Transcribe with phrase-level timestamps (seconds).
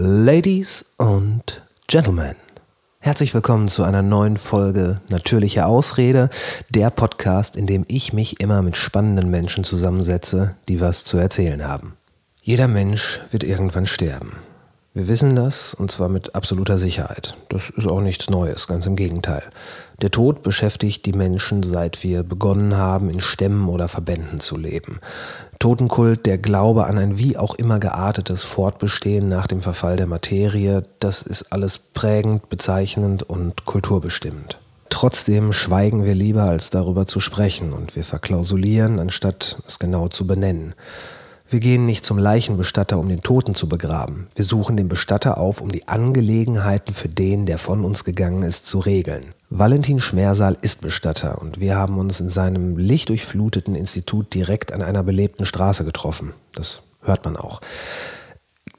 [0.00, 2.36] Ladies und Gentlemen,
[3.00, 6.30] herzlich willkommen zu einer neuen Folge Natürliche Ausrede,
[6.68, 11.66] der Podcast, in dem ich mich immer mit spannenden Menschen zusammensetze, die was zu erzählen
[11.66, 11.96] haben.
[12.40, 14.36] Jeder Mensch wird irgendwann sterben.
[14.98, 17.36] Wir wissen das und zwar mit absoluter Sicherheit.
[17.50, 19.44] Das ist auch nichts Neues, ganz im Gegenteil.
[20.02, 24.98] Der Tod beschäftigt die Menschen, seit wir begonnen haben, in Stämmen oder Verbänden zu leben.
[25.60, 30.82] Totenkult, der Glaube an ein wie auch immer geartetes Fortbestehen nach dem Verfall der Materie,
[30.98, 34.58] das ist alles prägend, bezeichnend und kulturbestimmend.
[34.88, 40.26] Trotzdem schweigen wir lieber, als darüber zu sprechen, und wir verklausulieren, anstatt es genau zu
[40.26, 40.74] benennen.
[41.50, 44.28] Wir gehen nicht zum Leichenbestatter, um den Toten zu begraben.
[44.34, 48.66] Wir suchen den Bestatter auf, um die Angelegenheiten für den, der von uns gegangen ist,
[48.66, 49.32] zu regeln.
[49.48, 55.02] Valentin Schmersaal ist Bestatter und wir haben uns in seinem lichtdurchfluteten Institut direkt an einer
[55.02, 56.34] belebten Straße getroffen.
[56.54, 57.62] Das hört man auch.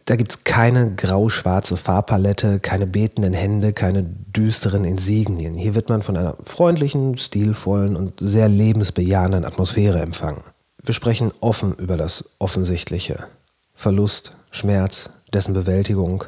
[0.05, 5.55] Da gibt es keine grau-schwarze Farbpalette, keine betenden Hände, keine düsteren Insignien.
[5.55, 10.43] Hier wird man von einer freundlichen, stilvollen und sehr lebensbejahenden Atmosphäre empfangen.
[10.89, 13.27] Wir sprechen offen über das Offensichtliche.
[13.75, 16.23] Verlust, Schmerz, dessen Bewältigung,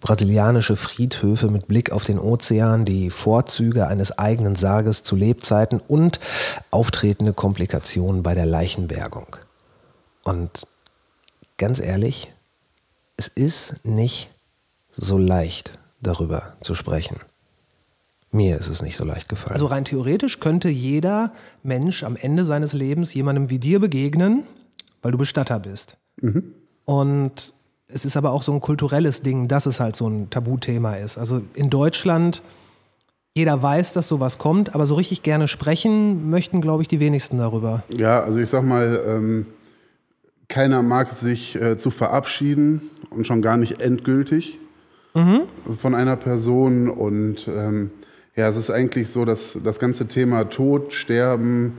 [0.00, 6.18] brasilianische Friedhöfe mit Blick auf den Ozean, die Vorzüge eines eigenen Sarges zu Lebzeiten und
[6.72, 9.36] auftretende Komplikationen bei der Leichenbergung.
[10.24, 10.66] Und
[11.56, 12.32] ganz ehrlich,
[13.16, 14.28] es ist nicht
[14.90, 17.20] so leicht, darüber zu sprechen.
[18.32, 19.54] Mir ist es nicht so leicht gefallen.
[19.54, 24.44] Also rein theoretisch könnte jeder Mensch am Ende seines Lebens jemandem wie dir begegnen,
[25.02, 25.96] weil du Bestatter bist.
[26.20, 26.54] Mhm.
[26.84, 27.52] Und
[27.88, 31.18] es ist aber auch so ein kulturelles Ding, dass es halt so ein Tabuthema ist.
[31.18, 32.40] Also in Deutschland,
[33.34, 37.38] jeder weiß, dass sowas kommt, aber so richtig gerne sprechen möchten, glaube ich, die wenigsten
[37.38, 37.82] darüber.
[37.88, 39.46] Ja, also ich sag mal, ähm,
[40.46, 44.58] keiner mag sich äh, zu verabschieden und schon gar nicht endgültig
[45.14, 45.42] mhm.
[45.78, 47.90] von einer Person und ähm,
[48.40, 51.74] ja, es ist eigentlich so, dass das ganze Thema Tod, Sterben,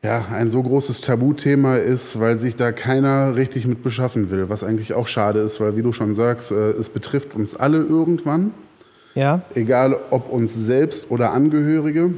[0.00, 4.62] ja, ein so großes Tabuthema ist, weil sich da keiner richtig mit beschaffen will, was
[4.62, 8.52] eigentlich auch schade ist, weil wie du schon sagst, äh, es betrifft uns alle irgendwann.
[9.16, 9.42] Ja.
[9.54, 12.14] Egal ob uns selbst oder Angehörige.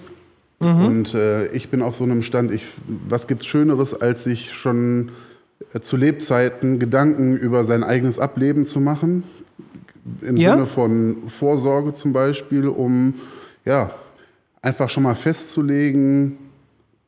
[0.61, 0.84] Mhm.
[0.84, 2.67] Und äh, ich bin auf so einem Stand, ich,
[3.09, 5.12] was es Schöneres, als sich schon
[5.72, 9.25] äh, zu Lebzeiten Gedanken über sein eigenes Ableben zu machen?
[10.21, 10.53] Im ja?
[10.53, 13.15] Sinne von Vorsorge zum Beispiel, um
[13.69, 13.91] ja,
[14.62, 16.39] einfach schon mal festzulegen,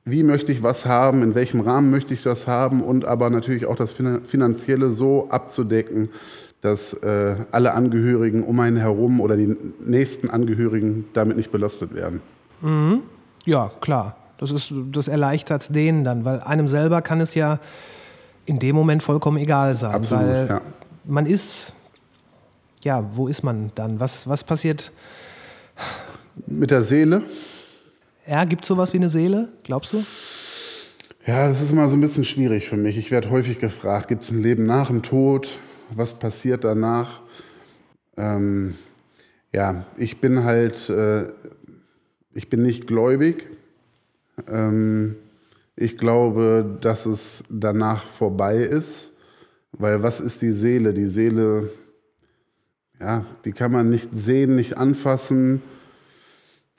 [0.05, 3.65] wie möchte ich was haben, in welchem Rahmen möchte ich das haben und aber natürlich
[3.65, 6.11] auch das Finanzielle so abzudecken,
[6.61, 12.21] dass äh, alle Angehörigen um einen herum oder die nächsten Angehörigen damit nicht belastet werden.
[12.61, 13.03] Mhm.
[13.47, 14.17] Ja, klar.
[14.37, 17.59] Das, ist, das erleichtert es denen dann, weil einem selber kann es ja
[18.45, 19.95] in dem Moment vollkommen egal sein.
[19.95, 20.61] Absolut, weil ja.
[21.05, 21.73] man ist,
[22.83, 23.99] ja, wo ist man dann?
[23.99, 24.93] Was, was passiert?
[26.47, 27.23] Mit der Seele.
[28.27, 30.05] Ja, gibt es sowas wie eine Seele, glaubst du?
[31.27, 32.97] Ja, das ist immer so ein bisschen schwierig für mich.
[32.97, 35.59] Ich werde häufig gefragt, gibt es ein Leben nach dem Tod?
[35.95, 37.21] Was passiert danach?
[38.17, 38.75] Ähm,
[39.53, 41.25] ja, ich bin halt, äh,
[42.33, 43.49] ich bin nicht gläubig.
[44.49, 45.17] Ähm,
[45.77, 49.13] ich glaube, dass es danach vorbei ist,
[49.73, 50.95] weil was ist die Seele?
[50.95, 51.71] Die Seele,
[53.01, 55.63] ja, die kann man nicht sehen, nicht anfassen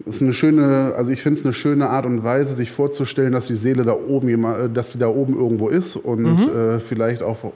[0.05, 3.33] das ist eine schöne, also ich finde es eine schöne Art und Weise, sich vorzustellen,
[3.33, 6.49] dass die Seele da oben, äh, dass sie da oben irgendwo ist und mhm.
[6.55, 7.53] äh, vielleicht auch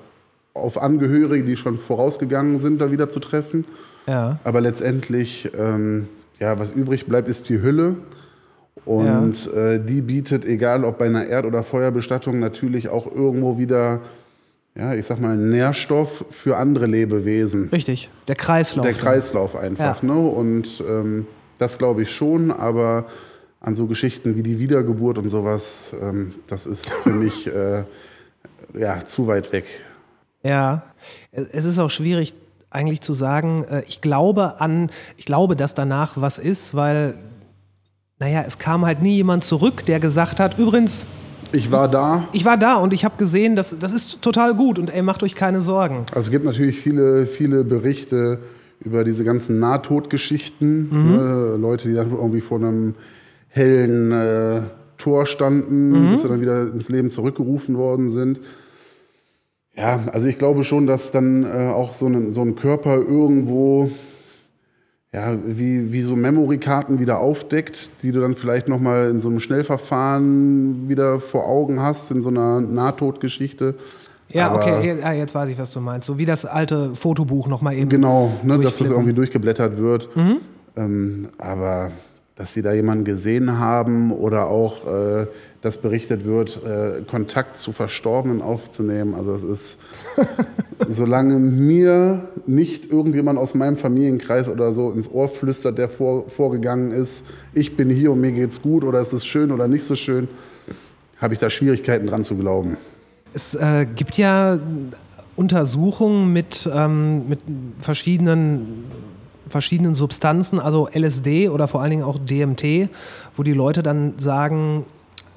[0.53, 3.66] auf Angehörige, die schon vorausgegangen sind, da wieder zu treffen.
[4.07, 4.39] Ja.
[4.44, 6.07] Aber letztendlich, ähm,
[6.39, 7.97] ja, was übrig bleibt, ist die Hülle.
[8.85, 9.72] Und ja.
[9.72, 14.01] äh, die bietet, egal ob bei einer Erd- oder Feuerbestattung, natürlich auch irgendwo wieder,
[14.75, 17.69] ja, ich sag mal, Nährstoff für andere Lebewesen.
[17.72, 18.85] Richtig, der Kreislauf.
[18.85, 20.07] Der Kreislauf einfach, ja.
[20.07, 20.19] ne?
[20.19, 21.25] Und ähm,
[21.57, 23.05] das glaube ich schon, aber
[23.61, 27.83] an so Geschichten wie die Wiedergeburt und sowas, ähm, das ist für mich äh,
[28.77, 29.66] ja, zu weit weg.
[30.43, 30.83] Ja,
[31.31, 32.35] es ist auch schwierig
[32.69, 37.16] eigentlich zu sagen, äh, ich glaube an, ich glaube, dass danach was ist, weil,
[38.19, 41.08] naja, es kam halt nie jemand zurück, der gesagt hat, übrigens,
[41.51, 42.28] ich war da.
[42.34, 45.23] Ich war da und ich habe gesehen, dass, das ist total gut und ey, macht
[45.23, 46.05] euch keine Sorgen.
[46.09, 48.40] Also es gibt natürlich viele, viele Berichte
[48.79, 50.89] über diese ganzen Nahtodgeschichten.
[50.89, 51.11] Mhm.
[51.11, 51.57] Ne?
[51.59, 52.95] Leute, die dann irgendwie vor einem
[53.49, 54.61] hellen äh,
[54.97, 56.11] Tor standen, mhm.
[56.11, 58.39] bis sie dann wieder ins Leben zurückgerufen worden sind.
[59.75, 63.91] Ja, also ich glaube schon, dass dann äh, auch so ein, so ein Körper irgendwo
[65.16, 69.39] ja, wie, wie so Memory-Karten wieder aufdeckt, die du dann vielleicht nochmal in so einem
[69.39, 73.75] Schnellverfahren wieder vor Augen hast, in so einer Nahtodgeschichte.
[74.29, 76.07] Ja, Aber- okay, ja, jetzt weiß ich, was du meinst.
[76.07, 77.89] So wie das alte Fotobuch nochmal eben.
[77.89, 80.16] Genau, ne, dass das irgendwie durchgeblättert wird.
[80.16, 80.37] Mhm.
[80.75, 81.91] Ähm, aber
[82.35, 85.27] dass sie da jemanden gesehen haben oder auch, äh,
[85.61, 89.16] dass berichtet wird, äh, Kontakt zu Verstorbenen aufzunehmen.
[89.16, 89.79] Also es ist,
[90.89, 96.91] solange mir nicht irgendjemand aus meinem Familienkreis oder so ins Ohr flüstert, der vor, vorgegangen
[96.91, 99.95] ist, ich bin hier und mir geht's gut oder es ist schön oder nicht so
[99.95, 100.27] schön,
[101.22, 102.75] habe ich da Schwierigkeiten dran zu glauben.
[103.35, 104.58] Es äh, gibt ja
[105.35, 107.41] Untersuchungen mit, ähm, mit
[107.82, 108.85] verschiedenen,
[109.49, 112.90] verschiedenen Substanzen, also LSD oder vor allen Dingen auch DMT,
[113.35, 114.85] wo die Leute dann sagen,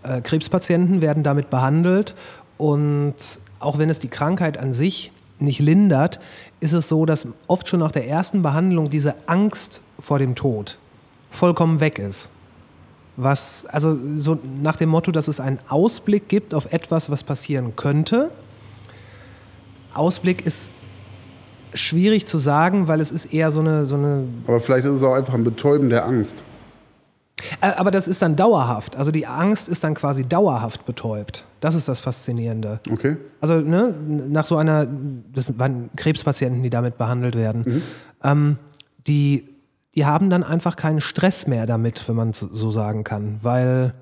[0.04, 2.14] äh, Krebspatienten werden damit behandelt
[2.56, 3.16] und
[3.58, 5.10] auch wenn es die Krankheit an sich
[5.40, 6.20] nicht lindert,
[6.60, 10.78] ist es so, dass oft schon nach der ersten Behandlung diese Angst vor dem Tod
[11.32, 12.30] vollkommen weg ist.
[13.20, 17.74] Was, also so nach dem Motto, dass es einen Ausblick gibt auf etwas, was passieren
[17.74, 18.30] könnte.
[19.92, 20.70] Ausblick ist
[21.74, 25.02] schwierig zu sagen, weil es ist eher so eine, so eine Aber vielleicht ist es
[25.02, 26.44] auch einfach ein Betäuben der Angst.
[27.60, 28.94] aber das ist dann dauerhaft.
[28.94, 31.44] Also die Angst ist dann quasi dauerhaft betäubt.
[31.58, 32.78] Das ist das Faszinierende.
[32.88, 33.16] Okay?
[33.40, 33.92] Also ne,
[34.28, 34.86] nach so einer,
[35.34, 37.82] das waren Krebspatienten, die damit behandelt werden,
[38.22, 38.58] ähm,
[39.08, 39.44] die,
[39.98, 43.94] die haben dann einfach keinen Stress mehr damit, wenn man es so sagen kann, weil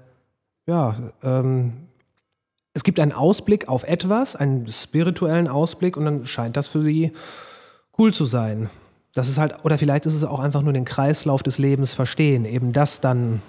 [0.66, 1.72] ja, ähm,
[2.75, 7.12] es gibt einen Ausblick auf etwas, einen spirituellen Ausblick und dann scheint das für sie
[7.96, 8.69] cool zu sein.
[9.14, 12.44] Das ist halt, oder vielleicht ist es auch einfach nur den Kreislauf des Lebens verstehen,
[12.44, 13.40] eben dass dann,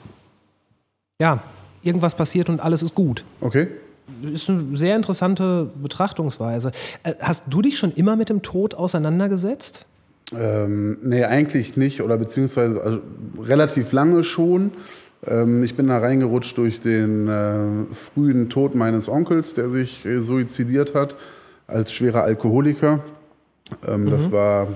[1.19, 1.43] ja,
[1.83, 3.67] irgendwas passiert und alles ist gut Okay?
[4.21, 6.71] ist eine sehr interessante Betrachtungsweise.
[7.03, 9.85] Äh, Hast du dich schon immer mit dem Tod auseinandergesetzt?
[10.35, 12.99] Ähm, nee, eigentlich nicht oder beziehungsweise also
[13.41, 14.71] relativ lange schon.
[15.25, 20.19] Ähm, ich bin da reingerutscht durch den äh, frühen Tod meines Onkels, der sich äh,
[20.19, 21.15] suizidiert hat
[21.65, 23.03] als schwerer Alkoholiker.
[23.87, 24.67] Ähm, Das war,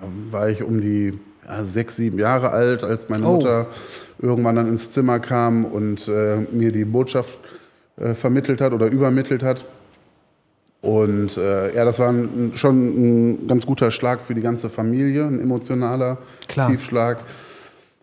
[0.00, 3.32] da war ich um die ja, sechs, sieben Jahre alt, als meine Oh.
[3.34, 3.66] Mutter
[4.20, 7.38] irgendwann dann ins Zimmer kam und äh, mir die Botschaft
[7.96, 9.64] äh, vermittelt hat oder übermittelt hat.
[10.82, 15.24] Und äh, ja, das war ein, schon ein ganz guter Schlag für die ganze Familie,
[15.24, 16.18] ein emotionaler
[16.48, 16.70] Klar.
[16.70, 17.24] Tiefschlag.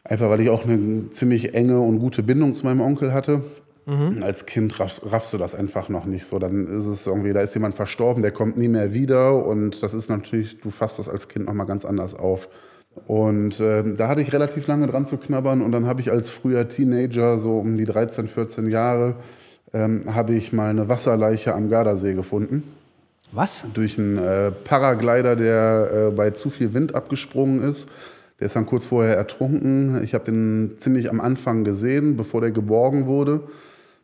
[0.06, 3.44] Einfach weil ich auch eine ziemlich enge und gute Bindung zu meinem Onkel hatte.
[3.86, 6.38] Und Als Kind raffst, raffst du das einfach noch nicht so.
[6.38, 9.46] Dann ist es irgendwie, da ist jemand verstorben, der kommt nie mehr wieder.
[9.46, 12.50] Und das ist natürlich, du fasst das als Kind nochmal ganz anders auf.
[13.08, 15.62] Und äh, da hatte ich relativ lange dran zu knabbern.
[15.62, 19.16] Und dann habe ich als früher Teenager, so um die 13, 14 Jahre,
[19.74, 22.64] ähm, habe ich mal eine Wasserleiche am Gardasee gefunden
[23.32, 23.66] Was?
[23.74, 27.90] durch einen äh, Paraglider, der äh, bei zu viel Wind abgesprungen ist.
[28.40, 30.02] Der ist dann kurz vorher ertrunken.
[30.04, 33.42] Ich habe den ziemlich am Anfang gesehen, bevor der geborgen wurde.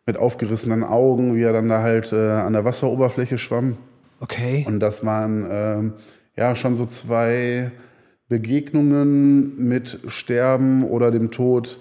[0.06, 3.78] Mit aufgerissenen Augen, wie er dann da halt äh, an der Wasseroberfläche schwamm.
[4.20, 4.66] Okay.
[4.68, 5.94] Und das waren ähm,
[6.36, 7.72] ja schon so zwei
[8.28, 11.80] Begegnungen mit Sterben oder dem Tod,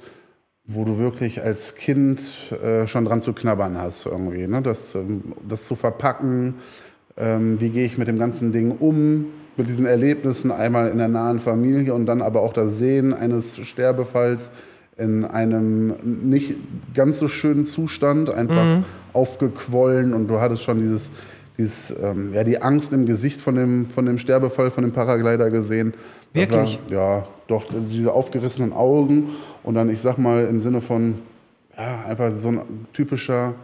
[0.66, 2.22] wo du wirklich als Kind
[2.62, 4.46] äh, schon dran zu knabbern hast irgendwie.
[4.46, 4.62] Ne?
[4.62, 6.54] Das, ähm, das zu verpacken,
[7.16, 9.26] ähm, wie gehe ich mit dem ganzen Ding um,
[9.56, 13.58] mit diesen Erlebnissen einmal in der nahen Familie und dann aber auch das Sehen eines
[13.58, 14.50] Sterbefalls
[14.96, 16.54] in einem nicht
[16.94, 21.10] ganz so schönen Zustand, einfach aufgequollen und du hattest schon dieses,
[21.58, 25.50] dieses ähm, ja, die Angst im Gesicht von dem, von dem Sterbefall, von dem Paraglider
[25.50, 25.94] gesehen.
[26.32, 26.80] Das Wirklich?
[26.88, 29.30] War, ja, doch, diese aufgerissenen Augen
[29.64, 31.18] und dann, ich sag mal, im Sinne von,
[31.76, 33.54] ja, einfach so ein typischer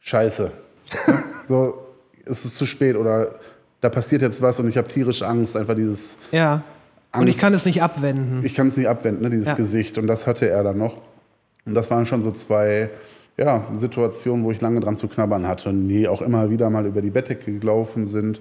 [0.00, 0.52] Scheiße.
[1.48, 1.78] so,
[2.24, 3.34] es ist zu spät oder
[3.80, 6.62] da passiert jetzt was und ich habe tierische Angst, einfach dieses, Ja.
[7.14, 7.40] Und ich Angst.
[7.40, 8.42] kann es nicht abwenden.
[8.44, 9.54] ich kann es nicht abwenden, ne, dieses Ja.
[9.54, 9.98] Gesicht.
[9.98, 10.96] Und das hatte er dann noch.
[11.66, 12.88] Und das waren schon so zwei
[13.36, 16.86] ja, Situationen, wo ich lange dran zu knabbern hatte, und die auch immer wieder mal
[16.86, 18.40] über die Bettdecke gelaufen sind.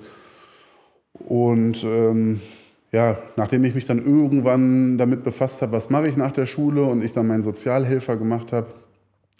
[1.13, 2.39] Und ähm,
[2.91, 6.83] ja, nachdem ich mich dann irgendwann damit befasst habe, was mache ich nach der Schule
[6.83, 8.67] und ich dann meinen Sozialhelfer gemacht habe,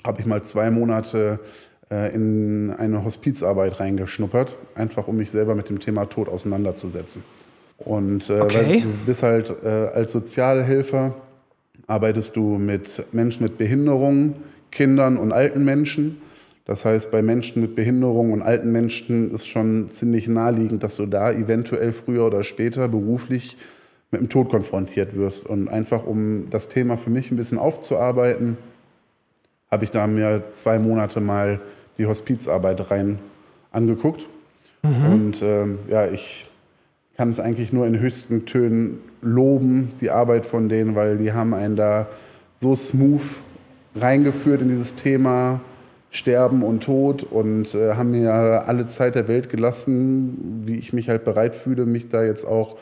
[0.05, 1.39] habe ich mal zwei Monate
[1.91, 7.23] äh, in eine Hospizarbeit reingeschnuppert, einfach um mich selber mit dem Thema Tod auseinanderzusetzen.
[7.77, 8.81] Und äh, Okay.
[8.81, 11.15] du bist halt äh, als Sozialhelfer,
[11.87, 14.35] arbeitest du mit Menschen mit Behinderung,
[14.71, 16.21] Kindern und alten Menschen.
[16.65, 21.05] Das heißt, bei Menschen mit Behinderung und alten Menschen ist schon ziemlich naheliegend, dass du
[21.05, 23.57] da eventuell früher oder später beruflich
[24.11, 25.45] mit dem Tod konfrontiert wirst.
[25.45, 28.57] Und einfach um das Thema für mich ein bisschen aufzuarbeiten,
[29.71, 31.61] habe ich da mir zwei Monate mal
[31.97, 33.19] die Hospizarbeit rein
[33.71, 34.27] angeguckt.
[34.83, 36.49] Und ähm, ja, ich
[37.15, 41.53] kann es eigentlich nur in höchsten Tönen loben, die Arbeit von denen, weil die haben
[41.53, 42.07] einen da
[42.59, 43.21] so smooth
[43.95, 45.61] reingeführt in dieses Thema,
[46.13, 48.33] Sterben und Tod und äh, haben mir
[48.67, 52.77] alle Zeit der Welt gelassen, wie ich mich halt bereit fühle, mich da jetzt auch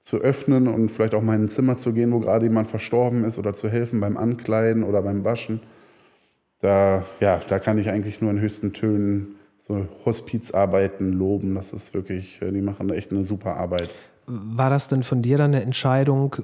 [0.00, 3.22] zu öffnen und vielleicht auch mal in ein Zimmer zu gehen, wo gerade jemand verstorben
[3.22, 5.60] ist oder zu helfen beim Ankleiden oder beim Waschen.
[6.60, 11.54] Da, ja, da kann ich eigentlich nur in höchsten Tönen so Hospizarbeiten loben.
[11.54, 13.90] Das ist wirklich, äh, die machen echt eine super Arbeit.
[14.26, 16.36] War das denn von dir dann eine Entscheidung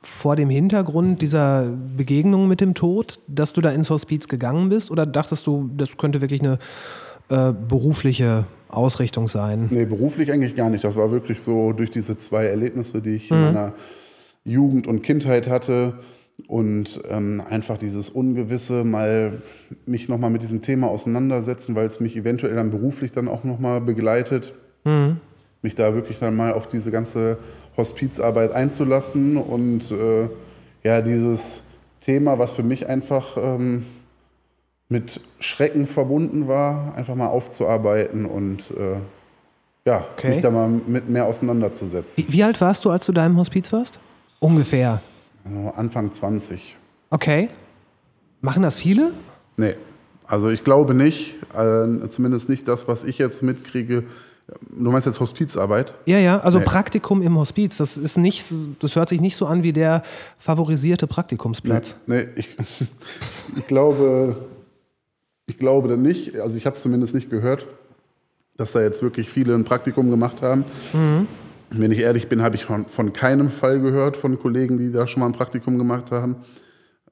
[0.00, 1.66] vor dem Hintergrund dieser
[1.96, 4.90] Begegnung mit dem Tod, dass du da ins Hospiz gegangen bist?
[4.90, 6.58] Oder dachtest du, das könnte wirklich eine
[7.28, 9.68] äh, berufliche Ausrichtung sein?
[9.70, 10.84] Nee, beruflich eigentlich gar nicht.
[10.84, 13.36] Das war wirklich so durch diese zwei Erlebnisse, die ich mhm.
[13.36, 13.72] in meiner
[14.44, 15.98] Jugend und Kindheit hatte
[16.46, 19.42] und ähm, einfach dieses Ungewisse, mal
[19.86, 23.80] mich nochmal mit diesem Thema auseinandersetzen, weil es mich eventuell dann beruflich dann auch nochmal
[23.80, 24.54] begleitet.
[24.84, 25.18] Mhm.
[25.62, 27.36] Mich da wirklich dann mal auf diese ganze
[27.80, 30.28] Hospizarbeit einzulassen und äh,
[30.82, 31.62] ja, dieses
[32.00, 33.84] Thema, was für mich einfach ähm,
[34.88, 38.98] mit Schrecken verbunden war, einfach mal aufzuarbeiten und äh,
[39.86, 40.30] ja, okay.
[40.30, 42.24] mich da mal mit mehr auseinanderzusetzen.
[42.24, 43.98] Wie, wie, alt warst du, als du da im Hospiz warst?
[44.38, 45.00] Ungefähr.
[45.76, 46.76] Anfang 20.
[47.10, 47.48] Okay.
[48.40, 49.12] Machen das viele?
[49.56, 49.74] Nee.
[50.26, 54.04] Also ich glaube nicht, äh, zumindest nicht das, was ich jetzt mitkriege,
[54.70, 55.94] Du meinst jetzt Hospizarbeit?
[56.06, 56.64] Ja, ja, also nee.
[56.64, 57.76] Praktikum im Hospiz.
[57.76, 58.44] Das ist nicht,
[58.80, 60.02] das hört sich nicht so an wie der
[60.38, 61.96] favorisierte Praktikumsplatz.
[62.06, 62.56] Nee, nee ich,
[63.56, 64.36] ich glaube,
[65.46, 66.38] ich glaube nicht.
[66.38, 67.66] Also ich habe es zumindest nicht gehört,
[68.56, 70.64] dass da jetzt wirklich viele ein Praktikum gemacht haben.
[70.92, 71.26] Mhm.
[71.70, 75.06] Wenn ich ehrlich bin, habe ich von, von keinem Fall gehört von Kollegen, die da
[75.06, 76.36] schon mal ein Praktikum gemacht haben.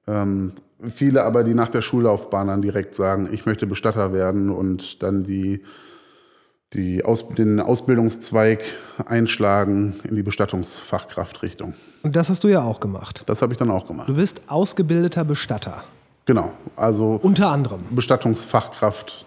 [0.06, 0.52] Ähm,
[0.82, 5.24] viele aber, die nach der Schullaufbahn dann direkt sagen, ich möchte Bestatter werden und dann
[5.24, 5.62] die
[6.74, 8.62] die Aus, den Ausbildungszweig
[9.06, 11.74] einschlagen in die Bestattungsfachkraftrichtung.
[12.02, 13.22] Und das hast du ja auch gemacht.
[13.26, 14.08] Das habe ich dann auch gemacht.
[14.08, 15.84] Du bist ausgebildeter Bestatter.
[16.26, 19.24] Genau, also unter anderem Bestattungsfachkraft,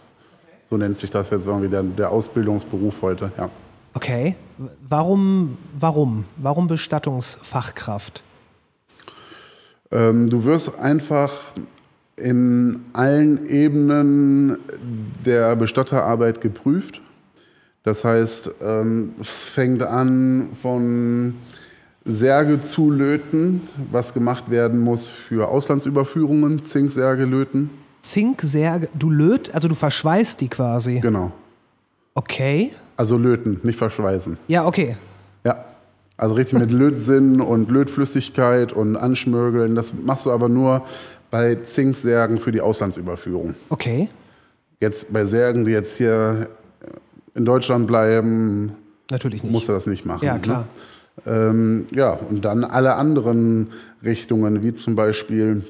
[0.70, 3.32] so nennt sich das jetzt irgendwie der, der Ausbildungsberuf heute.
[3.38, 3.50] Ja.
[3.94, 4.36] Okay,
[4.88, 8.24] warum, warum, warum Bestattungsfachkraft?
[9.92, 11.34] Ähm, du wirst einfach
[12.16, 14.60] in allen Ebenen
[15.26, 17.02] der Bestatterarbeit geprüft.
[17.84, 21.36] Das heißt, ähm, es fängt an von
[22.06, 27.70] Särge zu löten, was gemacht werden muss für Auslandsüberführungen, Zinksärge löten.
[28.02, 31.00] Zinksärge, du löt, also du verschweißt die quasi.
[31.00, 31.32] Genau.
[32.14, 32.72] Okay.
[32.98, 34.38] Also löten, nicht verschweißen.
[34.48, 34.98] Ja, okay.
[35.44, 35.66] Ja.
[36.18, 39.76] Also richtig mit Lötsinn und Lötflüssigkeit und Anschmörgeln.
[39.76, 40.84] Das machst du aber nur
[41.32, 43.56] bei Zinksärgen für die Auslandsüberführung.
[43.70, 44.10] Okay.
[44.80, 46.48] Jetzt bei Särgen, die jetzt hier
[47.36, 48.74] in Deutschland bleiben,
[49.10, 49.52] Natürlich nicht.
[49.52, 50.26] musst du das nicht machen.
[50.26, 50.68] Ja, klar.
[51.26, 51.32] Ne?
[51.32, 53.72] Ähm, ja, und dann alle anderen
[54.04, 55.64] Richtungen, wie zum Beispiel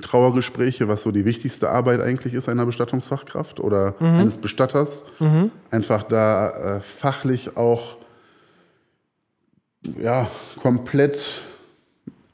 [0.00, 4.06] Trauergespräche, was so die wichtigste Arbeit eigentlich ist einer Bestattungsfachkraft oder mhm.
[4.06, 5.04] eines Bestatters.
[5.18, 5.50] Mhm.
[5.70, 7.96] Einfach da äh, fachlich auch
[9.82, 10.28] ja,
[10.62, 11.42] komplett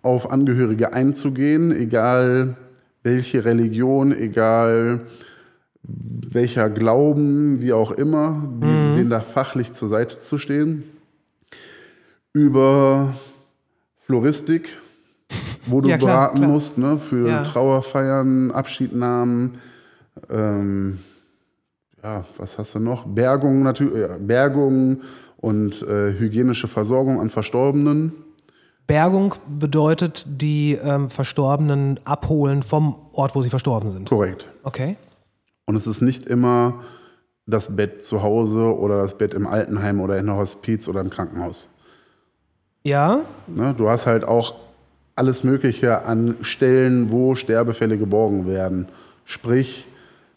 [0.03, 2.57] auf Angehörige einzugehen, egal
[3.03, 5.01] welche Religion, egal
[5.89, 8.97] welcher Glauben, wie auch immer, die, mhm.
[8.97, 10.85] denen da fachlich zur Seite zu stehen.
[12.33, 13.15] Über
[14.05, 14.77] Floristik,
[15.67, 16.51] wo du ja, klar, beraten klar.
[16.51, 17.45] musst, ne, für ja.
[17.45, 19.59] Trauerfeiern, Abschiednahmen,
[20.31, 20.99] ähm,
[22.03, 23.07] ja, was hast du noch?
[23.07, 25.03] Bergung natürlich, äh, Bergung
[25.39, 28.13] und äh, hygienische Versorgung an Verstorbenen.
[28.87, 34.09] Bergung bedeutet die ähm, Verstorbenen abholen vom Ort, wo sie verstorben sind.
[34.09, 34.47] Korrekt.
[34.63, 34.97] Okay.
[35.69, 36.83] Und es ist nicht immer
[37.45, 41.11] das Bett zu Hause oder das Bett im Altenheim oder in der Hospiz oder im
[41.11, 41.69] Krankenhaus.
[42.85, 43.27] Ja.
[43.47, 44.55] Ne, du hast halt auch
[45.15, 48.89] alles Mögliche an Stellen, wo Sterbefälle geborgen werden.
[49.27, 49.87] Sprich,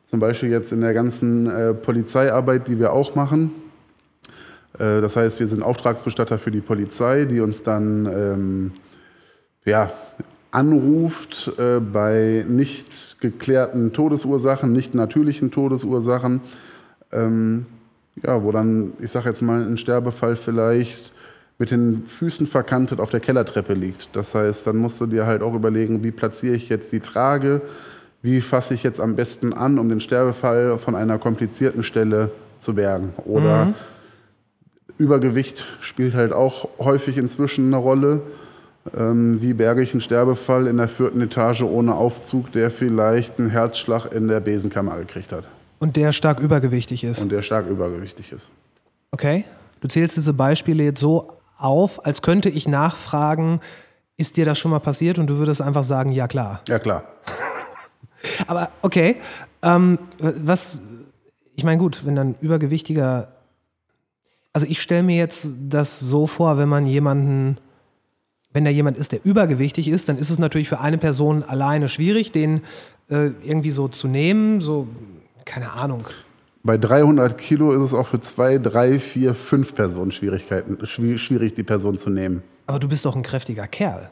[0.05, 3.51] zum Beispiel jetzt in der ganzen äh, Polizeiarbeit, die wir auch machen.
[4.79, 8.71] Äh, das heißt, wir sind Auftragsbestatter für die Polizei, die uns dann ähm,
[9.63, 9.93] ja,
[10.51, 16.41] anruft äh, bei nicht geklärten Todesursachen, nicht natürlichen Todesursachen,
[17.11, 17.65] ähm,
[18.23, 21.13] ja, wo dann, ich sage jetzt mal, ein Sterbefall vielleicht
[21.57, 24.09] mit den Füßen verkantet auf der Kellertreppe liegt.
[24.15, 27.61] Das heißt, dann musst du dir halt auch überlegen, wie platziere ich jetzt die Trage,
[28.21, 32.73] wie fasse ich jetzt am besten an, um den Sterbefall von einer komplizierten Stelle zu
[32.75, 33.13] bergen.
[33.25, 33.73] Oder mhm.
[34.97, 38.21] Übergewicht spielt halt auch häufig inzwischen eine Rolle.
[38.97, 43.49] Ähm, wie berge ich einen Sterbefall in der vierten Etage ohne Aufzug, der vielleicht einen
[43.49, 45.45] Herzschlag in der Besenkammer gekriegt hat.
[45.79, 47.21] Und der stark übergewichtig ist.
[47.21, 48.51] Und der stark übergewichtig ist.
[49.11, 49.45] Okay.
[49.81, 53.59] Du zählst diese Beispiele jetzt so auf, als könnte ich nachfragen,
[54.17, 55.19] ist dir das schon mal passiert?
[55.19, 56.61] Und du würdest einfach sagen, ja klar.
[56.67, 57.03] Ja klar.
[58.47, 59.17] Aber okay,
[59.63, 60.79] Ähm, was,
[61.55, 63.27] ich meine, gut, wenn dann übergewichtiger,
[64.53, 67.57] also ich stelle mir jetzt das so vor, wenn man jemanden,
[68.53, 71.89] wenn da jemand ist, der übergewichtig ist, dann ist es natürlich für eine Person alleine
[71.89, 72.61] schwierig, den
[73.09, 74.87] äh, irgendwie so zu nehmen, so,
[75.45, 76.05] keine Ahnung.
[76.63, 81.63] Bei 300 Kilo ist es auch für zwei, drei, vier, fünf Personen Schwierigkeiten, schwierig, die
[81.63, 82.43] Person zu nehmen.
[82.67, 84.11] Aber du bist doch ein kräftiger Kerl.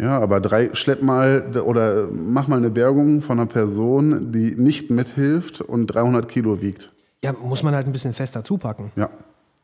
[0.00, 4.90] Ja, aber drei, schlepp mal oder mach mal eine Bergung von einer Person, die nicht
[4.90, 6.92] mithilft und 300 Kilo wiegt.
[7.24, 8.92] Ja, muss man halt ein bisschen fester zupacken.
[8.94, 9.10] Ja.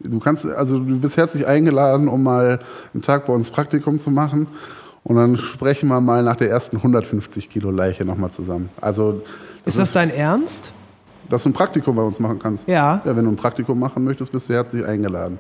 [0.01, 2.61] Du kannst, also du bist herzlich eingeladen, um mal
[2.93, 4.49] einen Tag bei uns Praktikum zu machen.
[5.05, 8.71] Und dann sprechen wir mal nach der ersten 150 Kilo Leiche nochmal zusammen.
[8.81, 9.23] Also.
[9.65, 10.73] Das ist das ist, dein Ernst?
[11.29, 12.67] Dass du ein Praktikum bei uns machen kannst.
[12.69, 13.03] Ja.
[13.05, 15.39] Ja, wenn du ein Praktikum machen möchtest, bist du herzlich eingeladen.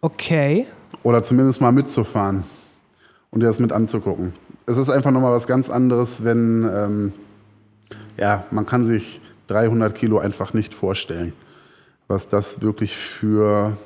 [0.00, 0.66] Okay.
[1.02, 2.44] Oder zumindest mal mitzufahren
[3.30, 4.32] und dir das mit anzugucken.
[4.66, 7.12] Es ist einfach nochmal was ganz anderes, wenn, ähm,
[8.16, 11.32] ja, man kann sich 300 Kilo einfach nicht vorstellen,
[12.10, 13.76] was das wirklich für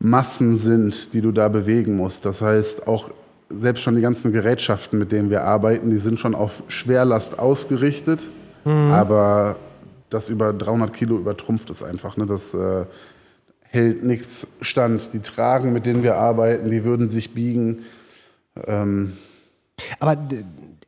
[0.00, 2.26] Massen sind, die du da bewegen musst.
[2.26, 3.10] Das heißt, auch
[3.48, 8.20] selbst schon die ganzen Gerätschaften, mit denen wir arbeiten, die sind schon auf Schwerlast ausgerichtet,
[8.64, 8.90] mhm.
[8.90, 9.56] aber
[10.10, 12.16] das über 300 Kilo übertrumpft es einfach.
[12.16, 12.26] Ne?
[12.26, 12.84] Das äh,
[13.60, 15.12] hält nichts stand.
[15.12, 17.84] Die Tragen, mit denen wir arbeiten, die würden sich biegen.
[18.66, 19.16] Ähm
[20.00, 20.16] aber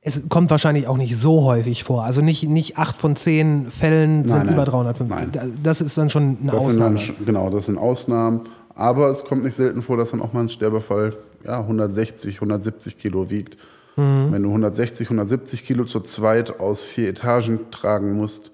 [0.06, 2.04] es kommt wahrscheinlich auch nicht so häufig vor.
[2.04, 5.08] Also nicht, nicht acht von zehn Fällen sind nein, über 350.
[5.34, 5.58] Nein.
[5.64, 7.00] Das ist dann schon eine das Ausnahme.
[7.00, 8.42] Dann, genau, das sind Ausnahmen.
[8.76, 12.98] Aber es kommt nicht selten vor, dass dann auch mal ein Sterbefall ja, 160, 170
[12.98, 13.56] Kilo wiegt.
[13.96, 14.28] Mhm.
[14.30, 18.52] Wenn du 160, 170 Kilo zu zweit aus vier Etagen tragen musst,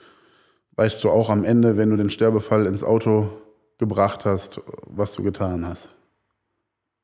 [0.77, 3.29] weißt du auch am Ende, wenn du den Sterbefall ins Auto
[3.77, 5.91] gebracht hast, was du getan hast.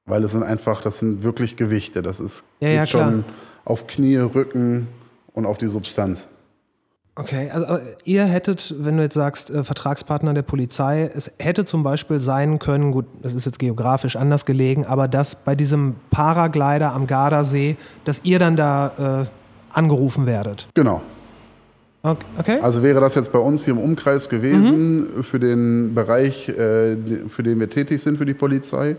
[0.07, 2.01] Weil es sind einfach, das sind wirklich Gewichte.
[2.01, 3.25] Das ist ja, ja, schon
[3.69, 4.89] auf Knie, Rücken
[5.33, 6.29] und auf die Substanz.
[7.15, 11.83] Okay, also ihr hättet, wenn du jetzt sagst, äh, Vertragspartner der Polizei, es hätte zum
[11.83, 16.93] Beispiel sein können, gut, das ist jetzt geografisch anders gelegen, aber dass bei diesem Paraglider
[16.93, 20.69] am Gardasee, dass ihr dann da äh, angerufen werdet.
[20.75, 21.03] Genau.
[22.03, 22.61] Okay.
[22.63, 25.25] Also wäre das jetzt bei uns hier im Umkreis gewesen mhm.
[25.25, 26.97] für den Bereich, äh,
[27.29, 28.95] für den wir tätig sind für die Polizei.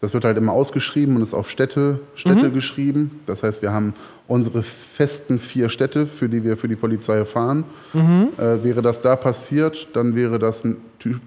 [0.00, 2.54] Das wird halt immer ausgeschrieben und ist auf Städte, Städte mhm.
[2.54, 3.20] geschrieben.
[3.26, 3.94] Das heißt, wir haben
[4.28, 7.64] unsere festen vier Städte, für die wir für die Polizei fahren.
[7.92, 8.28] Mhm.
[8.38, 10.76] Äh, wäre das da passiert, dann wäre das ein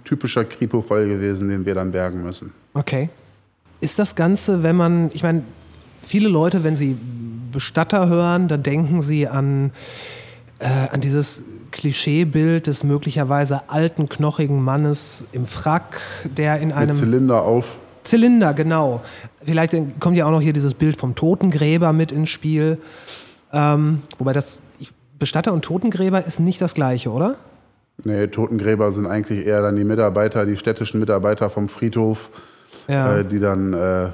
[0.06, 2.54] typischer Kripo-Fall gewesen, den wir dann bergen müssen.
[2.74, 3.10] Okay.
[3.82, 5.44] Ist das Ganze, wenn man, ich meine,
[6.02, 6.96] viele Leute, wenn sie
[7.52, 9.72] Bestatter hören, dann denken sie an
[10.62, 16.90] äh, an dieses Klischeebild des möglicherweise alten, knochigen Mannes im Frack, der in einem.
[16.90, 17.66] Mit Zylinder auf.
[18.04, 19.02] Zylinder, genau.
[19.46, 22.78] Vielleicht kommt ja auch noch hier dieses Bild vom Totengräber mit ins Spiel.
[23.54, 24.62] Ähm, wobei das
[25.20, 27.36] Bestatter und Totengräber ist nicht das gleiche, oder?
[28.04, 32.30] Nee, Totengräber sind eigentlich eher dann die Mitarbeiter, die städtischen Mitarbeiter vom Friedhof,
[32.88, 33.18] ja.
[33.18, 34.10] äh, die dann äh,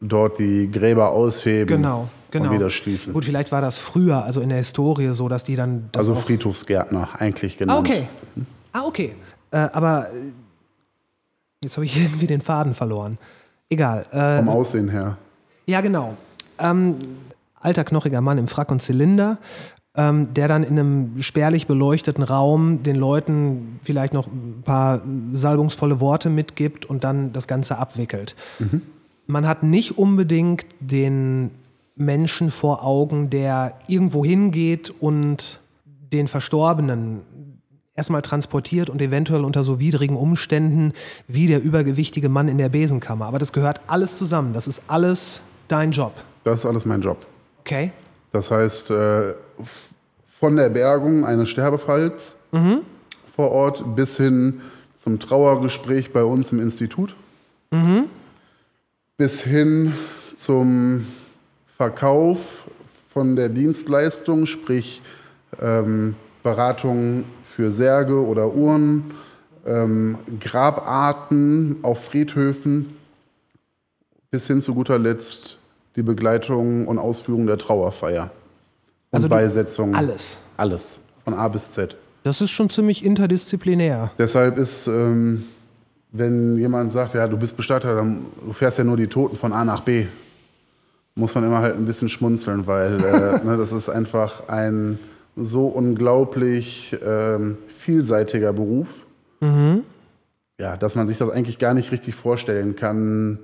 [0.00, 1.66] dort die Gräber ausheben.
[1.66, 2.50] Genau genau.
[2.50, 3.12] und wieder schließen.
[3.12, 5.90] Gut, vielleicht war das früher, also in der Historie so, dass die dann.
[5.96, 7.74] also Friedhofsgärtner eigentlich genau.
[7.74, 8.08] Ah, okay.
[8.72, 9.14] Ah, okay.
[9.50, 10.32] Äh, aber äh,
[11.62, 13.18] jetzt habe ich irgendwie den Faden verloren.
[13.68, 14.06] Egal.
[14.10, 15.16] Äh, Vom Aussehen her.
[15.66, 16.16] Ja, genau.
[16.58, 16.96] Ähm,
[17.60, 19.38] alter, knochiger Mann im Frack und Zylinder,
[19.94, 25.00] ähm, der dann in einem spärlich beleuchteten Raum den Leuten vielleicht noch ein paar
[25.32, 28.34] salbungsvolle Worte mitgibt und dann das Ganze abwickelt.
[28.58, 28.82] Mhm.
[29.26, 31.52] Man hat nicht unbedingt den
[31.94, 35.60] Menschen vor Augen, der irgendwo hingeht und
[36.12, 37.22] den Verstorbenen
[37.94, 40.92] erstmal transportiert und eventuell unter so widrigen Umständen
[41.26, 43.26] wie der übergewichtige Mann in der Besenkammer.
[43.26, 44.52] Aber das gehört alles zusammen.
[44.52, 46.12] Das ist alles dein Job.
[46.44, 47.26] Das ist alles mein Job.
[47.60, 47.92] Okay.
[48.32, 49.34] Das heißt, äh,
[50.38, 52.82] von der Bergung eines Sterbefalls mhm.
[53.34, 54.60] vor Ort bis hin
[54.98, 57.14] zum Trauergespräch bei uns im Institut,
[57.70, 58.06] mhm.
[59.16, 59.94] bis hin
[60.36, 61.06] zum
[61.76, 62.66] Verkauf
[63.12, 65.02] von der Dienstleistung, sprich
[65.60, 67.24] ähm, Beratung
[67.54, 69.12] für Särge oder Uhren,
[69.66, 72.96] ähm, Grabarten auf Friedhöfen,
[74.30, 75.58] bis hin zu guter Letzt
[75.96, 78.30] die Begleitung und Ausführung der Trauerfeier.
[79.10, 79.94] Und also Beisetzung.
[79.94, 80.40] Alles.
[80.56, 80.98] Alles.
[81.24, 81.96] Von A bis Z.
[82.22, 84.12] Das ist schon ziemlich interdisziplinär.
[84.18, 85.44] Deshalb ist, ähm,
[86.12, 89.52] wenn jemand sagt, ja, du bist Bestatter, dann du fährst ja nur die Toten von
[89.52, 90.06] A nach B
[91.14, 94.98] muss man immer halt ein bisschen schmunzeln, weil äh, ne, das ist einfach ein
[95.42, 99.06] so unglaublich ähm, vielseitiger Beruf,
[99.40, 99.82] mhm.
[100.58, 103.38] ja, dass man sich das eigentlich gar nicht richtig vorstellen kann,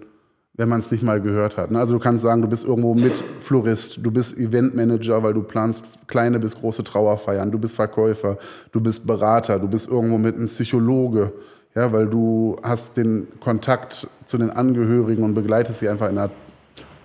[0.55, 1.71] wenn man es nicht mal gehört hat.
[1.71, 1.79] ne?
[1.79, 5.85] Also du kannst sagen, du bist irgendwo mit Florist, du bist Eventmanager, weil du planst
[6.07, 8.39] kleine bis große Trauerfeiern, du bist Verkäufer,
[8.73, 11.33] du bist Berater, du bist irgendwo mit einem Psychologe,
[11.75, 16.31] ja, weil du hast den Kontakt zu den Angehörigen und begleitest sie einfach in einer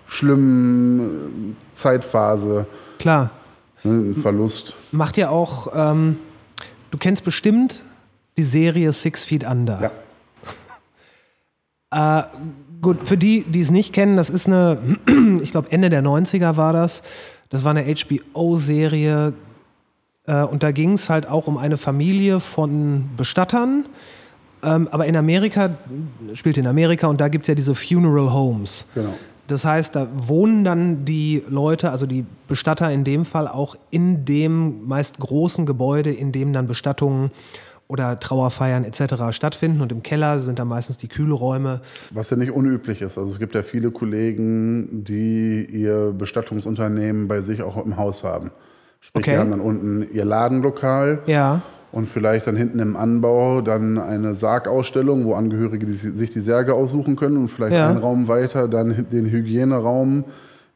[0.08, 2.66] schlimmen äh, Zeitphase,
[3.02, 3.32] Klar.
[3.84, 4.76] Ne, Verlust.
[4.92, 6.18] Macht ja auch, ähm,
[6.92, 7.84] du kennst bestimmt
[8.38, 9.92] die Serie Six Feet Under.
[11.94, 12.32] Ja.
[12.82, 14.98] Gut, für die, die es nicht kennen, das ist eine,
[15.42, 17.04] ich glaube Ende der 90er war das.
[17.50, 19.34] Das war eine HBO-Serie
[20.26, 23.86] äh, und da ging es halt auch um eine Familie von Bestattern.
[24.64, 25.72] Ähm, aber in Amerika,
[26.34, 28.88] spielt in Amerika und da gibt es ja diese Funeral Homes.
[28.96, 29.14] Genau.
[29.48, 34.24] Das heißt, da wohnen dann die Leute, also die Bestatter in dem Fall auch in
[34.26, 37.32] dem meist großen Gebäude, in dem dann Bestattungen
[37.88, 39.32] oder Trauerfeiern etc.
[39.36, 39.82] stattfinden.
[39.82, 41.82] Und im Keller sind dann meistens die Kühlräume.
[42.12, 43.18] Was ja nicht unüblich ist.
[43.18, 48.52] Also es gibt ja viele Kollegen, die ihr Bestattungsunternehmen bei sich auch im Haus haben.
[49.02, 49.32] Sprich, Okay.
[49.32, 54.36] die haben dann unten ihr Ladenlokal Ja, und vielleicht dann hinten im Anbau dann eine
[54.36, 57.90] Sargausstellung, wo Angehörige die, sich die Särge aussuchen können und vielleicht Ja.
[57.90, 60.24] einen Raum weiter dann den Hygieneraum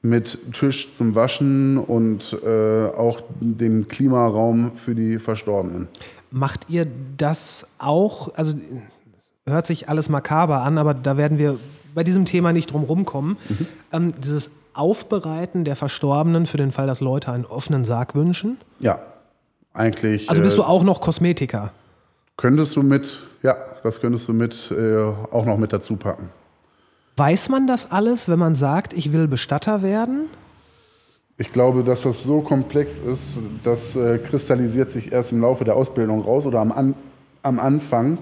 [0.01, 5.88] mit Tisch zum Waschen und äh, auch den Klimaraum für die Verstorbenen.
[6.32, 6.86] Macht ihr
[7.17, 8.34] das auch?
[8.36, 8.54] Also
[9.47, 11.58] hört sich alles makaber an, aber da werden wir
[11.95, 13.38] bei diesem Thema nicht drum rumkommen.
[13.91, 18.58] Ähm, dieses Aufbereiten der Verstorbenen für den Fall, dass Leute einen offenen Sarg wünschen.
[18.80, 18.99] Ja,
[19.76, 20.30] eigentlich.
[20.30, 21.72] Also bist äh, du auch noch Kosmetiker?
[22.38, 24.98] Könntest du mit, ja, das könntest du mit äh,
[25.32, 26.30] auch noch mit dazu packen.
[27.18, 30.30] Weiß man das alles, wenn man sagt, ich will Bestatter werden?
[31.38, 35.76] Ich glaube, dass das so komplex ist, das äh, kristallisiert sich erst im Laufe der
[35.76, 36.96] Ausbildung raus oder am, An
[37.42, 38.18] am Anfang.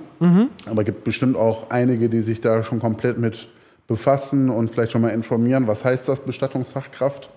[0.70, 3.48] Aber es gibt bestimmt auch einige, die sich da schon komplett mit
[3.88, 7.30] befassen und vielleicht schon mal informieren, was heißt das Bestattungsfachkraft.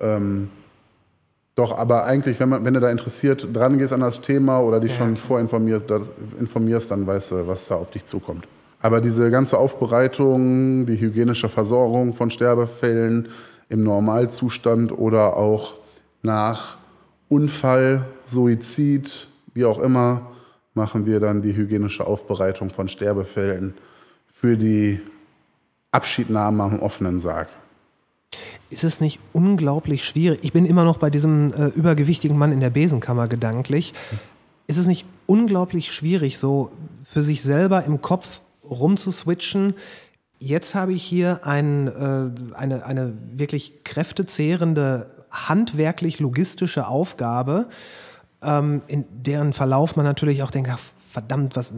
[0.00, 0.50] Ähm,
[1.54, 4.80] doch, aber eigentlich, wenn, man, wenn du da interessiert dran gehst an das Thema oder
[4.80, 5.84] dich schon vorinformierst,
[6.40, 8.48] informierst, dann weißt du, was da auf dich zukommt.
[8.80, 13.28] Aber diese ganze Aufbereitung, die hygienische Versorgung von Sterbefällen
[13.68, 15.74] im Normalzustand oder auch
[16.22, 16.78] nach
[17.28, 20.32] Unfall, Suizid, wie auch immer,
[20.74, 23.74] machen wir dann die hygienische Aufbereitung von Sterbefällen
[24.32, 25.00] für die
[25.90, 27.48] Abschiednahme am offenen Sarg.
[28.70, 30.40] Ist es nicht unglaublich schwierig?
[30.42, 33.92] Ich bin immer noch bei diesem äh, übergewichtigen Mann in der Besenkammer gedanklich.
[34.66, 36.70] Ist es nicht unglaublich schwierig, so
[37.04, 39.74] für sich selber im Kopf rumzuswitchen?
[40.38, 47.68] Jetzt habe ich hier ein, äh, eine, eine wirklich kräftezehrende, handwerklich-logistische Aufgabe,
[48.42, 50.80] ähm, in deren Verlauf man natürlich auch denkt, ach,
[51.12, 51.74] verdammt, was,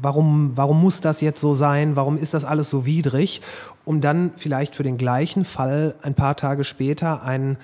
[0.00, 1.96] warum, warum muss das jetzt so sein?
[1.96, 3.42] Warum ist das alles so widrig?
[3.84, 7.58] Um dann vielleicht für den gleichen Fall ein paar Tage später ein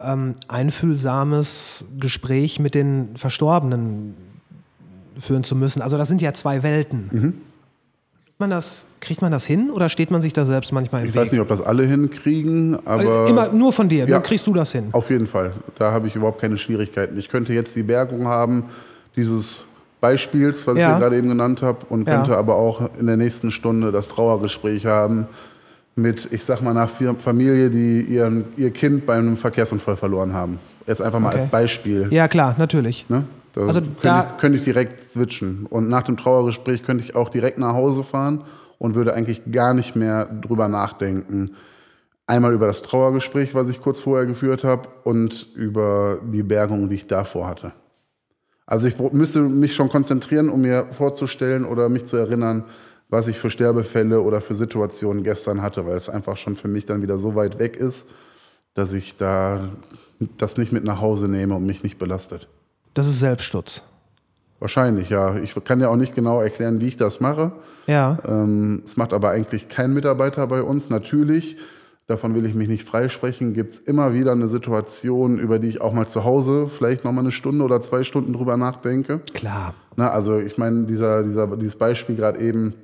[0.00, 4.14] ähm, einfühlsames Gespräch mit den Verstorbenen
[5.18, 5.82] führen zu müssen.
[5.82, 7.10] Also das sind ja zwei Welten.
[8.24, 11.08] Kriegt, man das, kriegt man das hin oder steht man sich da selbst manchmal im
[11.08, 11.22] Ich Weg?
[11.22, 14.18] weiß nicht, ob das alle hinkriegen, aber Äh, Immer nur von dir, Ja.
[14.20, 14.88] kriegst du das hin.
[14.92, 15.52] auf jeden Fall.
[15.78, 17.16] Da habe ich überhaupt keine Schwierigkeiten.
[17.18, 18.64] Ich könnte jetzt die Bergung haben,
[19.14, 19.66] dieses
[20.08, 20.92] Beispiels, was ich Ja.
[20.94, 22.16] dir gerade eben genannt habe, und Ja.
[22.16, 25.26] könnte aber auch in der nächsten Stunde das Trauergespräch haben
[25.96, 30.58] mit, ich sag mal, einer Familie, die ihren, ihr Kind bei einem Verkehrsunfall verloren haben.
[30.86, 31.38] Jetzt einfach mal Okay.
[31.38, 32.08] als Beispiel.
[32.10, 33.06] Ja, klar, natürlich.
[33.08, 33.24] Ne?
[33.54, 35.66] Da Also könnte, da- ich, könnte ich direkt switchen.
[35.70, 38.42] Und nach dem Trauergespräch könnte ich auch direkt nach Hause fahren
[38.78, 41.52] und würde eigentlich gar nicht mehr drüber nachdenken.
[42.26, 46.96] Einmal über das Trauergespräch, was ich kurz vorher geführt habe, und über die Bergung, die
[46.96, 47.72] ich davor hatte.
[48.66, 52.64] Also ich müsste mich schon konzentrieren, um mir vorzustellen oder mich zu erinnern,
[53.10, 56.86] was ich für Sterbefälle oder für Situationen gestern hatte, weil es einfach schon für mich
[56.86, 58.08] dann wieder so weit weg ist,
[58.74, 59.68] dass ich da
[60.38, 62.48] das nicht mit nach Hause nehme und mich nicht belastet.
[62.94, 63.82] Das ist Selbstschutz.
[64.60, 65.36] Wahrscheinlich, ja.
[65.36, 67.52] Ich kann ja auch nicht genau erklären, wie ich das mache.
[67.86, 68.18] Ja.
[68.26, 70.88] Ähm, Es macht aber eigentlich kein Mitarbeiter bei uns.
[70.88, 71.58] Natürlich,
[72.06, 75.80] davon will ich mich nicht freisprechen, gibt es immer wieder eine Situation, über die ich
[75.80, 79.20] auch mal zu Hause vielleicht noch mal eine Stunde oder zwei Stunden drüber nachdenke.
[79.32, 79.74] Klar.
[79.96, 82.74] Na, also ich meine, dieser, dieser, dieses Beispiel gerade eben,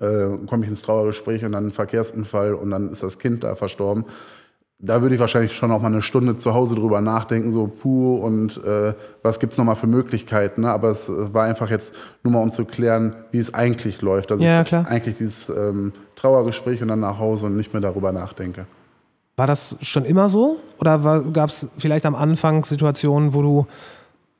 [0.00, 3.54] äh, komme ich ins Trauergespräch und dann ein Verkehrsunfall und dann ist das Kind da
[3.54, 4.04] verstorben.
[4.80, 8.14] Da würde ich wahrscheinlich schon noch mal eine Stunde zu Hause drüber nachdenken, so puh
[8.14, 10.60] und äh, was gibt's noch mal für Möglichkeiten.
[10.60, 10.70] Ne?
[10.70, 14.30] Aber es äh, war einfach jetzt nur mal, um zu klären, wie es eigentlich läuft.
[14.30, 14.86] Dass Ja, klar.
[14.86, 18.66] eigentlich dieses ähm, Trauergespräch und dann nach Hause und nicht mehr darüber nachdenke.
[19.36, 20.58] War das schon immer so?
[20.78, 23.66] Oder gab es vielleicht am Anfang Situationen, wo du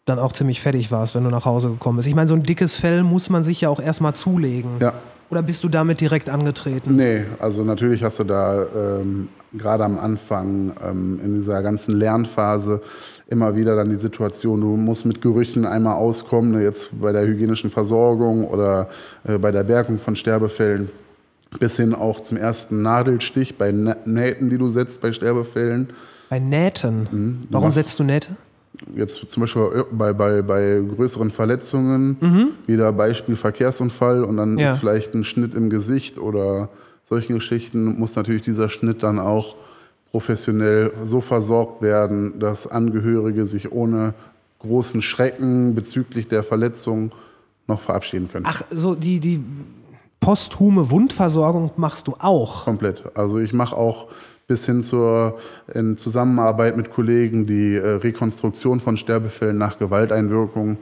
[0.05, 2.09] dann auch ziemlich fertig warst, wenn du nach Hause gekommen bist?
[2.09, 4.71] Ich meine, so ein dickes Fell muss man sich ja auch erstmal zulegen.
[4.81, 4.93] Ja,
[5.31, 6.97] Oder bist du damit direkt angetreten?
[6.97, 12.81] Nee, also natürlich hast du da ähm, gerade am Anfang ähm, in dieser ganzen Lernphase
[13.29, 17.27] immer wieder dann die Situation, du musst mit Gerüchen einmal auskommen, ne, jetzt bei der
[17.27, 18.89] hygienischen Versorgung oder
[19.25, 20.89] äh, bei der Bergung von Sterbefällen,
[21.59, 25.91] bis hin auch zum ersten Nadelstich bei Nähten, die du setzt bei Sterbefällen.
[26.31, 27.09] Bei Nähten?
[27.11, 27.41] Mhm.
[27.51, 28.37] Warum setzt du Nähte?
[28.95, 32.49] Jetzt zum Beispiel bei, bei, bei größeren Verletzungen, mhm.
[32.67, 34.73] wieder Beispiel Verkehrsunfall und dann ja.
[34.73, 36.69] ist vielleicht ein Schnitt im Gesicht oder
[37.05, 39.57] solche Geschichten, muss natürlich dieser Schnitt dann auch
[40.11, 44.15] professionell so versorgt werden, dass Angehörige sich ohne
[44.61, 47.13] großen Schrecken bezüglich der Verletzung
[47.67, 48.47] noch verabschieden können.
[48.49, 49.41] Ach, so die, die
[50.21, 52.65] posthume Wundversorgung machst du auch?
[52.65, 53.05] Komplett.
[53.15, 54.09] Also ich mache auch
[54.49, 55.39] bis hin zur
[55.73, 60.79] in Zusammenarbeit mit Kollegen die äh, Rekonstruktion von Sterbefällen nach Gewalteinwirkung.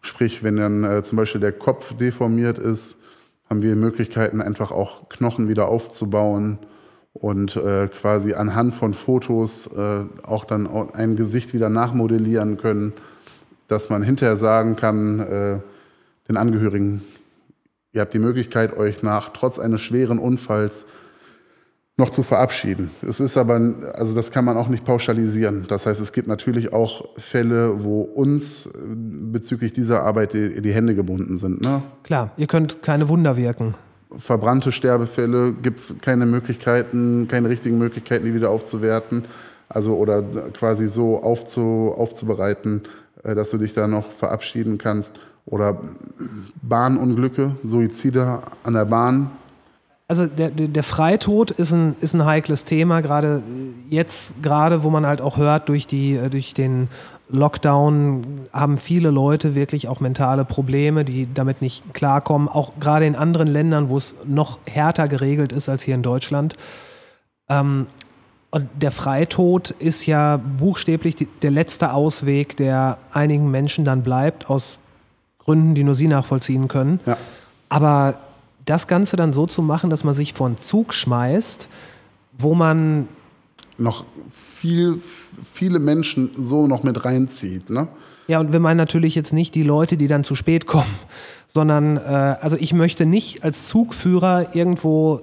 [0.00, 2.96] Sprich, wenn dann äh, zum Beispiel der Kopf deformiert ist,
[3.48, 6.58] haben wir Möglichkeiten, einfach auch Knochen wieder aufzubauen
[7.12, 12.94] und äh, quasi anhand von Fotos äh, auch dann ein Gesicht wieder nachmodellieren können,
[13.68, 15.58] dass man hinterher sagen kann, äh,
[16.28, 17.04] den Angehörigen,
[17.92, 20.86] ihr habt die Möglichkeit, euch nach trotz eines schweren Unfalls
[21.98, 22.90] noch zu verabschieden.
[23.06, 23.60] Es ist aber,
[23.94, 25.66] also das kann man auch nicht pauschalisieren.
[25.68, 30.72] Das heißt, es gibt natürlich auch Fälle, wo uns äh, bezüglich dieser Arbeit die, die
[30.72, 31.60] Hände gebunden sind.
[31.60, 31.82] Ne?
[32.02, 33.74] Klar, ihr könnt keine Wunder wirken.
[34.16, 39.26] Verbrannte Sterbefälle gibt es keine Möglichkeiten, keine richtigen Möglichkeiten, die wieder aufzuwerten.
[39.68, 42.82] Also oder quasi so aufzu, aufzubereiten,
[43.22, 45.14] äh, dass du dich da noch verabschieden kannst.
[45.44, 45.78] Oder
[46.62, 49.32] Bahnunglücke, Suizide an der Bahn,
[50.12, 53.42] also der, der Freitod ist ein, ist ein heikles Thema, gerade
[53.88, 56.88] jetzt, gerade wo man halt auch hört, durch, die, äh, durch den
[57.30, 58.22] Lockdown
[58.52, 63.48] haben viele Leute wirklich auch mentale Probleme, die damit nicht klarkommen, auch gerade in anderen
[63.48, 66.56] Ländern, wo es noch härter geregelt ist als hier in Deutschland.
[67.48, 67.86] Ähm,
[68.50, 74.50] und der Freitod ist ja buchstäblich die, der letzte Ausweg, der einigen Menschen dann bleibt,
[74.50, 74.78] aus
[75.38, 77.00] Gründen, die nur sie nachvollziehen können.
[77.06, 77.16] Ja.
[77.70, 78.18] Aber
[78.64, 81.68] das Ganze dann so zu machen, dass man sich vor einen Zug schmeißt,
[82.38, 83.08] wo man
[83.78, 85.00] noch viel,
[85.52, 87.70] viele Menschen so noch mit reinzieht.
[87.70, 87.88] Ne?
[88.28, 90.94] Ja, und wir meinen natürlich jetzt nicht die Leute, die dann zu spät kommen,
[91.48, 95.20] sondern äh, also ich möchte nicht als Zugführer irgendwo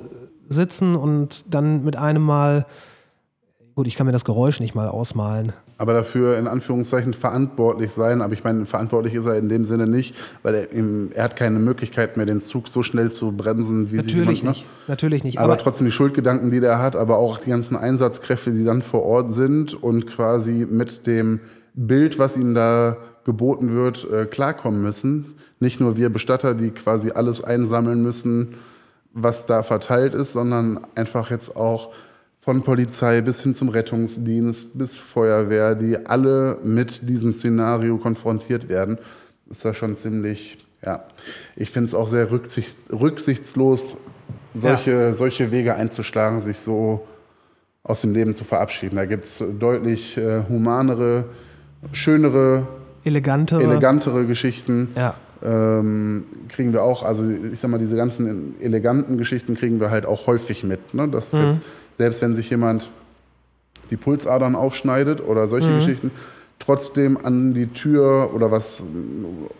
[0.47, 2.65] sitzen und dann mit einem Mal,
[3.80, 8.22] gut, ich kann mir das Geräusch nicht mal ausmalen, aber dafür in Anführungszeichen verantwortlich sein.
[8.22, 11.60] Aber ich meine, verantwortlich ist er in dem Sinne nicht, weil er, er hat keine
[11.60, 14.65] Möglichkeit mehr, den Zug so schnell zu bremsen, wie Natürlich sie nicht.
[14.89, 15.38] Natürlich nicht.
[15.38, 18.82] Aber, aber, trotzdem die Schuldgedanken, die der hat, aber auch die ganzen Einsatzkräfte, die dann
[18.82, 21.39] vor Ort sind und quasi mit dem
[21.74, 25.36] Bild, was ihnen da geboten wird, äh, klarkommen müssen.
[25.62, 28.56] Nicht nur wir Bestatter, die quasi alles einsammeln müssen,
[29.13, 31.94] was da verteilt ist, sondern einfach jetzt auch
[32.50, 38.98] von Polizei bis hin zum Rettungsdienst, bis Feuerwehr, die alle mit diesem Szenario konfrontiert werden,
[39.52, 41.04] ist das schon ziemlich, ja,
[41.56, 43.98] ich finde es auch sehr rücksicht, rücksichtslos,
[44.56, 45.14] solche, ja.
[45.14, 47.06] solche Wege einzuschlagen, sich so
[47.84, 48.96] aus dem Leben zu verabschieden.
[48.96, 51.26] Da gibt es deutlich äh, humanere,
[51.92, 52.68] schönere,
[53.04, 54.88] elegantere, elegantere Geschichten.
[54.96, 55.18] Ja.
[55.44, 60.08] Ähm, kriegen wir auch, also ich sag mal, diese ganzen eleganten Geschichten kriegen wir halt
[60.08, 60.96] auch häufig mit.
[60.96, 61.08] Ne?
[61.08, 61.42] Dass mhm.
[61.42, 61.62] jetzt
[62.00, 62.90] selbst wenn sich jemand
[63.92, 65.76] die Pulsadern aufschneidet oder solche mhm.
[65.76, 66.12] Geschichten,
[66.58, 68.84] trotzdem an die Tür oder was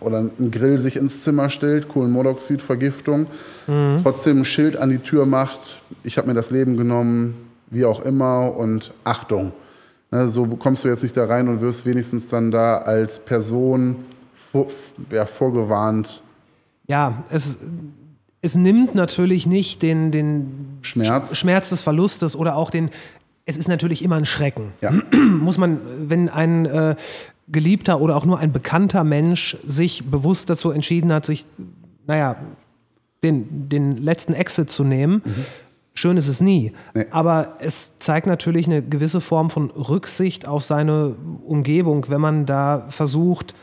[0.00, 3.26] oder ein Grill sich ins Zimmer stellt, Kohlenmonoxidvergiftung,
[3.66, 4.00] mhm.
[4.02, 7.34] trotzdem ein Schild an die Tür macht, ich habe mir das Leben genommen,
[7.70, 9.52] wie auch immer und Achtung.
[10.10, 13.96] Ne, so kommst du jetzt nicht da rein und wirst wenigstens dann da als Person
[14.50, 14.66] vor,
[15.12, 16.22] ja, vorgewarnt.
[16.88, 17.58] Ja, es
[18.42, 21.36] es nimmt natürlich nicht den, den Schmerz.
[21.36, 22.90] Schmerz des Verlustes oder auch den,
[23.44, 24.72] es ist natürlich immer ein Schrecken.
[24.80, 24.92] Ja.
[25.16, 26.96] Muss man, wenn ein äh,
[27.48, 31.44] geliebter oder auch nur ein bekannter Mensch sich bewusst dazu entschieden hat, sich,
[32.06, 32.36] naja,
[33.22, 35.44] den, den letzten Exit zu nehmen, mhm.
[35.92, 36.72] schön ist es nie.
[36.94, 37.06] Nee.
[37.10, 42.86] Aber es zeigt natürlich eine gewisse Form von Rücksicht auf seine Umgebung, wenn man da
[42.88, 43.54] versucht,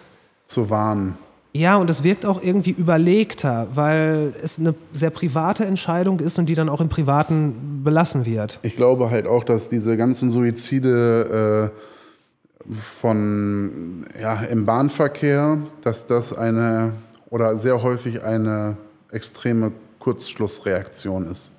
[0.45, 1.17] zu warnen.
[1.57, 6.47] Ja, und es wirkt auch irgendwie überlegter, weil es eine sehr private Entscheidung ist und
[6.47, 8.59] die dann auch im Privaten belassen wird.
[8.61, 16.31] Ich glaube halt auch, dass diese ganzen Suizide äh, von ja, im Bahnverkehr, dass das
[16.37, 16.93] eine
[17.29, 18.77] oder sehr häufig eine
[19.11, 21.51] extreme Kurzschlussreaktion ist.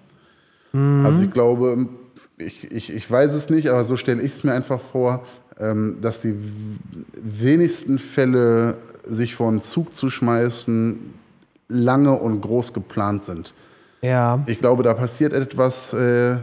[0.73, 1.05] Mhm.
[1.05, 1.89] Also ich glaube,
[2.37, 5.25] ich, ich, ich weiß es nicht, aber so stelle ich es mir einfach vor,
[5.59, 6.37] dass die
[7.21, 10.99] wenigsten Fälle sich vor einen Zug zu schmeißen
[11.69, 13.53] lange und groß geplant sind.
[14.01, 14.43] Ja.
[14.47, 16.37] Ich glaube, da passiert etwas äh,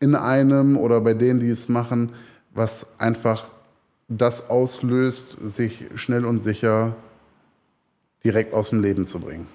[0.00, 2.10] in einem oder bei denen, die es machen,
[2.52, 3.46] was einfach
[4.08, 6.94] das auslöst, sich schnell und sicher
[8.24, 9.46] direkt aus dem Leben zu bringen.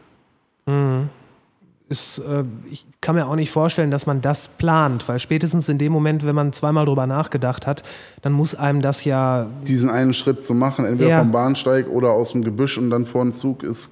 [1.88, 5.78] Ist, äh, ich kann mir auch nicht vorstellen, dass man das plant, weil spätestens in
[5.78, 7.84] dem Moment, wenn man zweimal drüber nachgedacht hat,
[8.24, 9.48] dann muss einem das ja.
[9.68, 11.20] Diesen einen Schritt zu machen, entweder Ja.
[11.20, 13.90] vom Bahnsteig oder aus dem Gebüsch und dann vor den Zug ist,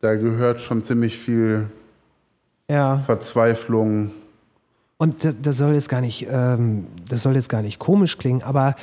[0.00, 1.66] da gehört schon ziemlich viel
[2.70, 2.98] Ja.
[3.04, 4.12] Verzweiflung.
[4.96, 8.42] Und das, das soll jetzt gar nicht, ähm, das soll jetzt gar nicht komisch klingen,
[8.44, 8.76] aber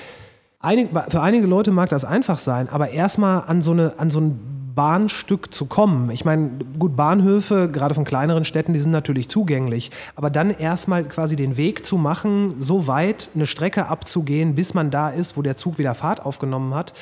[0.60, 4.20] einig, für einige Leute mag das einfach sein, aber erstmal an so eine, an so
[4.20, 6.10] ein Bahnstück zu kommen.
[6.12, 11.04] Ich meine, gut, Bahnhöfe, gerade von kleineren Städten, die sind natürlich zugänglich, aber dann erstmal
[11.04, 15.42] quasi den Weg zu machen, so weit eine Strecke abzugehen, bis man da ist, wo
[15.42, 16.94] der Zug wieder Fahrt aufgenommen hat,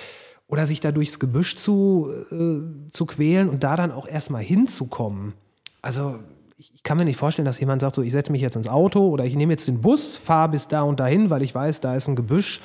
[0.47, 5.33] oder sich da durchs Gebüsch zu, äh, zu quälen und da dann auch erstmal hinzukommen.
[5.81, 6.19] Also
[6.57, 9.09] ich, kann mir nicht vorstellen, dass jemand sagt, so ich setze mich jetzt ins Auto
[9.09, 11.95] oder ich nehme jetzt den Bus, fahre bis da und dahin, weil ich weiß, da
[11.95, 12.61] ist ein Gebüsch.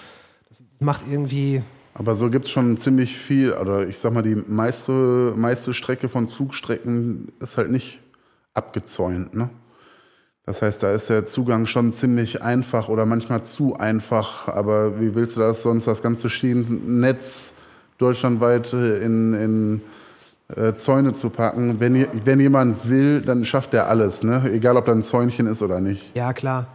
[0.48, 1.62] Das macht irgendwie,
[1.94, 6.08] Aber so gibt es schon ziemlich viel, oder ich sag mal, die meiste, meiste Strecke
[6.08, 8.00] von Zugstrecken ist halt nicht
[8.54, 9.34] abgezäunt.
[9.34, 9.50] Ne?
[10.46, 14.48] Das heißt, da ist der Zugang schon ziemlich einfach oder manchmal zu einfach.
[14.48, 17.52] Aber wie willst du das sonst, das ganze Schienennetz
[17.98, 19.82] deutschlandweit äh, in, in
[20.56, 21.80] äh, Zäune zu packen?
[21.80, 24.42] Wenn, wenn jemand will, dann schafft er alles, ne?
[24.52, 26.16] egal ob da ein Zäunchen ist oder nicht.
[26.16, 26.66] ja klar.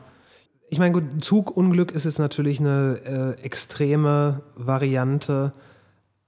[0.69, 5.53] Ich meine, gut, Zugunglück ist jetzt natürlich eine äh, extreme Variante,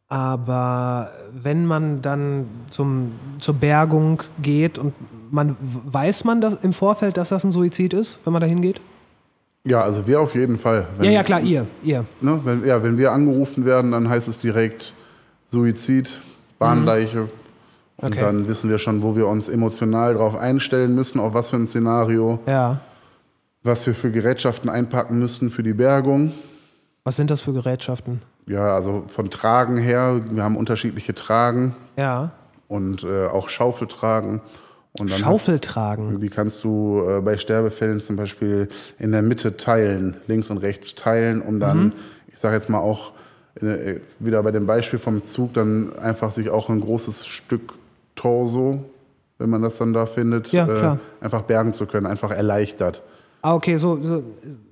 [0.09, 4.93] aber wenn man dann zum, zur Bergung geht und
[5.31, 8.79] man weiß man das im Vorfeld, dass das ein Suizid ist, wenn man da hingeht?
[9.65, 10.87] Ja, also wir auf jeden Fall.
[10.97, 12.05] Wenn- Ja, ja, klar, ihr, ihr.
[12.21, 14.93] Ne, wenn, ja, wenn wir angerufen werden, dann heißt es direkt
[15.49, 16.21] Suizid,
[16.59, 17.23] Bahnleiche.
[17.23, 18.07] Und Mhm.
[18.13, 18.19] Okay.
[18.21, 21.65] dann wissen wir schon, wo wir uns emotional darauf einstellen müssen, auf was für ein
[21.67, 22.79] Szenario, Ja.
[23.67, 26.31] Was wir für Gerätschaften einpacken müssen für die Bergung.
[27.03, 28.21] Was sind das für Gerätschaften?
[28.47, 32.31] Ja, also von Tragen her, wir haben unterschiedliche Tragen Ja.
[32.67, 34.41] und äh, auch Schaufeltragen.
[34.99, 36.13] Und dann Schaufel tragen.
[36.13, 40.57] Hast, die kannst du äh, bei Sterbefällen zum Beispiel in der Mitte teilen, links und
[40.57, 41.93] rechts teilen, um dann, Mhm.
[42.33, 43.11] ich sage jetzt mal auch
[43.61, 47.73] äh, wieder bei dem Beispiel vom Zug, dann einfach sich auch ein großes Stück
[48.15, 48.85] Torso,
[49.37, 53.01] wenn man das dann da findet, Ja, äh, einfach bergen zu können, einfach erleichtert.
[53.41, 54.23] Ah, okay, so, so,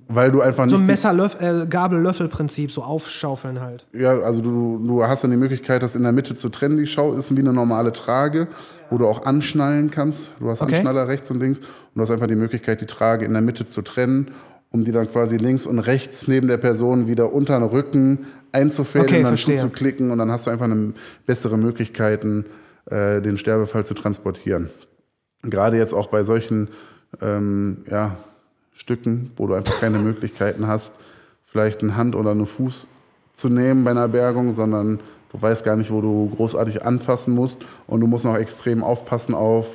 [0.08, 0.88] Weil du einfach so ein nicht.
[0.90, 3.86] Messer-Löff- äh, Gabel-Löffel-Prinzip, so aufschaufeln halt.
[3.92, 6.76] Ja, also du, du hast dann die Möglichkeit, das in der Mitte zu trennen.
[6.76, 8.48] Die Schau ist wie eine normale Trage,
[8.90, 10.30] wo du auch anschnallen kannst.
[10.40, 10.74] Du hast Okay.
[10.76, 13.66] Anschnaller rechts und links und du hast einfach die Möglichkeit, die Trage in der Mitte
[13.66, 14.30] zu trennen,
[14.70, 19.08] um die dann quasi links und rechts neben der Person wieder unter den Rücken einzufädeln,
[19.08, 19.56] Okay, dann verstehe.
[19.56, 20.92] zuzuklicken und dann hast du einfach eine
[21.24, 22.44] bessere Möglichkeiten,
[22.90, 24.70] äh, den Sterbefall zu transportieren.
[25.42, 26.68] Gerade jetzt auch bei solchen
[27.22, 28.16] ähm, ja,
[28.76, 30.94] Stücken, wo du einfach keine Möglichkeiten hast,
[31.46, 32.86] vielleicht eine Hand oder einen Fuß
[33.32, 35.00] zu nehmen bei einer Bergung, sondern
[35.32, 39.34] du weißt gar nicht, wo du großartig anfassen musst und du musst noch extrem aufpassen
[39.34, 39.66] auf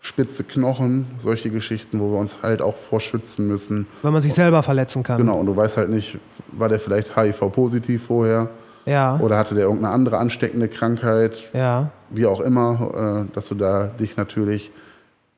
[0.00, 3.88] spitze Knochen, solche Geschichten, wo wir uns halt auch vorschützen müssen.
[4.02, 5.18] Weil man sich selber verletzen kann.
[5.18, 6.18] Genau, und du weißt halt nicht,
[6.52, 8.48] war der vielleicht HIV-positiv vorher
[8.86, 9.18] Ja.
[9.20, 11.90] oder hatte der irgendeine andere ansteckende Krankheit, Ja.
[12.10, 14.70] wie auch immer, äh, dass du da dich natürlich,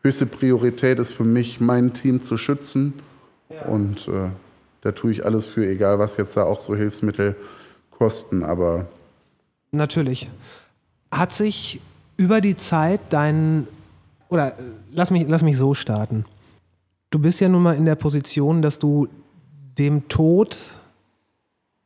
[0.02, 2.94] höchste Priorität ist für mich, mein Team zu schützen.
[3.68, 4.30] Und äh,
[4.82, 7.36] da tue ich alles für, egal was jetzt da auch so Hilfsmittel
[7.90, 8.42] kosten.
[8.42, 8.88] Aber
[9.72, 10.30] Natürlich.
[11.12, 11.80] Hat sich
[12.16, 13.66] über die Zeit dein,
[14.28, 16.24] oder äh, lass mich, lass mich so starten.
[17.10, 19.08] Du bist ja nun mal in der Position, dass du
[19.78, 20.68] dem Tod,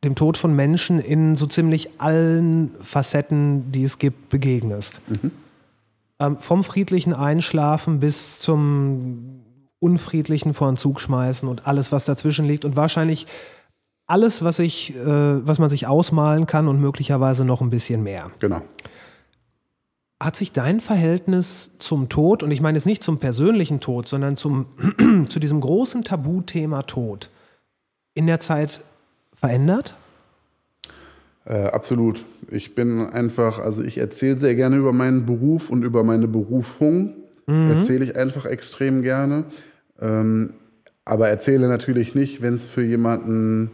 [0.03, 5.01] dem Tod von Menschen in so ziemlich allen Facetten, die es gibt, begegnest.
[6.19, 9.43] Ähm, vom friedlichen Einschlafen bis zum
[9.79, 12.65] unfriedlichen vor den Zug schmeißen und alles, was dazwischen liegt.
[12.65, 13.27] Und wahrscheinlich
[14.07, 18.31] alles, was, ich, äh, was man sich ausmalen kann und möglicherweise noch ein bisschen mehr.
[18.39, 18.61] genau.
[20.23, 24.37] Hat sich dein Verhältnis zum Tod, und ich meine jetzt nicht zum persönlichen Tod, sondern
[24.37, 24.67] zum,
[25.29, 27.29] zu diesem großen Tabuthema Tod,
[28.13, 28.81] in der Zeit
[29.33, 29.97] verändert?
[31.45, 32.25] Äh, absolut.
[32.49, 37.13] Ich bin einfach, also ich erzähle sehr gerne über meinen Beruf und über meine Berufung.
[37.47, 39.43] Erzähle ich einfach extrem gerne.
[40.01, 40.53] Ähm,
[41.05, 43.69] aber erzähle natürlich nicht, wenn es für jemanden,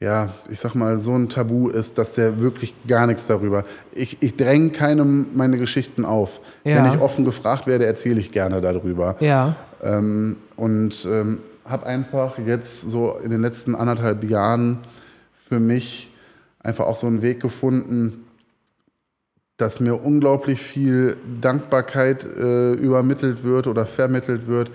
[0.00, 3.64] ja, ich sag mal, so ein Tabu ist, dass der wirklich gar nichts darüber.
[3.94, 6.40] Ich, ich dränge keinem meine Geschichten auf.
[6.64, 6.76] Ja.
[6.76, 9.16] Wenn ich offen gefragt werde, erzähle ich gerne darüber.
[9.20, 9.54] Ja.
[9.82, 14.78] Ähm, und ähm, habe einfach jetzt so in den letzten anderthalb Jahren
[15.48, 16.11] für mich
[16.62, 18.24] einfach auch so einen Weg gefunden,
[19.56, 24.70] dass mir unglaublich viel Dankbarkeit äh, übermittelt wird oder vermittelt wird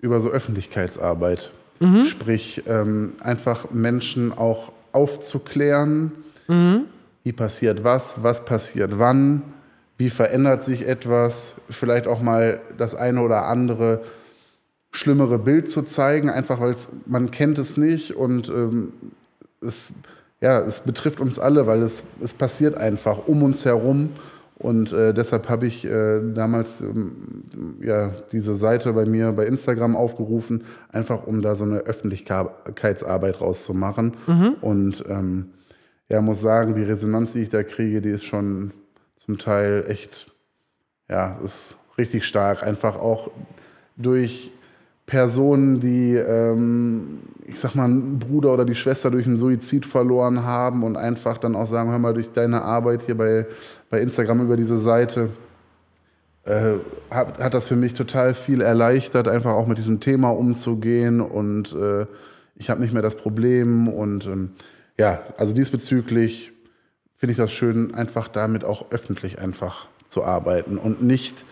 [0.00, 1.50] über so Öffentlichkeitsarbeit.
[1.78, 2.04] Mhm.
[2.04, 6.12] Sprich, ähm, einfach Menschen auch aufzuklären,
[6.48, 6.84] mhm.
[7.24, 9.42] wie passiert was, was passiert wann,
[9.96, 14.02] wie verändert sich etwas, vielleicht auch mal das eine oder andere
[14.92, 16.74] schlimmere Bild zu zeigen, einfach weil
[17.06, 18.92] man kennt es nicht und ähm,
[19.60, 19.92] es,
[20.40, 24.10] ja, es betrifft uns alle, weil es, es passiert einfach um uns herum.
[24.56, 27.44] Und äh, deshalb habe ich äh, damals ähm,
[27.82, 34.12] ja, diese Seite bei mir bei Instagram aufgerufen, einfach um da so eine Öffentlichkeitsarbeit rauszumachen.
[34.26, 34.56] Mhm.
[34.60, 35.46] Und ähm,
[36.10, 38.72] ja, muss sagen, die Resonanz, die ich da kriege, die ist schon
[39.16, 40.30] zum Teil echt,
[41.08, 42.62] ja, ist richtig stark.
[42.62, 43.30] Einfach auch
[43.96, 44.52] durch
[45.10, 50.44] Personen, die, ähm, ich sag mal, einen Bruder oder die Schwester durch einen Suizid verloren
[50.44, 53.46] haben und einfach dann auch sagen, hör mal, durch deine Arbeit hier bei,
[53.90, 55.30] bei Instagram über diese Seite,
[56.44, 56.74] äh,
[57.10, 61.74] hat, hat das für mich total viel erleichtert, einfach auch mit diesem Thema umzugehen und
[61.74, 62.06] äh,
[62.54, 64.52] ich habe nicht mehr das Problem und ähm,
[64.96, 66.52] ja, also diesbezüglich
[67.16, 71.44] finde ich das schön, einfach damit auch öffentlich einfach zu arbeiten und nicht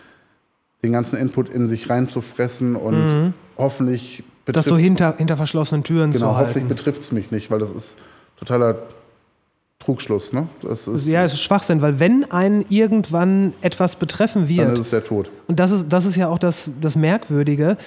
[0.81, 3.33] den ganzen Input in sich reinzufressen und mhm.
[3.59, 6.49] Hoffentlich Das so hinter, hinter verschlossenen Türen genau, zu halten.
[6.49, 7.97] hoffentlich betrifft es mich nicht, weil das ist
[8.37, 8.77] totaler
[9.79, 10.33] Trugschluss.
[10.33, 10.47] Ne?
[10.61, 14.67] Das ist, ja, es ist Schwachsinn, weil wenn einen irgendwann etwas betreffen wird.
[14.67, 15.29] Dann ist es der Tod.
[15.47, 17.77] Und das ist, das ist ja auch das, das Merkwürdige.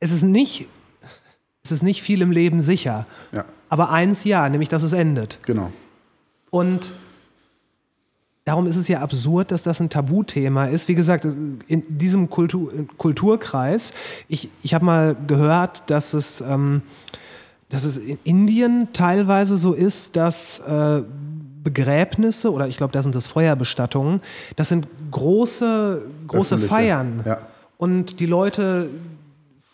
[0.00, 0.68] Es ist, nicht,
[1.64, 3.06] es ist nicht viel im Leben sicher.
[3.32, 3.44] Ja.
[3.68, 5.38] Aber eins ja, nämlich dass es endet.
[5.44, 5.72] Genau.
[6.50, 6.92] Und
[8.44, 10.88] Darum ist es ja absurd, dass das ein Tabuthema ist.
[10.88, 13.92] Wie gesagt, in diesem Kultur, Kulturkreis,
[14.28, 16.82] ich, ich habe mal gehört, dass es, ähm,
[17.68, 21.02] dass es in Indien teilweise so ist, dass äh,
[21.62, 24.20] Begräbnisse oder ich glaube, da sind das Feuerbestattungen,
[24.56, 27.22] das sind große, große Feiern.
[27.24, 27.38] Ja.
[27.76, 28.88] Und die Leute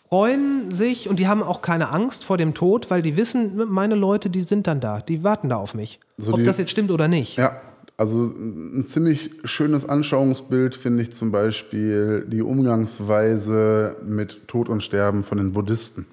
[0.09, 3.95] freuen sich und die haben auch keine Angst vor dem Tod, weil die wissen, meine
[3.95, 5.99] Leute, die sind dann da, die warten da auf mich.
[6.17, 7.37] So Ob das jetzt stimmt oder nicht.
[7.37, 7.59] Ja,
[7.99, 15.25] also ein ziemlich schönes Anschauungsbild finde ich zum Beispiel die Umgangsweise mit Tod und Sterben
[15.25, 16.05] von den Buddhisten.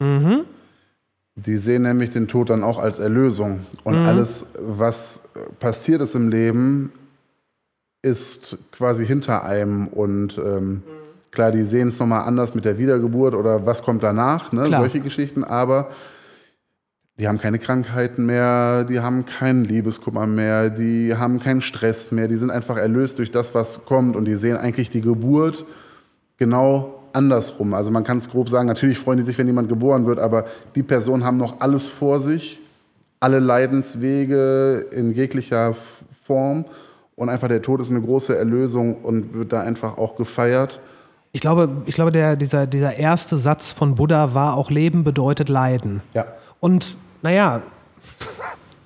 [0.00, 0.46] Mhm.
[1.34, 3.60] Die sehen nämlich den Tod dann auch als Erlösung.
[3.84, 4.06] Und mhm.
[4.06, 5.20] alles, was
[5.60, 6.90] passiert ist im Leben,
[8.00, 9.88] ist quasi hinter einem.
[9.88, 10.84] Und ähm,
[11.32, 14.70] klar, die sehen es nochmal anders mit der Wiedergeburt oder was kommt danach, ne?
[14.70, 15.44] solche Geschichten.
[15.44, 15.90] Aber
[17.18, 22.28] die haben keine Krankheiten mehr, die haben keinen Liebeskummer mehr, die haben keinen Stress mehr,
[22.28, 25.64] die sind einfach erlöst durch das, was kommt und die sehen eigentlich die Geburt
[26.36, 27.72] genau andersrum.
[27.72, 30.44] Also man kann es grob sagen, natürlich freuen die sich, wenn jemand geboren wird, aber
[30.74, 32.60] die Personen haben noch alles vor sich,
[33.18, 35.74] alle Leidenswege in jeglicher
[36.24, 36.66] Form
[37.14, 40.80] und einfach der Tod ist eine große Erlösung und wird da einfach auch gefeiert.
[41.32, 45.48] Ich glaube, ich glaube der, dieser, dieser erste Satz von Buddha war auch Leben bedeutet
[45.48, 46.02] Leiden.
[46.12, 46.26] Ja.
[46.60, 47.62] Und naja,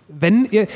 [0.08, 0.66] wenn ihr.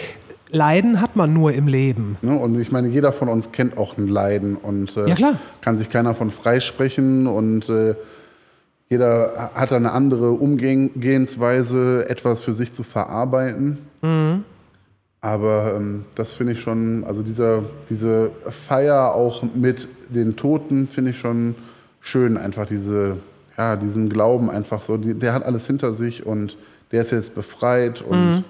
[0.51, 2.17] Leiden hat man nur im Leben.
[2.23, 5.79] Ne, und ich meine, jeder von uns kennt auch ein Leiden und äh, ja, kann
[5.79, 7.97] sich keiner von freisprechen und äh,
[8.89, 13.79] jeder hat eine andere Umgehensweise, etwas für sich zu verarbeiten.
[14.01, 14.45] Mhm.
[15.21, 18.31] Aber ähm, das finde ich schon, also dieser, diese
[18.69, 21.57] Feier auch mit den Toten finde ich schon
[22.01, 23.17] schön, einfach diese,
[23.59, 26.57] ja, diesen Glauben einfach so, die, der hat alles hinter sich und
[26.95, 28.37] der ist jetzt befreit und.
[28.37, 28.45] Mhm.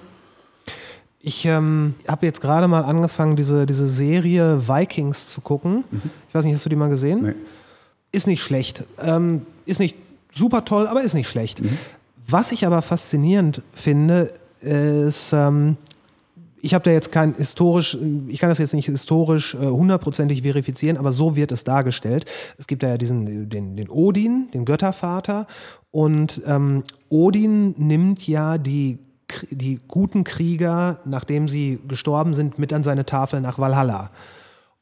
[1.27, 5.83] Ich ähm, habe jetzt gerade mal angefangen, diese, diese Serie Vikings zu gucken.
[5.89, 6.01] Mhm.
[6.29, 7.23] Ich weiß nicht, hast du die mal gesehen?
[7.23, 7.33] Nee.
[8.11, 8.83] Ist nicht schlecht.
[9.01, 9.95] Ähm, ist nicht
[10.31, 11.63] super toll, aber ist nicht schlecht.
[11.63, 11.79] Mhm.
[12.27, 15.77] Was ich aber faszinierend finde, ist, ähm,
[16.65, 17.95] ich habe da jetzt kein historisch,
[18.27, 22.25] ich kann das jetzt nicht historisch äh, hundertprozentig verifizieren, aber so wird es dargestellt.
[22.57, 25.45] Es gibt da ja diesen, den, den Odin, den Göttervater,
[25.91, 28.97] und ähm, Odin nimmt ja die,
[29.51, 34.09] die guten Krieger, nachdem sie gestorben sind, mit an seine Tafel nach Valhalla.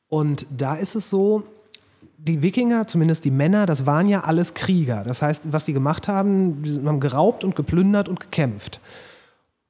[0.07, 1.43] Und da ist es so,
[2.17, 5.03] die Wikinger, zumindest die Männer, das waren ja alles Krieger.
[5.03, 8.79] Das heißt, was die gemacht haben, die haben geraubt und geplündert und gekämpft.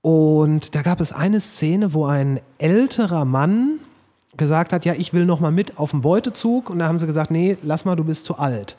[0.03, 3.79] Und da gab es eine Szene, wo ein älterer Mann
[4.35, 6.69] gesagt hat, ja, ich will noch mal mit auf den Beutezug.
[6.69, 8.75] Und da haben sie gesagt, nee, lass mal, du bist zu alt.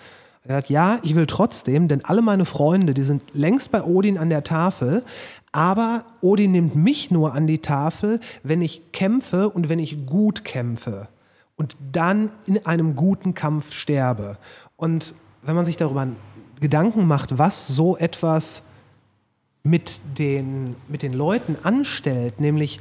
[0.46, 4.18] Er hat, ja, ich will trotzdem, denn alle meine Freunde, die sind längst bei Odin
[4.18, 5.02] an der Tafel,
[5.50, 10.44] aber Odin nimmt mich nur an die Tafel, wenn ich kämpfe und wenn ich gut
[10.44, 11.08] kämpfe
[11.56, 14.36] und dann in einem guten Kampf sterbe.
[14.76, 16.06] Und wenn man sich darüber
[16.60, 18.62] Gedanken macht, was so etwas
[19.64, 22.78] mit den, mit den Leuten anstellt, nämlich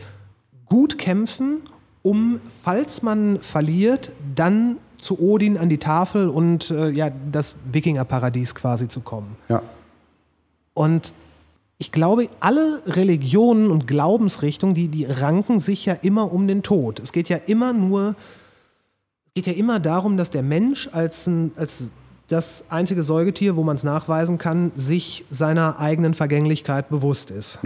[0.68, 1.62] gut kämpfen
[2.04, 8.54] um, falls man verliert, dann zu Odin an die Tafel und äh, ja, das Wikingerparadies
[8.54, 9.36] quasi zu kommen.
[9.50, 9.64] Ja.
[10.74, 11.14] Und
[11.78, 17.00] ich glaube, alle Religionen und Glaubensrichtungen, die, die ranken sich ja immer um den Tod.
[17.00, 18.16] Es geht ja immer nur,
[19.34, 21.92] geht ja immer darum, dass der Mensch als, ein, als
[22.28, 27.60] das einzige Säugetier, wo man es nachweisen kann, sich seiner eigenen Vergänglichkeit bewusst ist.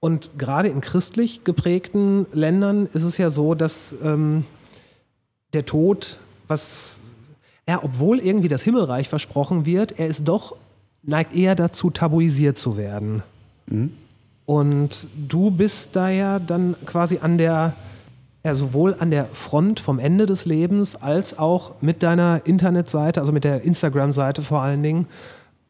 [0.00, 4.44] Und gerade in christlich geprägten Ländern ist es ja so, dass ähm,
[5.52, 7.00] der Tod, was,
[7.68, 10.56] ja, obwohl irgendwie das Himmelreich versprochen wird, er ist doch,
[11.02, 13.22] neigt eher dazu, tabuisiert zu werden.
[14.46, 17.74] Und du bist da ja dann quasi an der,
[18.44, 23.32] ja, sowohl an der Front vom Ende des Lebens als auch mit deiner Internetseite, also
[23.32, 25.06] mit der Instagram-Seite vor allen Dingen,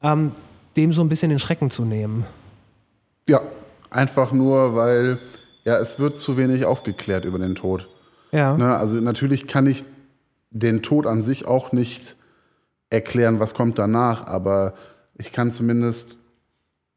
[0.02, 0.32] ähm,
[0.76, 2.24] dem so ein bisschen den Schrecken zu nehmen.
[3.28, 3.42] Ja,
[3.90, 5.18] einfach nur, weil
[5.64, 7.88] ja, es wird zu wenig aufgeklärt über den Tod.
[8.32, 8.56] Ja.
[8.56, 9.84] Ne, also natürlich kann ich
[10.50, 12.16] den Tod an sich auch nicht
[12.90, 14.74] erklären, was kommt danach, aber
[15.16, 16.16] ich kann zumindest,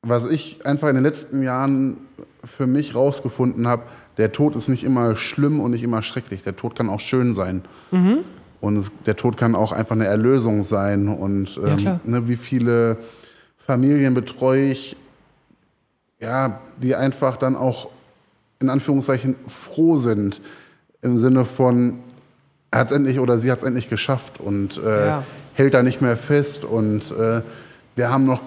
[0.02, 1.98] was ich einfach in den letzten Jahren
[2.46, 3.84] für mich rausgefunden habe,
[4.18, 6.42] der Tod ist nicht immer schlimm und nicht immer schrecklich.
[6.44, 7.64] Der Tod kann auch schön sein.
[8.62, 11.08] Und es, der Tod kann auch einfach eine Erlösung sein.
[11.08, 12.00] Und ähm, klar.
[12.04, 12.98] ne, wie viele
[13.58, 14.96] Familien betreue ich,
[16.20, 17.90] ja, die einfach dann auch
[18.60, 20.42] in Anführungszeichen froh sind.
[21.02, 22.00] Im Sinne von,
[22.72, 25.24] er hat es endlich oder sie hat es endlich geschafft und äh, Ja.
[25.54, 26.64] hält da nicht mehr fest.
[26.64, 27.42] Und äh,
[27.96, 28.42] wir haben noch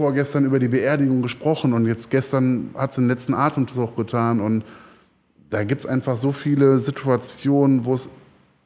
[0.00, 4.40] vorgestern über die Beerdigung gesprochen und jetzt gestern hat sie den letzten Atemzug getan.
[4.40, 4.64] Und
[5.50, 8.08] da gibt es einfach so viele Situationen, wo es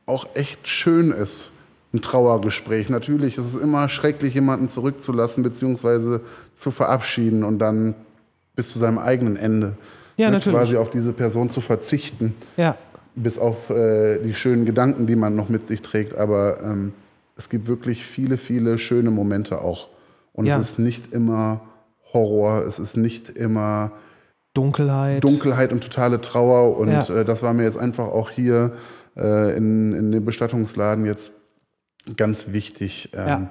[0.07, 1.51] auch echt schön ist,
[1.93, 2.89] ein Trauergespräch.
[2.89, 6.20] Natürlich ist es immer schrecklich, jemanden zurückzulassen bzw.
[6.57, 7.97] zu verabschieden und dann
[8.55, 9.76] bis zu seinem eigenen Ende
[10.16, 10.57] Ja, ne, natürlich.
[10.57, 12.76] quasi auf diese Person zu verzichten Ja.
[13.16, 16.14] bis auf äh, die schönen Gedanken, die man noch mit sich trägt.
[16.14, 16.93] Aber ähm,
[17.37, 19.89] es gibt wirklich viele, viele schöne Momente auch.
[20.35, 20.59] Und Ja.
[20.59, 21.62] es ist nicht immer
[22.12, 23.93] Horror, es ist nicht immer
[24.53, 25.24] Dunkelheit.
[25.24, 26.76] Dunkelheit und totale Trauer.
[26.76, 27.09] Und Ja.
[27.09, 28.72] äh, das war mir jetzt einfach auch hier
[29.16, 31.32] äh, in, in dem Bestattungsladen jetzt
[32.16, 33.11] ganz wichtig.
[33.14, 33.51] Ähm, Ja.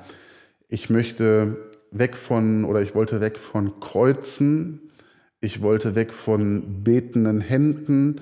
[0.70, 1.58] Ich möchte
[1.92, 4.92] weg von, oder ich wollte weg von Kreuzen,
[5.40, 8.22] ich wollte weg von betenden Händen,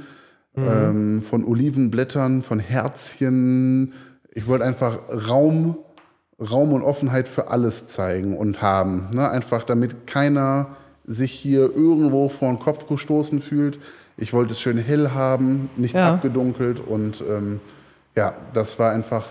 [0.58, 3.94] ähm, von Olivenblättern, von Herzchen.
[4.34, 5.00] Ich wollte einfach
[5.30, 5.78] Raum,
[6.50, 9.10] Raum und Offenheit für alles zeigen und haben.
[9.14, 9.30] Ne?
[9.30, 10.68] Einfach damit keiner
[11.06, 13.80] sich hier irgendwo vor den Kopf gestoßen fühlt.
[14.18, 16.14] Ich wollte es schön hell haben, nicht Ja.
[16.16, 16.80] abgedunkelt.
[16.80, 17.60] Und ähm,
[18.16, 19.26] ja, das war einfach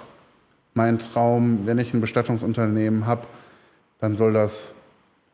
[0.74, 1.60] mein Traum.
[1.64, 3.22] Wenn ich ein Bestattungsunternehmen habe,
[4.00, 4.74] dann soll das,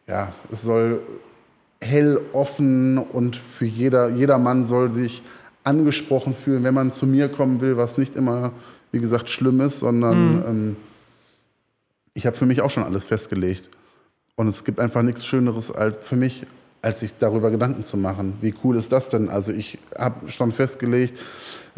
[0.07, 1.01] ja, es soll
[1.81, 5.23] hell, offen und für jeder, jeder Mann soll sich
[5.63, 8.53] angesprochen fühlen, wenn man zu mir kommen will, was nicht immer,
[8.93, 10.77] wie gesagt, schlimm ist, sondern ähm,
[12.17, 13.69] ich habe für mich auch schon alles festgelegt.
[14.37, 16.47] Und es gibt einfach nichts Schöneres als für mich,
[16.83, 18.39] als sich darüber Gedanken zu machen.
[18.41, 19.29] Wie cool ist das denn?
[19.29, 21.19] Also ich habe schon festgelegt,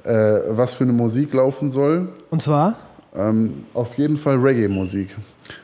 [0.04, 2.08] äh, was für eine Musik laufen soll.
[2.30, 2.76] Und zwar?
[3.16, 5.16] Ähm, auf jeden Fall Reggae-Musik.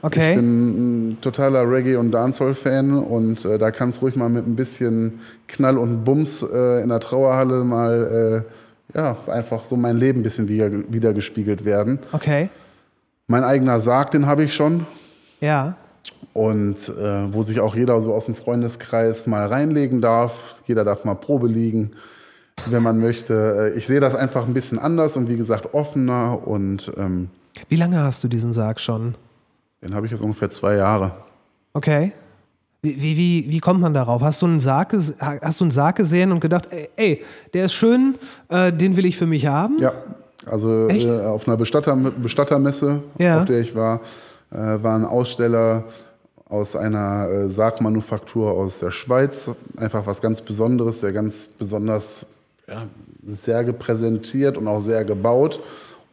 [0.03, 0.31] Okay.
[0.31, 4.47] Ich bin ein totaler Reggae- und Dancehall-Fan und äh, da kann es ruhig mal mit
[4.47, 8.45] ein bisschen Knall und Bums äh, in der Trauerhalle mal
[8.95, 12.01] äh, ja, einfach so mein Leben ein bisschen wieder, wieder gespiegelt werden.
[12.13, 12.49] Okay.
[13.27, 14.87] Mein eigener Sarg, den habe ich schon.
[15.41, 15.77] Ja.
[16.33, 20.57] Und äh, wo sich auch jeder so aus dem Freundeskreis mal reinlegen darf.
[20.67, 21.93] Jeder darf mal Probe liegen,
[22.67, 23.73] wenn man möchte.
[23.75, 26.47] Äh, Ich sehe das einfach ein bisschen anders und wie gesagt offener.
[26.47, 27.31] Und ähm,
[27.69, 29.15] Wie lange hast du diesen Sarg schon?
[29.83, 31.13] den habe ich jetzt ungefähr zwei Jahre.
[31.75, 32.13] Okay.
[32.81, 34.23] Wie, wie, wie, wie kommt man darauf?
[34.23, 37.75] Hast du einen Sarg, hast du einen Sarg gesehen und gedacht, ey, ey der ist
[37.75, 38.15] schön,
[38.49, 39.79] äh, den will ich für mich haben?
[39.79, 39.93] Ja,
[40.47, 43.41] also äh, auf einer Bestatter, Bestattermesse, Ja.
[43.41, 44.01] auf der ich war,
[44.51, 45.85] äh, war ein Aussteller
[46.49, 49.51] aus einer äh, Sargmanufaktur aus der Schweiz.
[49.77, 52.27] Einfach was ganz Besonderes, der ganz besonders
[52.69, 52.83] ja,
[53.43, 55.61] Särge präsentiert und auch sehr gebaut,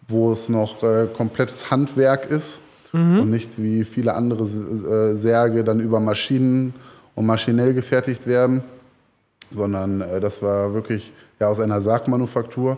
[0.08, 2.62] wo es noch äh, komplettes Handwerk ist
[2.94, 6.74] und nicht wie viele andere äh, Särge dann über Maschinen
[7.16, 8.64] und maschinell gefertigt werden
[9.54, 12.78] sondern äh, das war wirklich ja, aus einer Sargmanufaktur.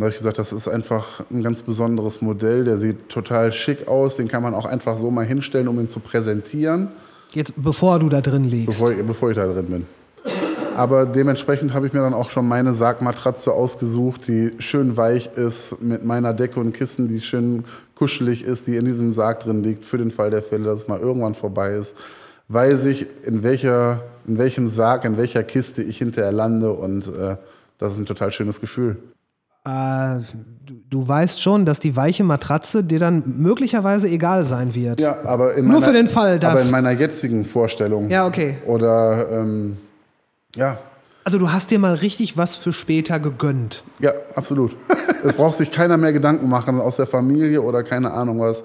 [0.00, 2.64] Da habe ich gesagt, das ist einfach ein ganz besonderes Modell.
[2.64, 4.16] Der sieht total schick aus.
[4.16, 6.88] Den kann man auch einfach so mal hinstellen, um ihn zu präsentieren,
[7.34, 8.66] Jetzt, bevor du da drin liegst.
[8.80, 9.86] bevor, ich- bevor ich da drin bin.
[10.74, 15.82] Aber dementsprechend habe ich mir dann auch schon meine Sargmatratze ausgesucht, die schön weich ist,
[15.82, 19.84] mit meiner Decke und Kissen, die schön kuschelig ist, die in diesem Sarg drin liegt,
[19.84, 21.94] für den Fall der Fälle, dass es mal irgendwann vorbei ist.
[22.48, 27.36] Weiß ich, in, welcher, in welchem Sarg, in welcher Kiste ich hinterher lande und äh,
[27.78, 28.96] das ist ein total schönes Gefühl.
[29.66, 30.20] Äh,
[30.64, 35.00] du, du weißt schon, dass die weiche Matratze dir dann möglicherweise egal sein wird.
[35.00, 38.08] Ja, aber in Nur meiner, für den Fall, dass- Aber in meiner jetzigen Vorstellung.
[38.08, 38.56] Ja, okay.
[38.66, 39.76] Oder ähm,
[40.56, 40.78] ja,
[41.24, 43.84] Also du hast dir mal richtig was für später gegönnt.
[43.98, 44.74] ja, absolut.
[45.24, 48.64] es braucht sich keiner mehr Gedanken machen aus der Familie oder keine Ahnung was,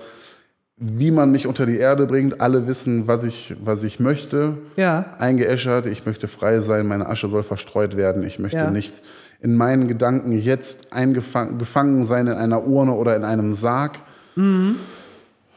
[0.78, 2.40] wie man mich unter die Erde bringt.
[2.40, 4.58] Alle wissen, was ich, was ich möchte.
[4.78, 5.06] Ja.
[5.20, 8.24] Eingeäschert, ich möchte frei sein, meine Asche soll verstreut werden.
[8.26, 8.72] Ich möchte Ja.
[8.72, 9.02] nicht
[9.40, 14.00] in meinen Gedanken jetzt eingefangen gefangen sein in einer Urne oder in einem Sarg.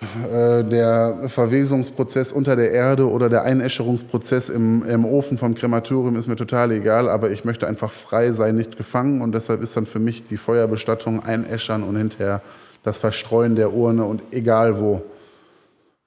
[0.00, 6.28] Äh, der Verwesungsprozess unter der Erde oder der Einäscherungsprozess im, im Ofen vom Krematorium ist
[6.28, 9.86] mir total egal, aber ich möchte einfach frei sein, nicht gefangen und deshalb ist dann
[9.86, 12.42] für mich die Feuerbestattung einäschern und hinterher
[12.84, 15.02] das Verstreuen der Urne und egal wo.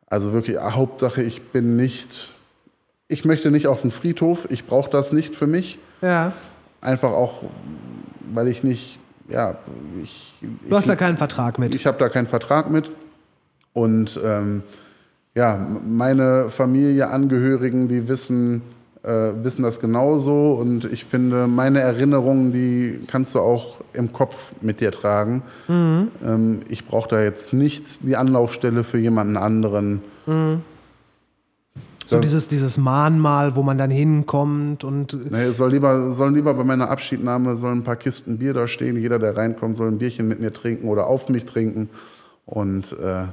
[0.07, 2.29] Also wirklich, Hauptsache, ich bin nicht,
[3.09, 5.79] ich möchte nicht auf den Friedhof, ich brauche das nicht für mich.
[6.01, 6.31] Ja.
[6.81, 7.43] Einfach auch,
[8.33, 9.55] weil ich nicht, ja,
[10.01, 10.33] ich.
[10.67, 11.75] Du hast da keinen Vertrag mit.
[11.75, 12.91] Ich habe da keinen Vertrag mit.
[13.73, 14.63] Und ähm,
[15.35, 15.57] ja,
[15.87, 18.63] meine Familie, Angehörigen, die wissen,
[19.03, 20.53] äh, wissen das genauso.
[20.53, 25.43] Und ich finde, meine Erinnerungen, die kannst du auch im Kopf mit dir tragen.
[26.25, 30.01] Ähm, ich brauche da jetzt nicht die Anlaufstelle für jemanden anderen.
[32.07, 32.21] So Ja.
[32.21, 36.63] dieses, dieses Mahnmal, wo man dann hinkommt und Nee, es soll lieber, sollen lieber bei
[36.63, 38.97] meiner Abschiednahme sollen ein paar Kisten Bier da stehen.
[38.97, 41.89] Jeder, der reinkommt, soll ein Bierchen mit mir trinken oder auf mich trinken.
[42.45, 43.25] Und äh,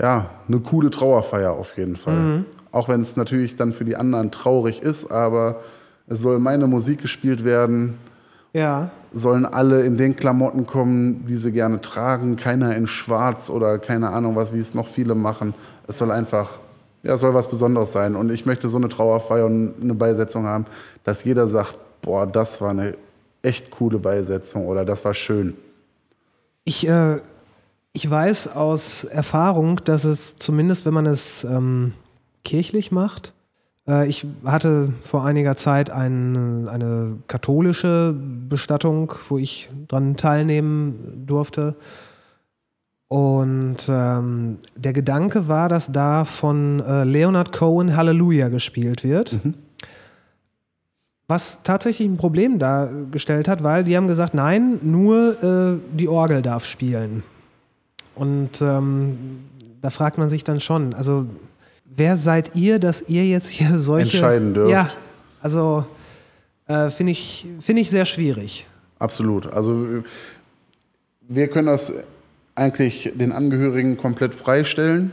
[0.00, 2.44] ja, eine coole Trauerfeier auf jeden Fall.
[2.70, 5.60] Auch wenn es natürlich dann für die anderen traurig ist, aber
[6.06, 7.94] es soll meine Musik gespielt werden.
[8.52, 8.90] ja.
[9.12, 12.36] Sollen alle in den Klamotten kommen, die sie gerne tragen.
[12.36, 15.54] Keiner in Schwarz oder keine Ahnung was, wie es noch viele machen.
[15.88, 16.58] Es soll einfach,
[17.06, 18.16] ja, soll was Besonderes sein.
[18.16, 20.66] Und ich möchte so eine Trauerfeier und eine Beisetzung haben,
[21.04, 22.94] dass jeder sagt, boah, das war eine
[23.42, 25.54] echt coole Beisetzung oder das war schön.
[26.64, 27.20] Ich, äh,
[27.92, 31.92] ich weiß aus Erfahrung, dass es zumindest, wenn man es ähm,
[32.44, 33.32] kirchlich macht,
[33.88, 41.76] äh, ich hatte vor einiger Zeit ein, eine katholische Bestattung, wo ich dran teilnehmen durfte.
[43.08, 49.38] Und ähm, der Gedanke war, dass da von äh, Leonard Cohen Halleluja gespielt wird.
[51.28, 56.42] Was tatsächlich ein Problem dargestellt hat, weil die haben gesagt, nein, nur äh, die Orgel
[56.42, 57.22] darf spielen.
[58.14, 59.44] Und ähm,
[59.82, 61.26] da fragt man sich dann schon, also
[61.84, 64.16] wer seid ihr, dass ihr jetzt hier solche...
[64.16, 64.70] Entscheiden dürft.
[64.70, 64.88] Ja,
[65.40, 65.84] also
[66.66, 68.66] äh, finde ich, find ich sehr schwierig.
[68.98, 69.46] Absolut.
[69.52, 69.86] Also
[71.28, 71.92] wir können das
[72.56, 75.12] eigentlich den Angehörigen komplett freistellen,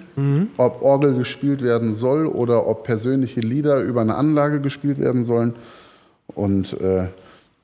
[0.58, 5.54] ob Orgel gespielt werden soll oder ob persönliche Lieder über eine Anlage gespielt werden sollen.
[6.28, 7.08] Und äh,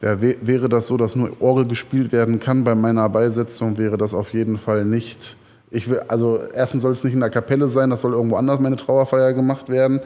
[0.02, 3.98] ja, wä- wäre das so, dass nur Orgel gespielt werden kann bei meiner Beisetzung, wäre
[3.98, 5.36] das auf jeden Fall nicht.
[5.72, 8.60] Ich will, also erstens soll es nicht in der Kapelle sein, das soll irgendwo anders
[8.60, 10.00] meine Trauerfeier gemacht werden.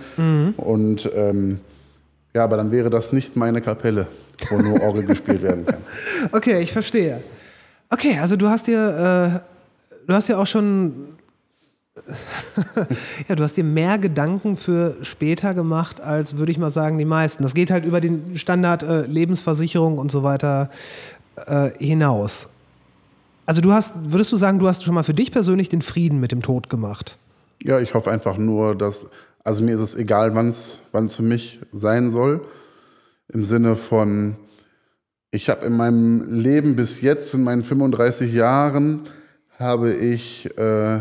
[0.57, 1.59] Und ähm,
[2.36, 4.07] ja, aber dann wäre das nicht meine Kapelle,
[4.49, 5.80] wo nur Orgel gespielt werden kann.
[6.32, 7.21] Okay, ich verstehe.
[7.89, 9.52] Okay, also du hast dir, äh,
[10.07, 11.15] du hast ja auch schon,
[13.27, 17.05] ja, du hast dir mehr Gedanken für später gemacht, als würde ich mal sagen, die
[17.05, 17.43] meisten.
[17.43, 20.69] Das geht halt über den Standard äh, Lebensversicherung und so weiter
[21.35, 22.49] äh, hinaus.
[23.45, 26.19] Also du hast, würdest du sagen, du hast schon mal für dich persönlich den Frieden
[26.19, 27.17] mit dem Tod gemacht?
[27.61, 29.07] Ja, ich hoffe einfach nur, dass,
[29.43, 30.79] also mir ist es egal, wann es
[31.15, 32.45] für mich sein soll.
[33.27, 34.35] Im Sinne von,
[35.31, 39.01] ich habe in meinem Leben bis jetzt, in meinen 35 Jahren,
[39.64, 40.99] habe ich äh,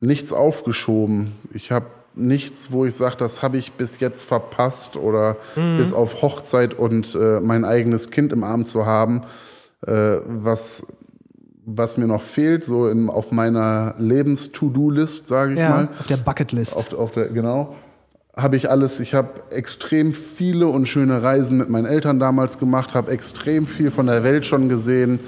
[0.00, 1.32] nichts aufgeschoben.
[1.52, 5.36] Ich habe nichts, wo ich sage, das habe ich bis jetzt verpasst oder
[5.78, 9.22] bis auf Hochzeit und äh, mein eigenes Kind im Arm zu haben,
[9.86, 10.86] äh, was,
[11.64, 15.88] was mir noch fehlt, so in, auf meiner Lebens-To-Do-List, sage ich mal.
[15.98, 16.76] auf der Bucketlist.
[16.76, 17.76] Auf, auf der, genau.
[18.36, 19.00] Habe ich alles.
[19.00, 23.90] Ich habe extrem viele und schöne Reisen mit meinen Eltern damals gemacht, habe extrem viel
[23.90, 25.20] von der Welt schon gesehen,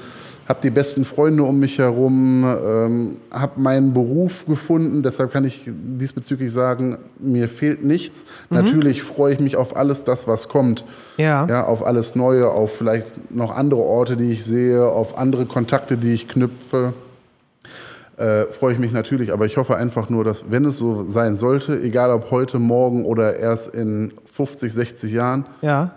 [0.49, 5.03] habe die besten Freunde um mich herum, ähm, habe meinen Beruf gefunden.
[5.03, 8.25] Deshalb kann ich diesbezüglich sagen, mir fehlt nichts.
[8.51, 10.85] Natürlich freue ich mich auf alles das, was kommt.
[11.17, 11.47] Ja.
[11.47, 15.97] Ja, auf alles Neue, auf vielleicht noch andere Orte, die ich sehe, auf andere Kontakte,
[15.97, 16.93] die ich knüpfe
[18.17, 21.37] äh, freue ich mich natürlich, aber ich hoffe einfach nur, dass, wenn es so sein
[21.37, 25.93] sollte, egal ob heute, morgen oder erst in 50, 60 Jahren, Ja.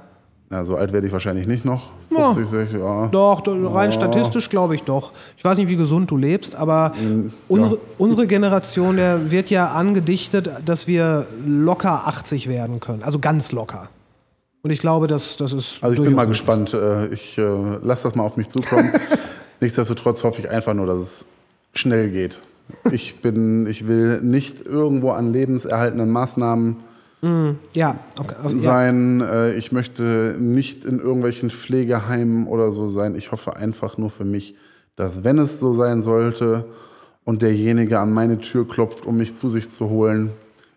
[0.50, 2.34] Na, so alt werde ich wahrscheinlich nicht noch, Ja.
[2.34, 3.08] 50, 60, ja.
[3.08, 5.12] Doch, do- rein statistisch glaube ich doch.
[5.36, 6.94] Ich weiß nicht, wie gesund du lebst, aber
[7.50, 13.04] unsere, unsere Generation, der wird ja angedichtet, dass wir locker 80 werden können.
[13.04, 13.90] Also ganz locker.
[14.64, 15.78] Und ich glaube, dass das ist.
[15.82, 16.74] Also ich bin mal gespannt.
[16.74, 17.42] Äh, ich äh,
[17.82, 18.92] lasse das mal auf mich zukommen.
[19.62, 21.26] Nichtsdestotrotz hoffe ich einfach nur, dass es
[21.74, 22.40] schnell geht.
[22.92, 26.78] Ich bin, ich will nicht irgendwo an lebenserhaltenden Maßnahmen mm,
[27.74, 29.22] ja, auf, auf, sein.
[29.22, 33.16] Äh, ich möchte nicht in irgendwelchen Pflegeheimen oder so sein.
[33.16, 34.56] Ich hoffe einfach nur für mich,
[34.96, 36.66] dass wenn es so sein sollte
[37.24, 40.32] und derjenige an meine Tür klopft, um mich zu sich zu holen,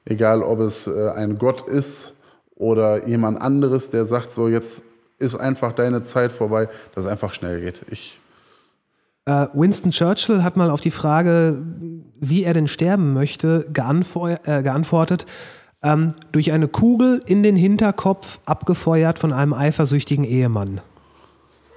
[0.07, 2.14] egal ob es äh, ein Gott ist
[2.57, 4.84] oder jemand anderes, der sagt, so jetzt
[5.18, 7.82] ist einfach deine Zeit vorbei, dass es einfach schnell geht.
[7.91, 8.20] Ich
[9.26, 11.62] äh, Winston Churchill hat mal auf die Frage,
[12.18, 15.26] wie er denn sterben möchte, äh, geantwortet,
[15.82, 20.80] ähm, durch eine Kugel in den Hinterkopf abgefeuert von einem eifersüchtigen Ehemann.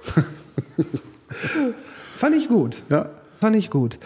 [2.16, 2.82] Fand ich gut.
[2.90, 3.08] Ja.
[3.40, 3.98] Fand ich gut.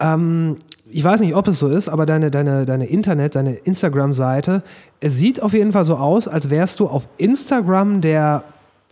[0.00, 0.56] Ähm,
[0.88, 4.62] ich weiß nicht, ob es so ist, aber deine, deine, deine Internet, deine Instagram-Seite,
[5.00, 8.44] es sieht auf jeden Fall so aus, als wärst du auf Instagram der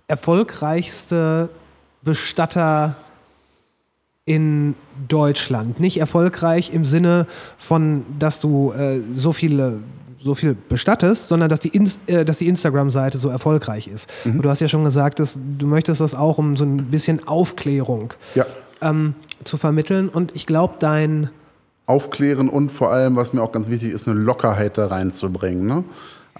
[0.06, 1.48] erfolgreichste
[2.02, 2.96] Bestatter
[4.28, 4.74] in
[5.08, 5.80] Deutschland.
[5.80, 7.26] Nicht erfolgreich im Sinne
[7.56, 9.80] von, dass du äh, so viele
[10.20, 11.72] so viel bestattest, sondern dass die,
[12.08, 14.10] äh, die Instagram-Seite so erfolgreich ist.
[14.24, 14.42] Mhm.
[14.42, 18.12] Du hast ja schon gesagt, dass du möchtest das auch, um so ein bisschen Aufklärung
[18.34, 18.44] ja.
[18.82, 19.14] ähm,
[19.44, 20.08] zu vermitteln.
[20.08, 21.30] Und ich glaube, dein
[21.86, 25.66] Aufklären und vor allem, was mir auch ganz wichtig ist, eine Lockerheit da reinzubringen.
[25.66, 25.84] Ne?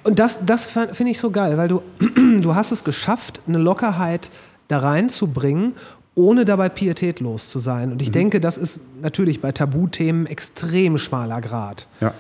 [0.03, 1.83] Und das, das finde ich so geil, weil du,
[2.43, 4.29] du hast es geschafft, eine Lockerheit
[4.67, 5.75] da reinzubringen
[6.19, 7.93] ohne dabei pietätlos zu sein.
[7.93, 8.15] Und ich mhm.
[8.15, 11.87] denke, das ist natürlich bei Tabuthemen extrem schmaler Grad.
[12.01, 12.13] Ja.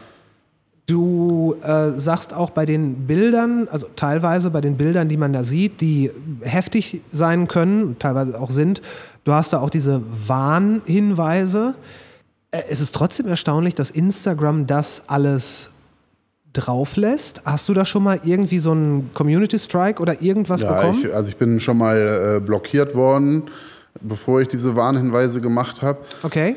[0.87, 5.45] Du äh, sagst auch bei den Bildern, also teilweise bei den Bildern, die man da
[5.45, 8.81] sieht, die heftig sein können, teilweise auch sind,
[9.25, 11.75] du hast da auch diese Warnhinweise.
[12.53, 15.73] Äh, es ist trotzdem erstaunlich, dass Instagram das alles
[16.55, 17.43] drauf lässt.
[17.45, 21.05] Hast du da schon mal irgendwie so einen Community Strike oder irgendwas ja, bekommen?
[21.05, 23.51] Ich, also ich bin schon mal äh, blockiert worden
[24.01, 25.99] bevor ich diese Warnhinweise gemacht habe.
[26.23, 26.57] Okay.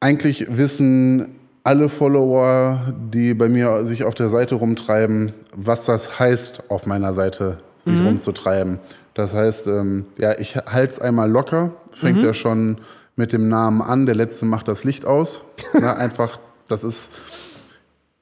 [0.00, 6.70] Eigentlich wissen alle Follower, die bei mir sich auf der Seite rumtreiben, was das heißt,
[6.70, 8.06] auf meiner Seite sich mhm.
[8.06, 8.78] rumzutreiben.
[9.14, 12.24] Das heißt, ähm, ja, ich halte es einmal locker, fängt mhm.
[12.24, 12.78] ja schon
[13.16, 15.42] mit dem Namen an, der letzte macht das Licht aus.
[15.78, 17.12] Na, einfach, das ist,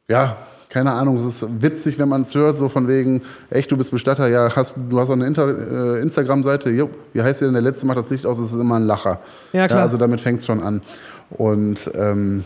[0.09, 0.39] ja,
[0.77, 3.93] keine Ahnung, es ist witzig, wenn man es hört, so von wegen, echt, du bist
[3.93, 7.87] Bestatter, ja, hast, du hast auch eine äh, Instagram-Seite, wie heißt die denn, der letzte
[7.87, 9.20] macht das Licht aus, es ist immer ein Lacher.
[9.55, 9.79] Ja, klar.
[9.79, 10.83] Ja, also damit fängt es schon an.
[11.31, 12.45] Und ähm,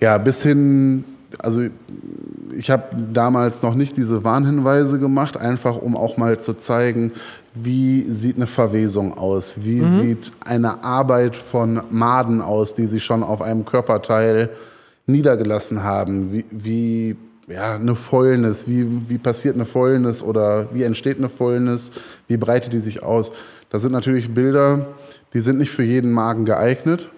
[0.00, 1.04] ja, bis hin,
[1.38, 1.62] also
[2.58, 2.82] ich habe
[3.12, 7.12] damals noch nicht diese Warnhinweise gemacht, einfach um auch mal zu zeigen,
[7.54, 10.00] wie sieht eine Verwesung aus, wie mhm.
[10.00, 14.50] sieht eine Arbeit von Maden aus, die sich schon auf einem Körperteil
[15.06, 17.16] niedergelassen haben, wie, wie
[17.48, 21.92] ja, eine Fäulnis, wie, wie passiert eine Fäulnis oder wie entsteht eine Fäulnis,
[22.26, 23.32] wie breitet die sich aus.
[23.70, 24.86] Das sind natürlich Bilder,
[25.32, 27.08] die sind nicht für jeden Magen geeignet.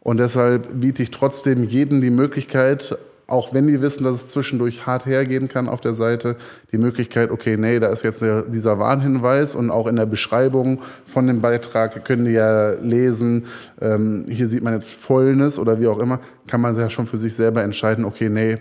[0.00, 4.86] Und deshalb biete ich trotzdem jedem die Möglichkeit, auch wenn die wissen, dass es zwischendurch
[4.86, 6.36] hart hergehen kann auf der Seite,
[6.72, 11.26] die Möglichkeit, okay, nee, da ist jetzt dieser Warnhinweis und auch in der Beschreibung von
[11.26, 13.46] dem Beitrag können die ja lesen,
[13.80, 17.18] ähm, hier sieht man jetzt Fäulnis oder wie auch immer, kann man ja schon für
[17.18, 18.58] sich selber entscheiden, okay, nee,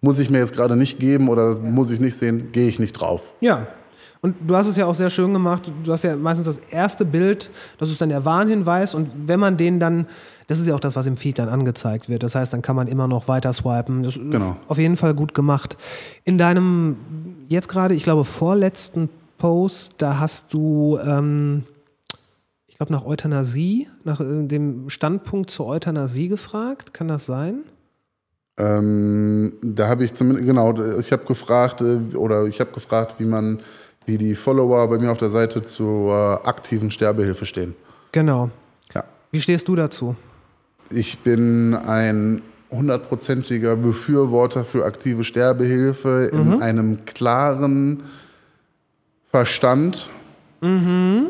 [0.00, 2.92] muss ich mir jetzt gerade nicht geben oder muss ich nicht sehen, gehe ich nicht
[2.92, 3.32] drauf.
[3.40, 3.66] Ja,
[4.26, 5.70] und du hast es ja auch sehr schön gemacht.
[5.84, 7.48] Du hast ja meistens das erste Bild,
[7.78, 8.92] das ist dann der Warnhinweis.
[8.92, 10.06] Und wenn man den dann,
[10.48, 12.24] das ist ja auch das, was im Feed dann angezeigt wird.
[12.24, 14.02] Das heißt, dann kann man immer noch weiter swipen.
[14.02, 14.56] Das genau.
[14.66, 15.76] Auf jeden Fall gut gemacht.
[16.24, 16.96] In deinem
[17.46, 21.62] jetzt gerade, ich glaube, vorletzten Post, da hast du, ähm,
[22.66, 26.92] ich glaube, nach Euthanasie, nach äh, dem Standpunkt zur Euthanasie gefragt.
[26.92, 27.60] Kann das sein?
[28.58, 33.24] Ähm, da habe ich zumindest, genau, ich habe gefragt, äh, oder ich habe gefragt, wie
[33.24, 33.60] man
[34.06, 37.74] wie die Follower bei mir auf der Seite zur aktiven Sterbehilfe stehen.
[38.12, 38.50] Genau.
[38.94, 39.04] Ja.
[39.32, 40.16] Wie stehst du dazu?
[40.90, 42.40] Ich bin ein
[42.70, 46.52] hundertprozentiger Befürworter für aktive Sterbehilfe mhm.
[46.54, 48.04] in einem klaren
[49.30, 50.08] Verstand.
[50.60, 51.28] Mhm.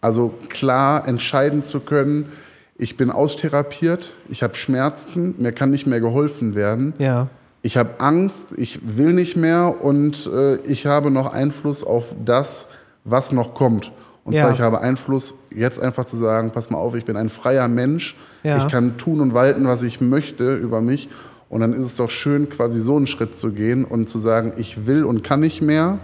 [0.00, 2.32] Also klar entscheiden zu können,
[2.76, 6.94] ich bin austherapiert, ich habe Schmerzen, mir kann nicht mehr geholfen werden.
[6.98, 7.28] Ja
[7.68, 12.66] ich habe Angst, ich will nicht mehr und äh, ich habe noch Einfluss auf das,
[13.04, 13.92] was noch kommt.
[14.24, 14.40] Und ja.
[14.40, 17.68] zwar, ich habe Einfluss, jetzt einfach zu sagen, pass mal auf, ich bin ein freier
[17.68, 18.56] Mensch, ja.
[18.56, 21.10] ich kann tun und walten, was ich möchte über mich.
[21.50, 24.54] Und dann ist es doch schön, quasi so einen Schritt zu gehen und zu sagen,
[24.56, 25.98] ich will und kann nicht mehr.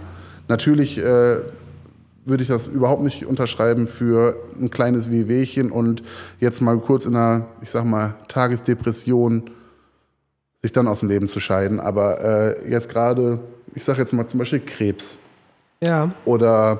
[0.47, 1.37] Natürlich äh,
[2.25, 6.03] würde ich das überhaupt nicht unterschreiben für ein kleines Wehwehchen und
[6.39, 9.49] jetzt mal kurz in einer, ich sag mal, Tagesdepression
[10.65, 11.79] sich dann aus dem Leben zu scheiden.
[11.79, 13.39] Aber äh, jetzt gerade
[13.75, 15.17] ich sage jetzt mal zum Beispiel Krebs.
[15.83, 16.11] Ja.
[16.23, 16.79] Oder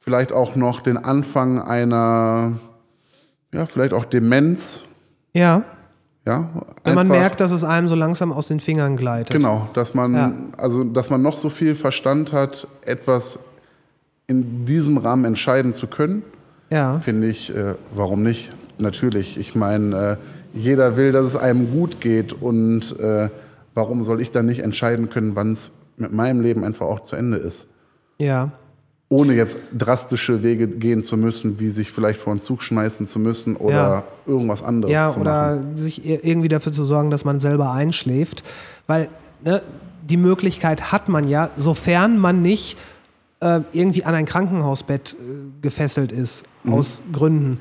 [0.00, 2.52] vielleicht auch noch den Anfang einer,
[3.52, 4.84] ja, vielleicht auch Demenz.
[5.32, 5.62] Ja.
[6.26, 6.50] Ja,
[6.84, 9.34] Wenn man merkt, dass es einem so langsam aus den Fingern gleitet.
[9.34, 10.32] Genau, dass man, Ja.
[10.58, 13.38] also, dass man noch so viel Verstand hat, etwas
[14.26, 16.22] in diesem Rahmen entscheiden zu können,
[16.68, 16.98] Ja.
[17.00, 18.52] finde ich, äh, warum nicht?
[18.76, 19.38] Natürlich.
[19.38, 20.16] Ich meine, äh,
[20.52, 23.28] jeder will, dass es einem gut geht und äh,
[23.74, 27.16] warum soll ich dann nicht entscheiden können, wann es mit meinem Leben einfach auch zu
[27.16, 27.66] Ende ist?
[28.18, 28.50] Ja.
[29.08, 33.18] Ohne jetzt drastische Wege gehen zu müssen, wie sich vielleicht vor einen Zug schmeißen zu
[33.18, 34.04] müssen oder Ja.
[34.26, 35.76] irgendwas anderes Ja, zu oder machen.
[35.76, 38.44] sich ir- irgendwie dafür zu sorgen, dass man selber einschläft.
[38.86, 39.08] Weil
[39.44, 39.62] ne,
[40.08, 42.76] die Möglichkeit hat man ja, sofern man nicht
[43.40, 45.16] äh, irgendwie an ein Krankenhausbett äh,
[45.62, 47.58] gefesselt ist, aus Gründen.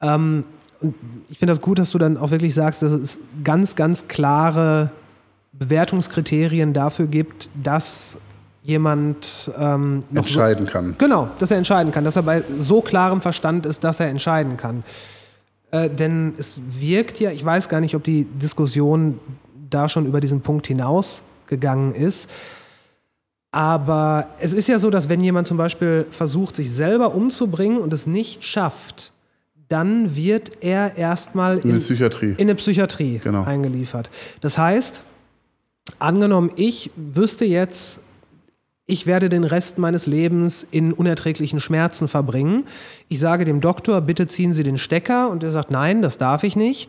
[0.00, 0.44] Ähm,
[0.80, 0.94] und
[1.28, 4.90] ich finde das gut, dass du dann auch wirklich sagst, dass es ganz, ganz klare
[5.52, 8.18] Bewertungskriterien dafür gibt, dass
[8.62, 10.94] jemand ähm, noch so, Entscheiden kann.
[10.98, 14.56] Genau, dass er entscheiden kann, dass er bei so klarem Verstand ist, dass er entscheiden
[14.56, 14.84] kann.
[15.70, 19.18] Äh, denn es wirkt ja, ich weiß gar nicht, ob die Diskussion
[19.70, 22.28] da schon über diesen Punkt hinausgegangen ist.
[23.50, 27.92] Aber es ist ja so, dass wenn jemand zum Beispiel versucht, sich selber umzubringen und
[27.92, 29.12] es nicht schafft,
[29.68, 32.30] dann wird er erstmal In die Psychiatrie.
[32.32, 33.44] in eine Psychiatrie Genau.
[33.44, 34.10] eingeliefert.
[34.40, 35.02] Das heißt,
[35.98, 38.00] angenommen, ich wüsste jetzt,
[38.86, 42.64] ich werde den Rest meines Lebens in unerträglichen Schmerzen verbringen.
[43.08, 46.42] Ich sage dem Doktor, bitte ziehen Sie den Stecker und er sagt, nein, das darf
[46.44, 46.88] ich nicht.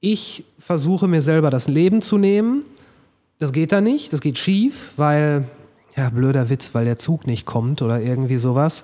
[0.00, 2.62] Ich versuche mir selber das Leben zu nehmen.
[3.38, 5.44] Das geht da nicht, das geht schief, weil,
[5.96, 8.82] ja, blöder Witz, weil der Zug nicht kommt oder irgendwie sowas.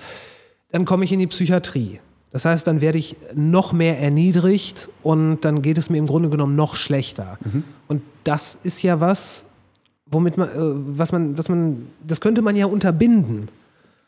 [0.71, 1.99] Dann komme ich in die Psychiatrie.
[2.35, 6.29] Das heißt, dann werde ich noch mehr erniedrigt und dann geht es mir im Grunde
[6.31, 7.39] genommen noch schlechter.
[7.87, 9.45] Und das ist ja was,
[10.07, 10.53] womit man, äh,
[10.99, 13.47] was man, was man, das könnte man ja unterbinden.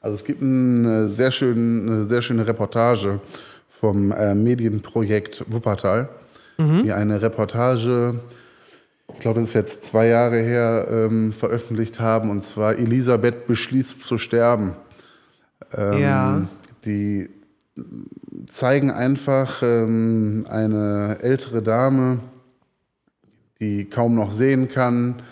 [0.00, 3.20] Also es gibt eine sehr, schön, eine sehr schöne Reportage
[3.68, 6.08] vom äh, Medienprojekt Wuppertal,
[6.58, 8.18] die eine Reportage,
[9.12, 14.04] ich glaube, das ist jetzt zwei Jahre her, ähm, veröffentlicht haben, und zwar Elisabeth beschließt
[14.04, 14.72] zu sterben.
[15.76, 16.42] Ähm, Ja.
[16.84, 17.28] Die
[18.50, 22.20] zeigen einfach ähm, eine ältere Dame,
[23.60, 25.22] die kaum noch sehen kann.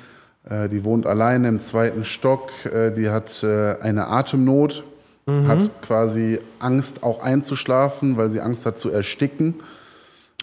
[0.49, 2.51] Äh, die wohnt alleine im zweiten Stock.
[2.64, 4.84] Äh, die hat äh, eine Atemnot,
[5.26, 9.55] hat quasi Angst auch einzuschlafen, weil sie Angst hat zu ersticken.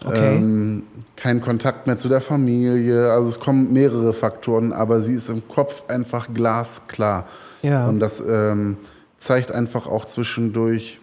[0.03, 0.37] Okay.
[0.37, 0.83] Ähm,
[1.15, 3.11] kein Kontakt mehr zu der Familie.
[3.11, 7.27] Also es kommen mehrere Faktoren, aber sie ist im Kopf einfach glasklar.
[7.61, 7.87] Ja.
[7.87, 8.77] Und das ähm,
[9.19, 10.99] zeigt einfach auch zwischendurch,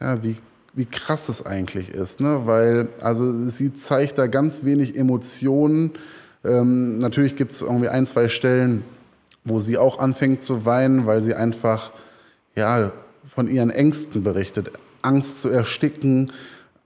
[0.00, 0.36] ja, wie,
[0.74, 2.20] wie krass es eigentlich ist.
[2.20, 2.42] Ne?
[2.44, 5.92] Weil, also sie zeigt da ganz wenig Emotionen.
[6.44, 8.84] Ähm, natürlich gibt es irgendwie ein, zwei Stellen,
[9.44, 11.92] wo sie auch anfängt zu weinen, weil sie einfach,
[12.54, 12.92] ja,
[13.28, 14.72] von ihren Ängsten berichtet.
[15.02, 16.32] Angst zu ersticken,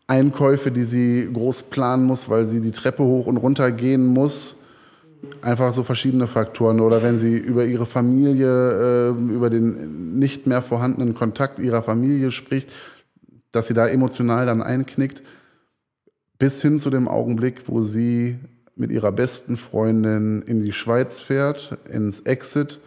[0.06, 4.56] Einkäufe, die sie groß planen muss, weil sie die Treppe hoch und runter gehen muss.
[5.40, 6.80] Einfach so verschiedene Faktoren.
[6.80, 12.32] Oder wenn sie über ihre Familie, äh, über den nicht mehr vorhandenen Kontakt ihrer Familie
[12.32, 12.70] spricht,
[13.52, 15.22] dass sie da emotional dann einknickt.
[16.38, 18.38] Bis hin zu dem Augenblick, wo sie
[18.76, 22.80] mit ihrer besten Freundin in die Schweiz fährt, ins Exit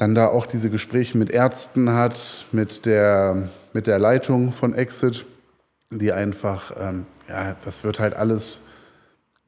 [0.00, 5.26] dann da auch diese Gespräche mit Ärzten hat, mit der, mit der Leitung von Exit,
[5.90, 8.62] die einfach, ähm, ja, das wird halt alles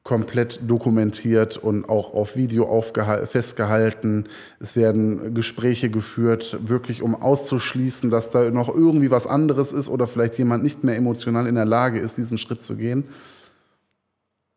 [0.03, 4.25] komplett dokumentiert und auch auf Video festgehalten.
[4.59, 10.05] Es werden Gespräche geführt, wirklich um auszuschließen, dass da noch irgendwie was anderes ist oder
[10.05, 13.05] vielleicht jemand nicht mehr emotional in der Lage ist, diesen Schritt zu gehen.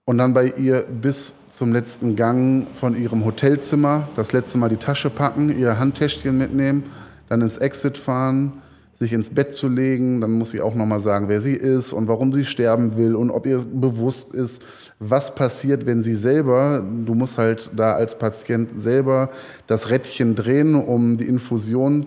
[0.04, 4.76] Und dann bei ihr bis zum letzten Gang von ihrem Hotelzimmer, das letzte Mal die
[4.76, 6.84] Tasche packen, ihr Handtäschchen mitnehmen,
[7.28, 8.62] dann ins Exit fahren,
[8.98, 10.20] sich ins Bett zu legen.
[10.20, 13.30] Dann muss sie auch nochmal sagen, wer sie ist und warum sie sterben will und
[13.30, 14.62] ob ihr bewusst ist,
[14.98, 19.30] was passiert, wenn sie selber, du musst halt da als Patient selber
[19.66, 22.06] das Rädchen drehen, um die Infusion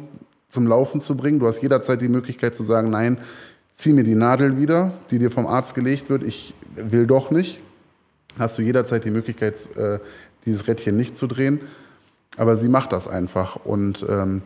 [0.49, 1.39] zum Laufen zu bringen.
[1.39, 3.19] Du hast jederzeit die Möglichkeit zu sagen, nein,
[3.75, 6.23] zieh mir die Nadel wieder, die dir vom Arzt gelegt wird.
[6.23, 7.61] Ich will doch nicht
[8.39, 9.99] hast du jederzeit die Möglichkeit, äh,
[10.45, 11.59] dieses Rädchen nicht zu drehen.
[12.37, 14.41] Aber sie macht das einfach und ähm,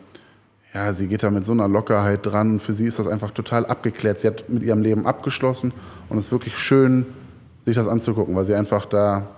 [0.74, 2.58] ja, sie geht da mit so einer Lockerheit dran.
[2.58, 4.20] Für sie ist das einfach total abgeklärt.
[4.20, 5.72] Sie hat mit ihrem Leben abgeschlossen
[6.08, 7.06] und es ist wirklich schön,
[7.64, 9.28] sich das anzugucken, weil sie einfach da,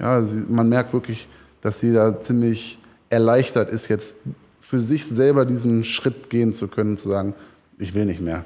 [0.00, 1.28] ja, sie, man merkt wirklich,
[1.60, 2.78] dass sie da ziemlich
[3.10, 4.16] erleichtert ist, jetzt
[4.60, 7.34] für sich selber diesen Schritt gehen zu können, zu sagen,
[7.78, 8.44] ich will nicht mehr.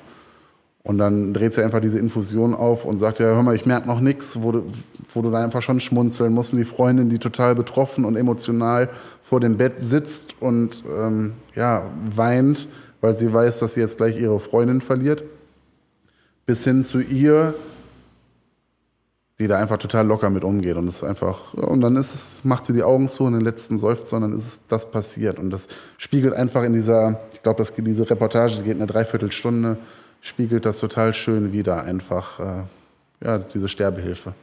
[0.82, 3.86] Und dann dreht sie einfach diese Infusion auf und sagt, ja, hör mal, ich merke
[3.86, 4.64] noch nichts, wo du,
[5.14, 6.52] wo du da einfach schon schmunzeln musst.
[6.52, 8.88] Und die Freundin, die total betroffen und emotional
[9.30, 12.66] vor dem Bett sitzt und ähm, ja, weint,
[13.00, 15.22] weil sie weiß, dass sie jetzt gleich ihre Freundin verliert.
[16.46, 17.54] Bis hin zu ihr,
[19.38, 20.74] die da einfach total locker mit umgeht.
[20.74, 23.78] Und es einfach, und dann ist es, macht sie die Augen zu und den letzten
[23.78, 25.38] Seufzer und dann ist es das passiert.
[25.38, 29.78] Und das spiegelt einfach in dieser, ich glaube, diese Reportage die geht eine Dreiviertelstunde
[30.22, 34.34] spiegelt das total schön wieder, einfach äh, ja, diese Sterbehilfe.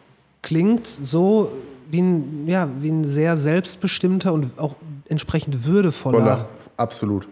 [0.42, 1.52] Klingt so
[1.90, 4.76] wie ein, ja, wie ein sehr selbstbestimmter und auch
[5.08, 6.20] entsprechend würdevoller.
[6.20, 7.28] Voller, absolut.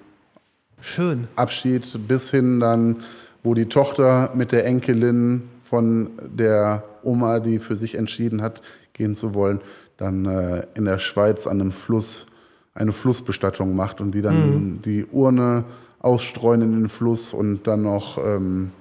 [0.82, 1.28] Schön.
[1.36, 2.98] Abschied bis hin dann,
[3.44, 8.62] wo die Tochter mit der Enkelin von der Oma, die für sich entschieden hat,
[8.94, 9.62] gehen zu wollen,
[9.98, 12.28] dann äh, in der Schweiz an einem Fluss
[12.74, 14.82] eine Flussbestattung macht und die dann mhm.
[14.82, 15.64] die Urne
[16.00, 18.72] ausstreuen in den Fluss und dann noch ähm,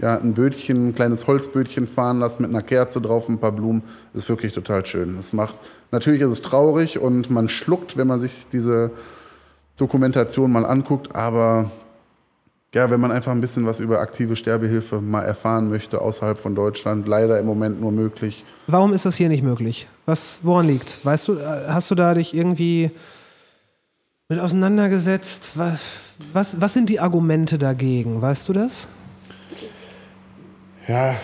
[0.00, 3.82] ja, ein Bötchen, ein kleines Holzbötchen fahren lassen mit einer Kerze drauf, ein paar Blumen.
[4.14, 5.18] Ist wirklich total schön.
[5.18, 5.54] Es macht,
[5.90, 8.90] natürlich ist es traurig und man schluckt, wenn man sich diese
[9.76, 11.70] Dokumentation mal anguckt, aber
[12.74, 16.54] ja, wenn man einfach ein bisschen was über aktive Sterbehilfe mal erfahren möchte, außerhalb von
[16.54, 18.44] Deutschland, leider im Moment nur möglich.
[18.66, 19.88] Warum ist das hier nicht möglich?
[20.06, 21.04] Was, woran liegt?
[21.04, 22.90] Weißt du, hast du da dich irgendwie
[24.30, 25.50] mit auseinandergesetzt?
[25.56, 25.80] Was,
[26.32, 28.22] was, was sind die Argumente dagegen?
[28.22, 28.88] Weißt du das?
[30.88, 31.14] Ja,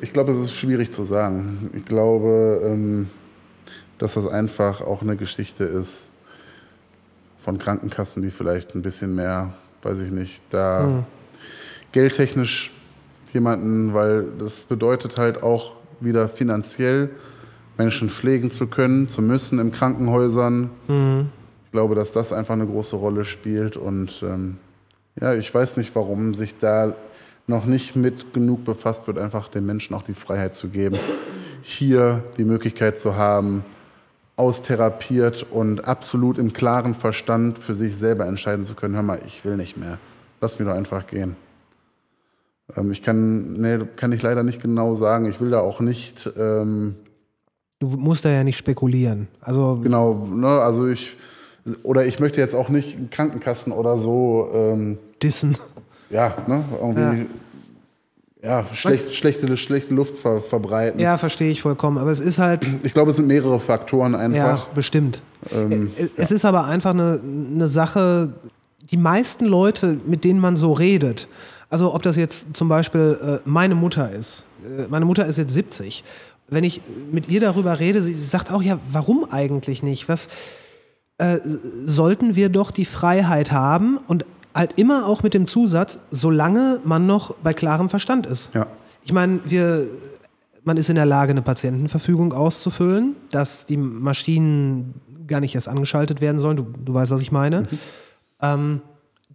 [0.00, 1.70] ich glaube, es ist schwierig zu sagen.
[1.74, 3.08] Ich glaube, ähm,
[3.98, 6.10] dass das einfach auch eine Geschichte ist
[7.38, 11.04] von Krankenkassen, die vielleicht ein bisschen mehr, weiß ich nicht, da hm.
[11.92, 12.72] geldtechnisch
[13.32, 17.10] jemanden, weil das bedeutet halt auch wieder finanziell
[17.76, 20.70] Menschen pflegen zu können, zu müssen in Krankenhäusern.
[20.88, 21.28] Mhm.
[21.66, 24.56] Ich glaube, dass das einfach eine große Rolle spielt und ähm,
[25.20, 26.94] ja, ich weiß nicht, warum sich da
[27.48, 30.96] noch nicht mit genug befasst wird, einfach den Menschen auch die Freiheit zu geben,
[31.62, 33.64] hier die Möglichkeit zu haben,
[34.36, 39.44] austherapiert und absolut im klaren Verstand für sich selber entscheiden zu können, hör mal, ich
[39.44, 39.98] will nicht mehr,
[40.40, 41.34] lass mir doch einfach gehen.
[42.76, 45.24] Ähm, ich kann, nee, kann ich leider nicht genau sagen.
[45.26, 46.30] Ich will da auch nicht.
[46.36, 46.96] Ähm,
[47.80, 49.28] du musst da ja nicht spekulieren.
[49.40, 51.16] Also genau, ne, also ich
[51.82, 55.56] oder ich möchte jetzt auch nicht Krankenkassen oder so ähm, dissen.
[56.10, 56.64] Ja, ne?
[56.80, 57.26] Irgendwie.
[58.42, 58.60] Ja.
[58.60, 61.00] ja schlecht, schlechte, schlechte Luft ver, verbreiten.
[61.00, 61.98] Ja, verstehe ich vollkommen.
[61.98, 62.68] Aber es ist halt.
[62.82, 64.66] Ich glaube, es sind mehrere Faktoren einfach.
[64.66, 65.22] Ja, bestimmt.
[65.52, 66.36] Ähm, es ja.
[66.36, 68.32] ist aber einfach eine, eine Sache,
[68.90, 71.28] die meisten Leute, mit denen man so redet,
[71.70, 74.44] also ob das jetzt zum Beispiel äh, meine Mutter ist.
[74.64, 76.04] Äh, meine Mutter ist jetzt 70.
[76.48, 76.80] Wenn ich
[77.12, 80.08] mit ihr darüber rede, sie sagt auch, ja, warum eigentlich nicht?
[80.08, 80.28] Was,
[81.18, 81.38] äh,
[81.84, 84.24] sollten wir doch die Freiheit haben und
[84.58, 88.54] halt immer auch mit dem Zusatz, solange man noch bei klarem Verstand ist.
[88.54, 88.66] Ja.
[89.04, 89.86] Ich meine, wir,
[90.64, 94.94] man ist in der Lage, eine Patientenverfügung auszufüllen, dass die Maschinen
[95.26, 96.56] gar nicht erst angeschaltet werden sollen.
[96.56, 97.62] Du, du weißt, was ich meine.
[97.62, 97.78] Mhm.
[98.42, 98.80] Ähm,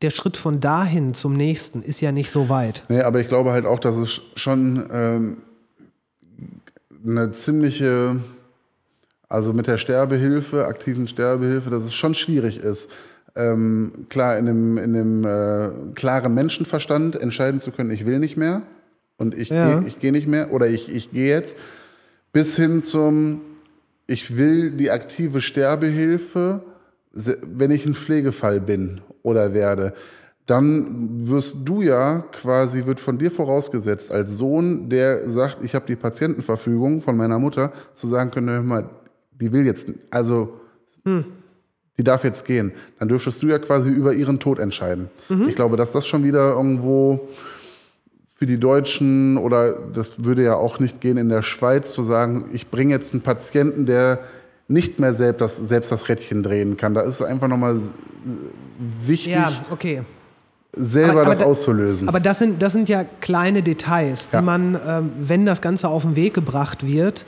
[0.01, 2.83] der Schritt von dahin zum nächsten ist ja nicht so weit.
[2.89, 5.37] Nee, aber ich glaube halt auch, dass es schon ähm,
[7.05, 8.17] eine ziemliche
[9.33, 12.91] also mit der Sterbehilfe, aktiven Sterbehilfe, dass es schon schwierig ist.
[13.35, 18.37] Ähm, klar, in einem, in einem äh, klaren Menschenverstand entscheiden zu können, ich will nicht
[18.37, 18.61] mehr
[19.17, 19.79] und ich ja.
[19.79, 21.55] gehe geh nicht mehr oder ich, ich gehe jetzt,
[22.31, 23.41] bis hin zum,
[24.05, 26.63] ich will die aktive Sterbehilfe,
[27.11, 29.93] wenn ich ein Pflegefall bin oder werde,
[30.45, 35.85] dann wirst du ja quasi, wird von dir vorausgesetzt, als Sohn, der sagt, ich habe
[35.85, 38.89] die Patientenverfügung von meiner Mutter, zu sagen können, hör mal,
[39.31, 40.59] die will jetzt, also
[41.05, 41.25] hm.
[41.97, 45.09] Die darf jetzt gehen, dann dürftest du ja quasi über ihren Tod entscheiden.
[45.29, 45.47] Mhm.
[45.47, 47.29] Ich glaube, dass das schon wieder irgendwo
[48.35, 52.49] für die Deutschen oder das würde ja auch nicht gehen in der Schweiz zu sagen,
[52.51, 54.19] ich bringe jetzt einen Patienten, der
[54.67, 56.93] nicht mehr selbst das, selbst das Rädchen drehen kann.
[56.93, 57.79] Da ist es einfach nochmal
[59.05, 59.33] wichtig.
[59.33, 60.01] Ja, okay
[60.75, 62.09] selber aber, aber das auszulösen.
[62.09, 64.41] Aber das sind, das sind ja kleine Details, die ja.
[64.41, 67.25] man, ähm, wenn das Ganze auf den Weg gebracht wird,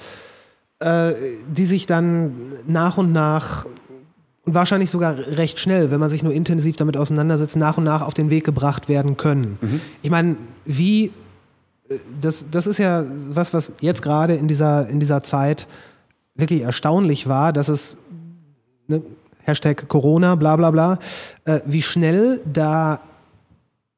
[0.80, 1.14] äh,
[1.48, 2.34] die sich dann
[2.68, 3.66] nach und nach
[4.46, 8.14] wahrscheinlich sogar recht schnell, wenn man sich nur intensiv damit auseinandersetzt, nach und nach auf
[8.14, 9.58] den Weg gebracht werden können.
[9.62, 9.82] Mhm.
[10.02, 11.06] Ich meine, wie,
[11.90, 15.68] äh, das, das ist ja was, was jetzt gerade in dieser, in dieser Zeit
[16.36, 17.98] wirklich erstaunlich war, dass es,
[18.88, 19.02] ne,
[19.44, 21.00] Hashtag Corona, bla bla bla,
[21.46, 23.00] äh, wie schnell da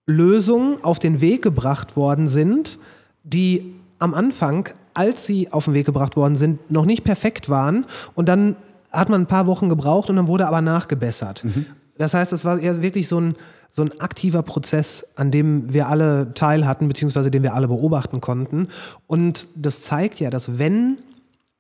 [0.06, 2.80] Lösungen auf den Weg gebracht worden sind,
[3.24, 7.86] die am Anfang als sie auf den Weg gebracht worden sind, noch nicht perfekt waren.
[8.16, 8.56] Und dann
[8.92, 11.44] hat man ein paar Wochen gebraucht und dann wurde aber nachgebessert.
[11.44, 11.66] Mhm.
[11.98, 13.36] Das heißt, es war eher wirklich so ein,
[13.72, 18.22] so ein aktiver Prozess, an dem wir alle teil hatten, beziehungsweise den wir alle beobachten
[18.22, 18.68] konnten.
[19.08, 20.98] Und das zeigt ja, dass wenn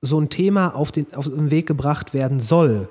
[0.01, 2.87] so ein Thema auf den, auf den Weg gebracht werden soll,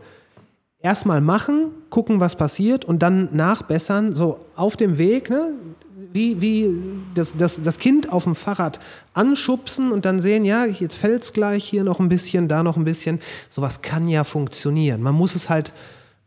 [0.81, 5.55] erstmal machen, gucken, was passiert und dann nachbessern, so auf dem Weg, ne?
[5.97, 6.71] Wie, wie
[7.15, 8.81] das, das, das Kind auf dem Fahrrad
[9.15, 12.77] anschubsen und dann sehen, ja, jetzt fällt es gleich, hier noch ein bisschen, da noch
[12.77, 13.21] ein bisschen.
[13.49, 15.01] Sowas kann ja funktionieren.
[15.01, 15.73] Man muss es halt,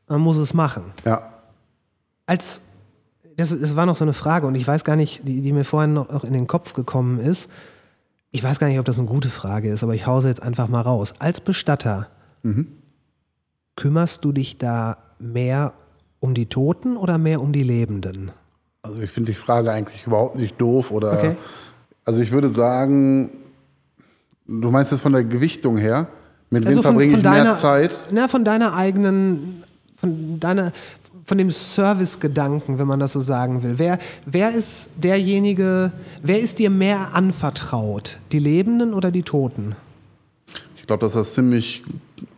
[0.08, 0.86] man muss es machen.
[1.06, 1.34] Ja.
[2.26, 2.62] Als,
[3.38, 5.64] das, das war noch so eine Frage und ich weiß gar nicht, die, die mir
[5.64, 7.48] vorhin noch, noch in den Kopf gekommen ist.
[8.32, 10.68] Ich weiß gar nicht, ob das eine gute Frage ist, aber ich hause jetzt einfach
[10.68, 11.14] mal raus.
[11.20, 12.10] Als Bestatter,
[13.76, 15.74] kümmerst du dich da mehr
[16.20, 18.32] um die Toten oder mehr um die Lebenden?
[18.82, 21.14] Also ich finde die Frage eigentlich überhaupt nicht doof oder.
[21.14, 21.36] Okay.
[22.06, 23.30] Also ich würde sagen,
[24.48, 26.08] du meinst jetzt von der Gewichtung her,
[26.50, 28.00] mit wem Also von- verbringe ich deiner- mehr Zeit?
[28.12, 29.64] Na, von deiner eigenen,
[29.96, 30.72] von deiner,
[31.26, 33.74] von dem Servicegedanken, wenn man das so sagen will.
[33.78, 35.92] Wer, wer ist derjenige,
[36.24, 38.18] wer ist dir mehr anvertraut?
[38.32, 39.76] Die Lebenden oder die Toten?
[40.78, 41.84] Ich glaube, dass das ziemlich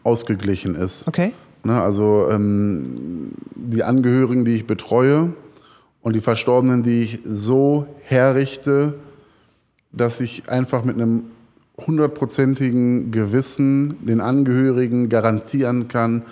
[0.03, 1.07] ausgeglichen ist.
[1.07, 1.31] Okay.
[1.63, 5.31] Ne, also ähm, die Angehörigen, die ich betreue
[6.01, 8.95] und die Verstorbenen, die ich so herrichte,
[9.91, 11.23] dass ich einfach mit einem
[11.77, 16.23] hundertprozentigen Gewissen den Angehörigen garantieren kann,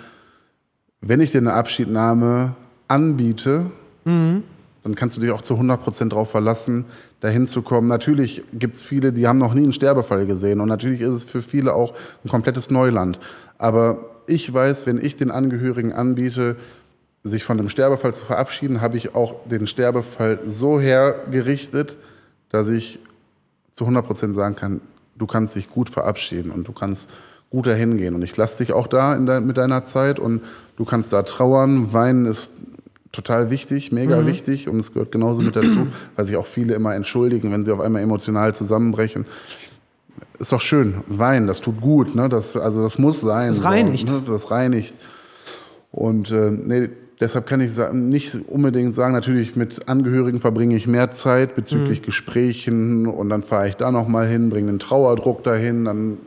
[1.00, 2.54] wenn ich dir eine Abschiednahme
[2.88, 3.66] anbiete,
[4.04, 6.84] dann kannst du dich auch zu 100% darauf verlassen,
[7.20, 7.86] dahin zu kommen.
[7.88, 11.24] Natürlich gibt es viele, die haben noch nie einen Sterbefall gesehen und natürlich ist es
[11.24, 11.94] für viele auch
[12.24, 13.18] ein komplettes Neuland.
[13.58, 16.56] Aber ich weiß, wenn ich den Angehörigen anbiete,
[17.22, 21.96] sich von dem Sterbefall zu verabschieden, habe ich auch den Sterbefall so hergerichtet,
[22.50, 22.98] dass ich
[23.72, 24.80] zu 100% sagen kann,
[25.16, 27.08] du kannst dich gut verabschieden und du kannst
[27.50, 28.14] gut dahin gehen.
[28.14, 30.42] Und ich lasse dich auch da in dein, mit deiner Zeit und
[30.76, 31.92] du kannst da trauern.
[31.92, 32.48] Weinen ist
[33.12, 36.94] total wichtig, mega wichtig und es gehört genauso mit dazu, weil sich auch viele immer
[36.94, 39.26] entschuldigen, wenn sie auf einmal emotional zusammenbrechen.
[40.38, 42.28] Ist doch schön, weinen, das tut gut, ne?
[42.28, 43.48] das, also das muss sein.
[43.48, 44.08] Das reinigt.
[44.08, 44.22] So, ne?
[44.26, 44.96] Das reinigt.
[45.90, 46.88] Und äh, nee,
[47.20, 53.06] deshalb kann ich nicht unbedingt sagen, natürlich mit Angehörigen verbringe ich mehr Zeit bezüglich Gesprächen
[53.06, 56.18] und dann fahre ich da nochmal hin, bringe den Trauerdruck dahin, dann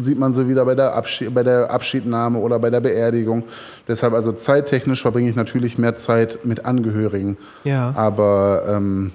[0.00, 3.44] sieht man sie wieder bei der, Abschied, bei der Abschiednahme oder bei der Beerdigung.
[3.88, 7.36] Deshalb also zeittechnisch verbringe ich natürlich mehr Zeit mit Angehörigen.
[7.64, 7.92] Ja.
[7.96, 9.12] Aber ähm,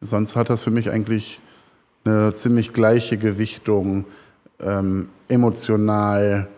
[0.00, 1.40] sonst hat das für mich eigentlich
[2.04, 4.04] eine ziemlich gleiche Gewichtung.
[4.60, 6.48] Ähm, emotional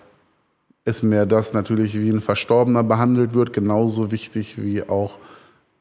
[0.85, 5.19] ist mir das natürlich, wie ein Verstorbener behandelt wird, genauso wichtig wie auch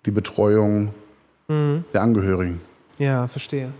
[0.06, 0.94] die Betreuung
[1.50, 2.62] der Angehörigen.
[3.00, 3.72] Ja, verstehe.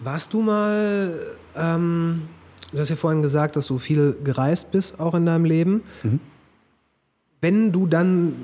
[0.00, 1.18] Warst du mal,
[1.56, 2.28] ähm,
[2.70, 5.82] du hast ja vorhin gesagt, dass du viel gereist bist, auch in deinem Leben.
[7.40, 8.36] Wenn du dann,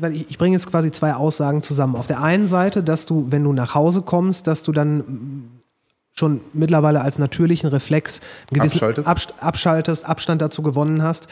[0.00, 1.96] weil ich, bringe jetzt quasi zwei Aussagen zusammen.
[1.96, 5.50] Auf der einen Seite, dass du, wenn du nach Hause kommst, dass du dann
[6.20, 9.08] schon mittlerweile als natürlichen Reflex einen gewissen Abschaltest?
[9.08, 11.26] Abst abschaltest, Abstand dazu gewonnen hast.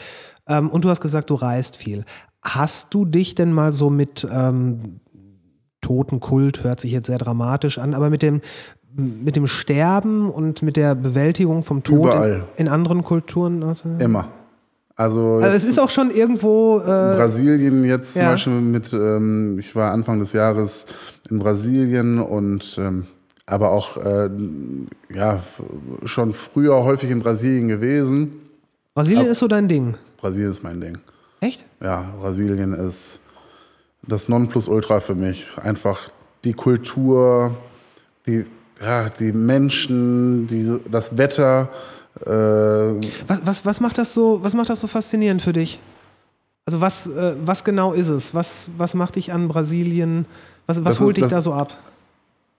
[0.47, 2.03] Ähm, und du hast gesagt, du reist viel.
[2.41, 4.99] Hast du dich denn mal so mit ähm,
[5.81, 8.41] Totenkult hört sich jetzt sehr dramatisch an, aber mit dem,
[8.95, 13.63] mit dem Sterben und mit der Bewältigung vom Tod in, in anderen Kulturen.
[13.63, 14.27] Also, Immer.
[14.95, 16.79] Also, also es ist auch schon irgendwo.
[16.79, 16.83] Äh,
[17.15, 18.31] Brasilien jetzt zum Ja.
[18.31, 20.87] Beispiel mit, ähm, ich war Anfang des Jahres
[21.29, 23.05] in Brasilien und ähm,
[23.49, 24.29] aber auch äh,
[25.13, 25.41] ja,
[26.05, 28.33] schon früher häufig in Brasilien gewesen.
[28.93, 29.95] Brasilien ist so dein Ding.
[30.17, 30.97] Brasilien ist mein Ding.
[31.41, 31.65] Echt?
[31.81, 33.19] Ja, Brasilien ist
[34.07, 35.47] das Nonplusultra für mich.
[35.61, 36.09] Einfach
[36.43, 37.55] die Kultur,
[38.25, 38.45] die,
[38.81, 41.69] ja, die Menschen, die, das Wetter.
[42.25, 45.79] Äh, Was, was, was, macht das so, was macht das so faszinierend für dich?
[46.65, 48.33] Also was, äh, was genau ist es?
[48.35, 50.25] Was, was macht dich an Brasilien?
[50.67, 51.77] Was, was Das holt ist- dich das- da so ab?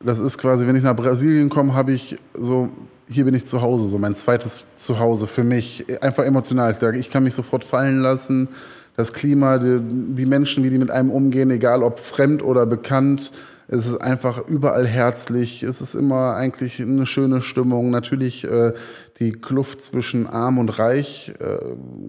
[0.02, 2.70] Das ist quasi, wenn ich nach Brasilien komme, habe ich so,
[3.06, 5.84] hier bin ich zu Hause, so mein zweites Zuhause für mich.
[6.02, 6.76] Einfach emotional.
[6.98, 8.48] Ich kann mich sofort fallen lassen.
[8.96, 13.30] Das Klima, die, die Menschen, wie die mit einem umgehen, egal ob fremd oder bekannt.
[13.68, 15.62] Es ist einfach überall herzlich.
[15.62, 17.90] Es ist immer eigentlich eine schöne Stimmung.
[17.90, 18.72] Natürlich äh,
[19.18, 21.34] die Kluft zwischen arm und reich.
[21.40, 21.58] Äh,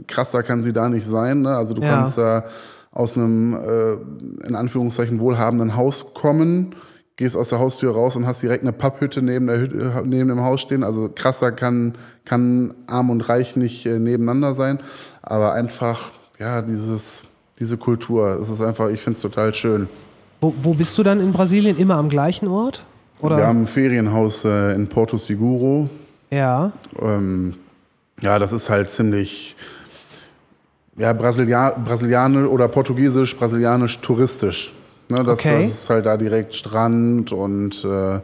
[0.08, 1.42] krasser kann sie da nicht sein.
[1.42, 1.56] Ne?
[1.56, 1.90] Also du Ja.
[1.90, 2.46] kannst da
[2.92, 6.76] aus einem, äh, in Anführungszeichen, wohlhabenden Haus kommen,
[7.16, 10.42] gehst aus der Haustür raus und hast direkt eine Papphütte neben, der Hütte, neben dem
[10.42, 10.84] Haus stehen.
[10.84, 14.80] Also krasser kann, kann arm und reich nicht äh, nebeneinander sein.
[15.22, 17.24] Aber einfach, ja, dieses,
[17.60, 19.88] diese Kultur, es ist einfach, ich finde es total schön.
[20.40, 21.78] Wo, wo bist du dann in Brasilien?
[21.78, 22.86] Immer am gleichen Ort?
[23.20, 23.38] Oder?
[23.38, 25.90] Wir haben ein Ferienhaus äh, in Porto Seguro.
[26.32, 26.72] ja.
[27.00, 27.56] Ähm,
[28.22, 29.56] ja, das ist halt ziemlich,
[30.96, 34.74] ja, Brasilia Brasilianisch oder Portugiesisch, Brasilianisch touristisch.
[35.12, 35.68] Ne, das, Okay.
[35.68, 38.20] das ist halt da direkt Strand und äh,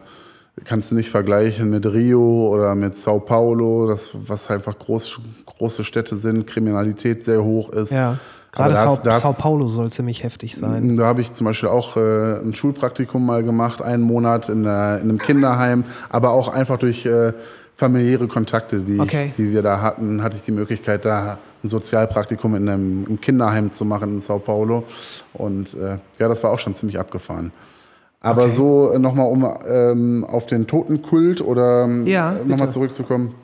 [0.65, 5.83] kannst du nicht vergleichen mit Rio oder mit Sao Paulo, das, was einfach groß, große
[5.83, 7.91] Städte sind, Kriminalität sehr hoch ist.
[7.91, 8.17] Ja.
[8.51, 10.95] Gerade da Sao, hast- da Sao Paulo soll ziemlich heftig sein.
[10.95, 14.95] Da habe ich zum Beispiel auch äh, ein Schulpraktikum mal gemacht, einen Monat in, äh,
[14.97, 17.33] in einem Kinderheim, aber auch einfach durch äh,
[17.75, 19.27] familiäre Kontakte, die, Okay.
[19.29, 23.21] ich, die wir da hatten, hatte ich die Möglichkeit, da ein Sozialpraktikum in einem im
[23.21, 24.83] Kinderheim zu machen in Sao Paulo.
[25.33, 27.51] Und äh, ja, das war auch schon ziemlich abgefahren.
[28.21, 28.51] Aber Okay.
[28.51, 33.35] so äh, nochmal, um ähm, auf den Totenkult oder ähm, Ja, nochmal zurückzukommen.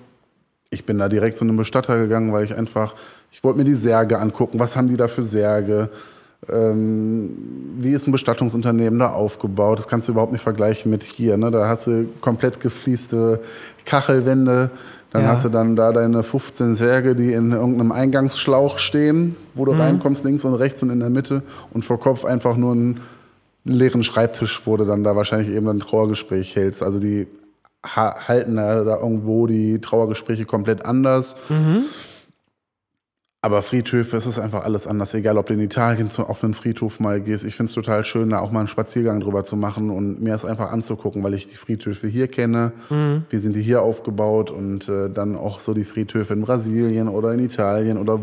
[0.69, 2.95] Ich bin da direkt zu einem Bestatter gegangen, weil ich einfach,
[3.31, 4.59] ich wollte mir die Särge angucken.
[4.59, 5.89] Was haben die da für Särge?
[6.51, 7.37] Ähm,
[7.77, 9.79] wie ist ein Bestattungsunternehmen da aufgebaut?
[9.79, 11.37] Das kannst du überhaupt nicht vergleichen mit hier.
[11.37, 11.51] Ne?
[11.51, 13.39] Da hast du komplett geflieste
[13.85, 14.71] Kachelwände.
[15.13, 15.27] Dann Ja.
[15.29, 20.25] hast du dann da deine 15 Särge, die in irgendeinem Eingangsschlauch stehen, wo du reinkommst,
[20.25, 21.43] links und rechts und in der Mitte.
[21.71, 22.99] Und vor Kopf einfach nur einen
[23.63, 26.81] leeren Schreibtisch, wo du dann da wahrscheinlich eben ein Trauergespräch hältst.
[26.83, 27.27] Also die
[27.85, 31.35] ha halten da, da irgendwo die Trauergespräche komplett anders.
[33.43, 35.13] Aber Friedhöfe, es ist einfach alles anders.
[35.13, 37.43] Egal, ob du in Italien zu, auf einen Friedhof mal gehst.
[37.43, 40.33] Ich finde es total schön, da auch mal einen Spaziergang drüber zu machen und mir
[40.33, 42.71] es einfach anzugucken, weil ich die Friedhöfe hier kenne.
[43.29, 47.33] Wie sind die hier aufgebaut und äh, dann auch so die Friedhöfe in Brasilien oder
[47.33, 48.21] in Italien oder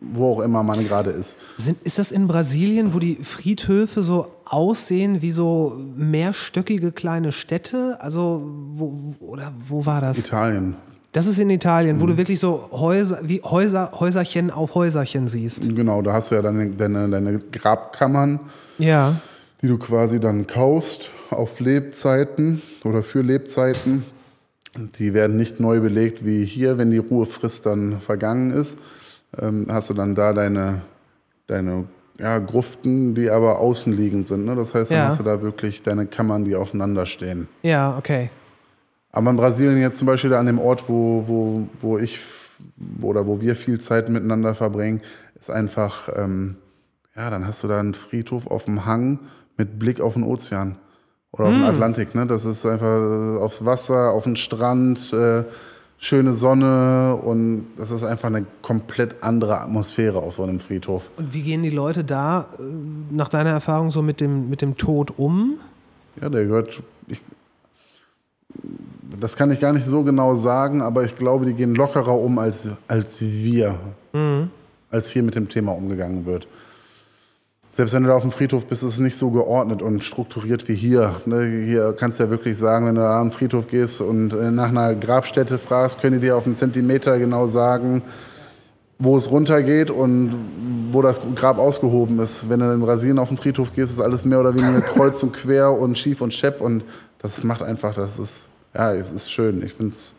[0.00, 1.36] wo auch immer man gerade ist.
[1.56, 7.96] Sind, ist das in Brasilien, wo die Friedhöfe so aussehen wie so mehrstöckige kleine Städte?
[8.00, 10.18] Also, wo, oder wo war das?
[10.18, 10.76] Italien.
[11.14, 12.00] Das ist in Italien, Mhm.
[12.00, 15.74] wo du wirklich so Häuser, wie Häuser, Häuserchen auf Häuserchen siehst.
[15.74, 18.40] Genau, da hast du ja dann deine, deine Grabkammern,
[18.78, 19.14] Ja.
[19.62, 24.04] die du quasi dann kaufst auf Lebzeiten oder für Lebzeiten.
[24.98, 28.76] Die werden nicht neu belegt wie hier, wenn die Ruhefrist dann vergangen ist.
[29.40, 30.80] Ähm, hast du dann da deine,
[31.46, 31.84] deine
[32.18, 34.44] ja, Gruften, die aber außenliegend sind.
[34.46, 34.56] Ne?
[34.56, 35.08] Das heißt, dann Ja.
[35.08, 37.46] hast du da wirklich deine Kammern, die aufeinander stehen.
[37.62, 38.30] Ja, okay.
[39.14, 42.18] Aber in Brasilien jetzt zum Beispiel an dem Ort, wo, wo, wo ich
[43.00, 45.02] oder wo wir viel Zeit miteinander verbringen,
[45.38, 46.56] ist einfach, ähm,
[47.14, 49.20] ja, dann hast du da einen Friedhof auf dem Hang
[49.56, 50.74] mit Blick auf den Ozean
[51.30, 52.16] oder auf den Atlantik.
[52.16, 52.26] Ne?
[52.26, 55.44] Das ist einfach äh, aufs Wasser, auf den Strand, äh,
[55.96, 61.08] schöne Sonne und das ist einfach eine komplett andere Atmosphäre auf so einem Friedhof.
[61.18, 62.62] Und wie gehen die Leute da äh,
[63.10, 65.60] nach deiner Erfahrung so mit dem, mit dem Tod um?
[66.20, 66.82] Ja, der gehört.
[67.06, 67.20] Ich,
[69.20, 72.38] das kann ich gar nicht so genau sagen, aber ich glaube, die gehen lockerer um
[72.38, 73.78] als, als wir,
[74.90, 76.46] als hier mit dem Thema umgegangen wird.
[77.76, 80.68] Selbst wenn du da auf dem Friedhof bist, ist es nicht so geordnet und strukturiert
[80.68, 81.16] wie hier.
[81.26, 84.52] Ne, Hier kannst du ja wirklich sagen, wenn du da am Friedhof gehst und äh,
[84.52, 88.02] nach einer Grabstätte fragst, können die dir auf einen Zentimeter genau sagen,
[89.00, 90.34] wo es runtergeht und
[90.92, 92.48] wo das Grab ausgehoben ist.
[92.48, 95.32] Wenn du in Brasilien auf den Friedhof gehst, ist alles mehr oder weniger kreuz und
[95.32, 96.84] quer und schief und schepp und
[97.18, 99.62] das macht einfach, das ist, ja, es ist schön.
[99.62, 100.14] Ich finde es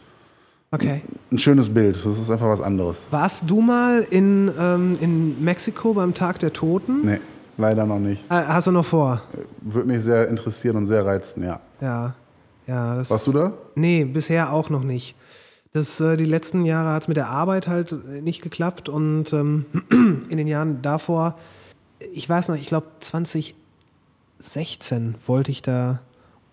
[0.71, 1.01] Okay.
[1.31, 1.95] ein schönes Bild.
[2.05, 3.07] Das ist einfach was anderes.
[3.11, 7.05] Warst du mal in, ähm, in Mexiko beim Tag der Toten?
[7.05, 7.19] Nee,
[7.57, 8.23] leider noch nicht.
[8.29, 9.21] Äh, hast du noch vor?
[9.61, 11.61] Würde mich sehr interessieren und sehr reizen, ja.
[11.79, 12.15] Ja.
[12.67, 13.53] ja das Warst du da?
[13.75, 15.15] Nee, bisher auch noch nicht.
[15.71, 19.31] Das, äh, die letzten Jahre hat es mit der Arbeit halt äh, nicht geklappt und
[19.33, 19.65] ähm,
[20.29, 21.37] in den Jahren davor,
[22.13, 25.99] ich weiß noch, ich glaube 2016 wollte ich da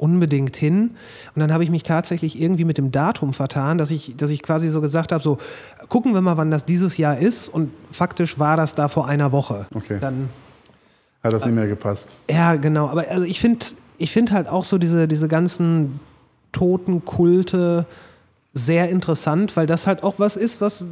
[0.02, 0.90] unbedingt hin
[1.34, 4.42] und dann habe ich mich tatsächlich irgendwie mit dem Datum vertan, dass ich, dass ich
[4.42, 5.38] quasi so gesagt habe, so
[5.88, 9.30] gucken wir mal, wann das dieses Jahr ist und faktisch war das da vor einer
[9.30, 9.66] Woche.
[9.72, 9.98] Okay.
[10.00, 10.28] Dann
[11.22, 12.08] Hat das nicht mehr gepasst.
[12.28, 12.88] ja, genau.
[12.88, 13.64] Aber also ich finde
[13.98, 16.00] ich find halt auch so diese, diese ganzen
[16.50, 17.86] Totenkulte
[18.52, 20.84] sehr interessant, weil das halt auch was ist, was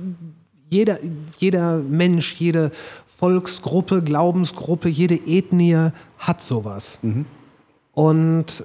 [0.69, 0.99] jeder,
[1.39, 2.71] jeder Mensch, jede
[3.19, 7.01] Volksgruppe, Glaubensgruppe, jede Ethnie hat sowas.
[7.93, 8.65] Und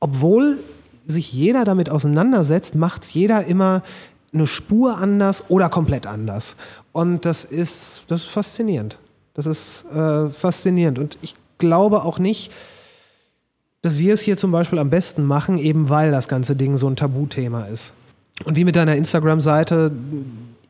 [0.00, 0.60] obwohl
[1.06, 3.82] sich jeder damit auseinandersetzt, macht es jeder immer
[4.32, 6.54] eine Spur anders oder komplett anders.
[6.92, 8.98] Und das ist, das ist faszinierend.
[9.34, 10.98] Das ist äh, faszinierend.
[10.98, 12.52] Und ich glaube auch nicht,
[13.82, 16.88] dass wir es hier zum Beispiel am besten machen, eben weil das ganze Ding so
[16.88, 17.92] ein Tabuthema ist.
[18.44, 19.92] Und wie mit deiner Instagram-Seite,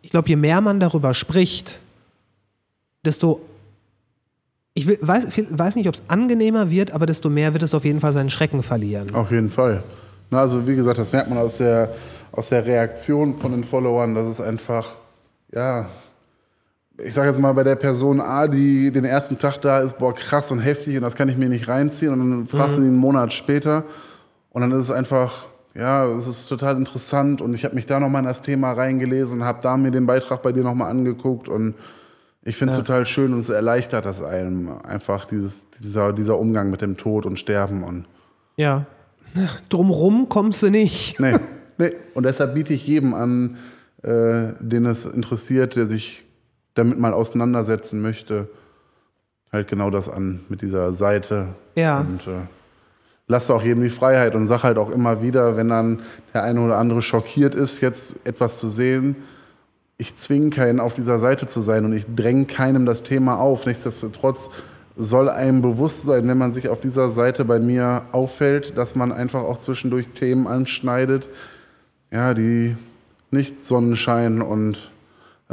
[0.02, 1.80] ich glaube, je mehr man darüber spricht,
[3.04, 3.40] desto,
[4.78, 7.84] ich will, weiß, weiß nicht, ob es angenehmer wird, aber desto mehr wird es auf
[7.84, 9.12] jeden Fall seinen Schrecken verlieren.
[9.12, 9.82] Auf jeden Fall.
[10.30, 11.94] Na, also wie gesagt, das merkt man aus der,
[12.30, 14.94] aus der Reaktion von den Followern, dass es einfach,
[15.52, 15.86] ja,
[16.96, 20.14] ich sage jetzt mal bei der Person A, die den ersten Tag da ist, boah,
[20.14, 22.88] krass und heftig und das kann ich mir nicht reinziehen und dann fragst du ihn
[22.88, 23.82] einen Monat später
[24.50, 27.98] und dann ist es einfach, ja, es ist total interessant und ich habe mich da
[27.98, 31.48] nochmal in das Thema reingelesen und habe da mir den Beitrag bei dir nochmal angeguckt
[31.48, 31.74] und
[32.48, 32.82] Ich finde es ja.
[32.82, 37.26] total schön und es erleichtert das einem einfach dieses, dieser, dieser Umgang mit dem Tod
[37.26, 38.06] und Sterben und
[38.56, 38.86] ja.
[39.68, 41.20] Drumrum kommst du nicht.
[41.20, 41.34] Nee,
[41.76, 41.92] nee.
[42.14, 43.58] Und deshalb biete ich jedem an,
[44.02, 46.24] äh, den es interessiert, der sich
[46.72, 48.48] damit mal auseinandersetzen möchte,
[49.52, 51.48] halt genau das an mit dieser Seite.
[51.74, 52.00] Ja.
[52.00, 52.46] Und äh,
[53.26, 56.00] lasse auch jedem die Freiheit und sag halt auch immer wieder, wenn dann
[56.32, 59.16] der eine oder andere schockiert ist, jetzt etwas zu sehen,
[59.98, 63.66] ich zwinge keinen auf dieser Seite zu sein und ich dränge keinem das Thema auf.
[63.66, 64.48] Nichtsdestotrotz
[64.96, 69.12] soll einem bewusst sein, wenn man sich auf dieser Seite bei mir auffällt, dass man
[69.12, 71.28] einfach auch zwischendurch Themen anschneidet,
[72.12, 72.76] ja, die
[73.32, 74.90] nicht Sonnenschein und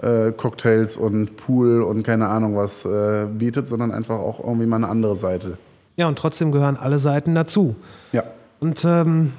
[0.01, 4.77] äh, Cocktails und Pool und keine Ahnung was äh, bietet, sondern einfach auch irgendwie mal
[4.77, 5.57] eine andere Seite.
[5.95, 7.75] Ja, und trotzdem gehören alle Seiten dazu.
[8.11, 8.23] Ja.
[8.59, 9.33] Und ähm,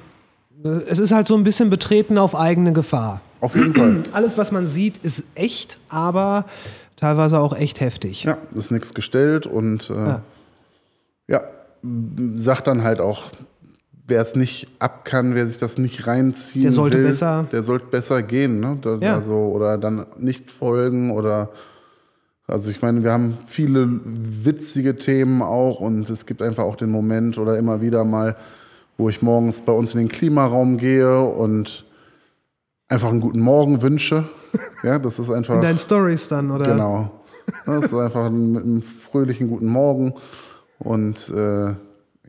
[0.63, 3.21] es ist halt so ein bisschen betreten auf eigene Gefahr.
[3.41, 4.03] Auf jeden Fall.
[4.13, 6.45] Alles, was man sieht, ist echt, aber
[6.95, 8.23] teilweise auch echt heftig.
[8.23, 10.21] Ja, ist nichts gestellt und äh, ja.
[11.27, 11.43] ja,
[12.35, 13.31] sagt dann halt auch,
[14.07, 17.45] wer es nicht ab kann, wer sich das nicht reinziehen der sollte will, besser.
[17.51, 18.77] der sollte besser gehen, ne?
[18.81, 19.15] Da, ja.
[19.15, 21.49] also, oder dann nicht folgen oder
[22.49, 26.89] also ich meine, wir haben viele witzige Themen auch und es gibt einfach auch den
[26.89, 28.37] Moment oder immer wieder mal,
[28.97, 31.85] wo ich morgens bei uns in den Klimaraum gehe und
[32.89, 34.25] einfach einen guten Morgen wünsche.
[34.83, 35.55] Ja, das ist einfach.
[35.55, 36.65] In deinen Stories dann, oder?
[36.65, 37.11] Genau.
[37.65, 40.13] Das ist einfach mit einem fröhlichen guten Morgen.
[40.79, 41.67] Und äh,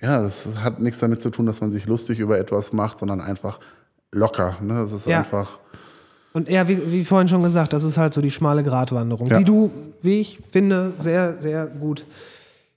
[0.01, 3.21] ja, das hat nichts damit zu tun, dass man sich lustig über etwas macht, sondern
[3.21, 3.59] einfach
[4.13, 4.59] locker.
[4.63, 4.75] Ne?
[4.75, 5.19] Das ist ja.
[5.19, 5.59] einfach.
[6.33, 9.39] Und ja, wie, wie, vorhin schon gesagt, das ist halt so die schmale Gratwanderung, ja.
[9.39, 9.71] die du,
[10.03, 12.07] wie ich finde, sehr, sehr gut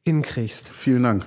[0.04, 0.70] hinkriegst.
[0.70, 1.26] Vielen Dank.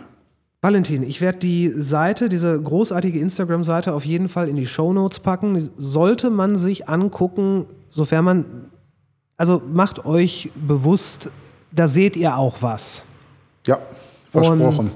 [0.65, 5.21] Valentin, ich werde die Seite, diese großartige Instagram-Seite auf jeden Fall in die Show Notes
[5.21, 5.57] packen.
[5.57, 8.47] Die sollte man sich angucken, sofern man,
[9.37, 11.31] also macht euch bewusst,
[11.71, 13.03] da seht ihr auch was.
[13.67, 13.79] Ja,
[14.33, 14.91] versprochen.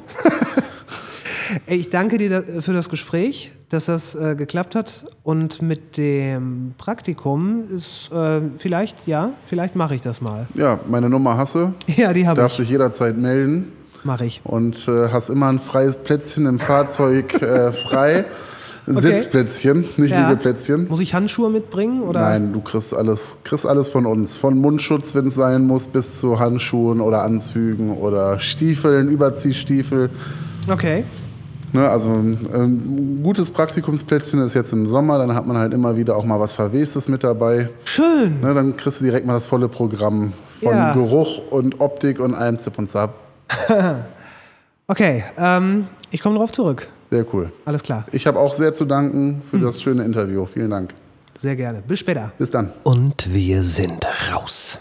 [1.66, 5.04] ich danke dir für das Gespräch, dass das äh, geklappt hat.
[5.22, 10.48] Und mit dem Praktikum ist äh, vielleicht, ja, vielleicht mache ich das mal.
[10.54, 11.74] Ja, meine Nummer hasse.
[11.94, 12.42] Ja, die habe ich.
[12.42, 13.72] Darf sich jederzeit melden.
[14.04, 14.40] Mache ich.
[14.44, 18.24] Und äh, hast immer ein freies Plätzchen im Fahrzeug äh, frei.
[18.88, 19.00] Okay.
[19.02, 20.30] Sitzplätzchen, nicht ja.
[20.30, 20.88] Liegeplätzchen.
[20.88, 22.02] Muss ich Handschuhe mitbringen?
[22.02, 22.20] Oder?
[22.20, 24.36] Nein, du kriegst alles, kriegst alles von uns.
[24.36, 30.08] Von Mundschutz, wenn es sein muss, bis zu Handschuhen oder Anzügen oder Stiefeln, Überziehstiefel.
[30.70, 31.04] Okay.
[31.74, 35.96] Ne, also ein, ein gutes Praktikumsplätzchen ist jetzt im Sommer, dann hat man halt immer
[35.96, 37.68] wieder auch mal was Verwestes mit dabei.
[37.84, 38.40] Schön.
[38.40, 40.94] Ne, dann kriegst du direkt mal das volle Programm von ja.
[40.94, 43.27] Geruch und Optik und allem Zip und Zap.
[44.86, 46.88] okay, ähm, ich komme darauf zurück.
[47.10, 47.52] Sehr cool.
[47.64, 48.04] Alles klar.
[48.12, 49.64] Ich habe auch sehr zu danken für hm.
[49.64, 50.44] das schöne Interview.
[50.46, 50.94] Vielen Dank.
[51.40, 51.82] Sehr gerne.
[51.86, 52.32] Bis später.
[52.38, 52.72] Bis dann.
[52.82, 54.80] Und wir sind raus.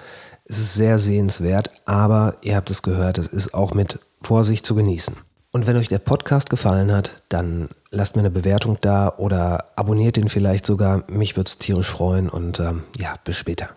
[0.48, 4.76] Es ist sehr sehenswert, aber ihr habt es gehört, es ist auch mit Vorsicht zu
[4.76, 5.16] genießen.
[5.52, 10.18] Und wenn euch der Podcast gefallen hat, dann lasst mir eine Bewertung da oder abonniert
[10.18, 11.04] ihn vielleicht sogar.
[11.10, 13.70] Mich würde es tierisch freuen und ähm, ja, bis später.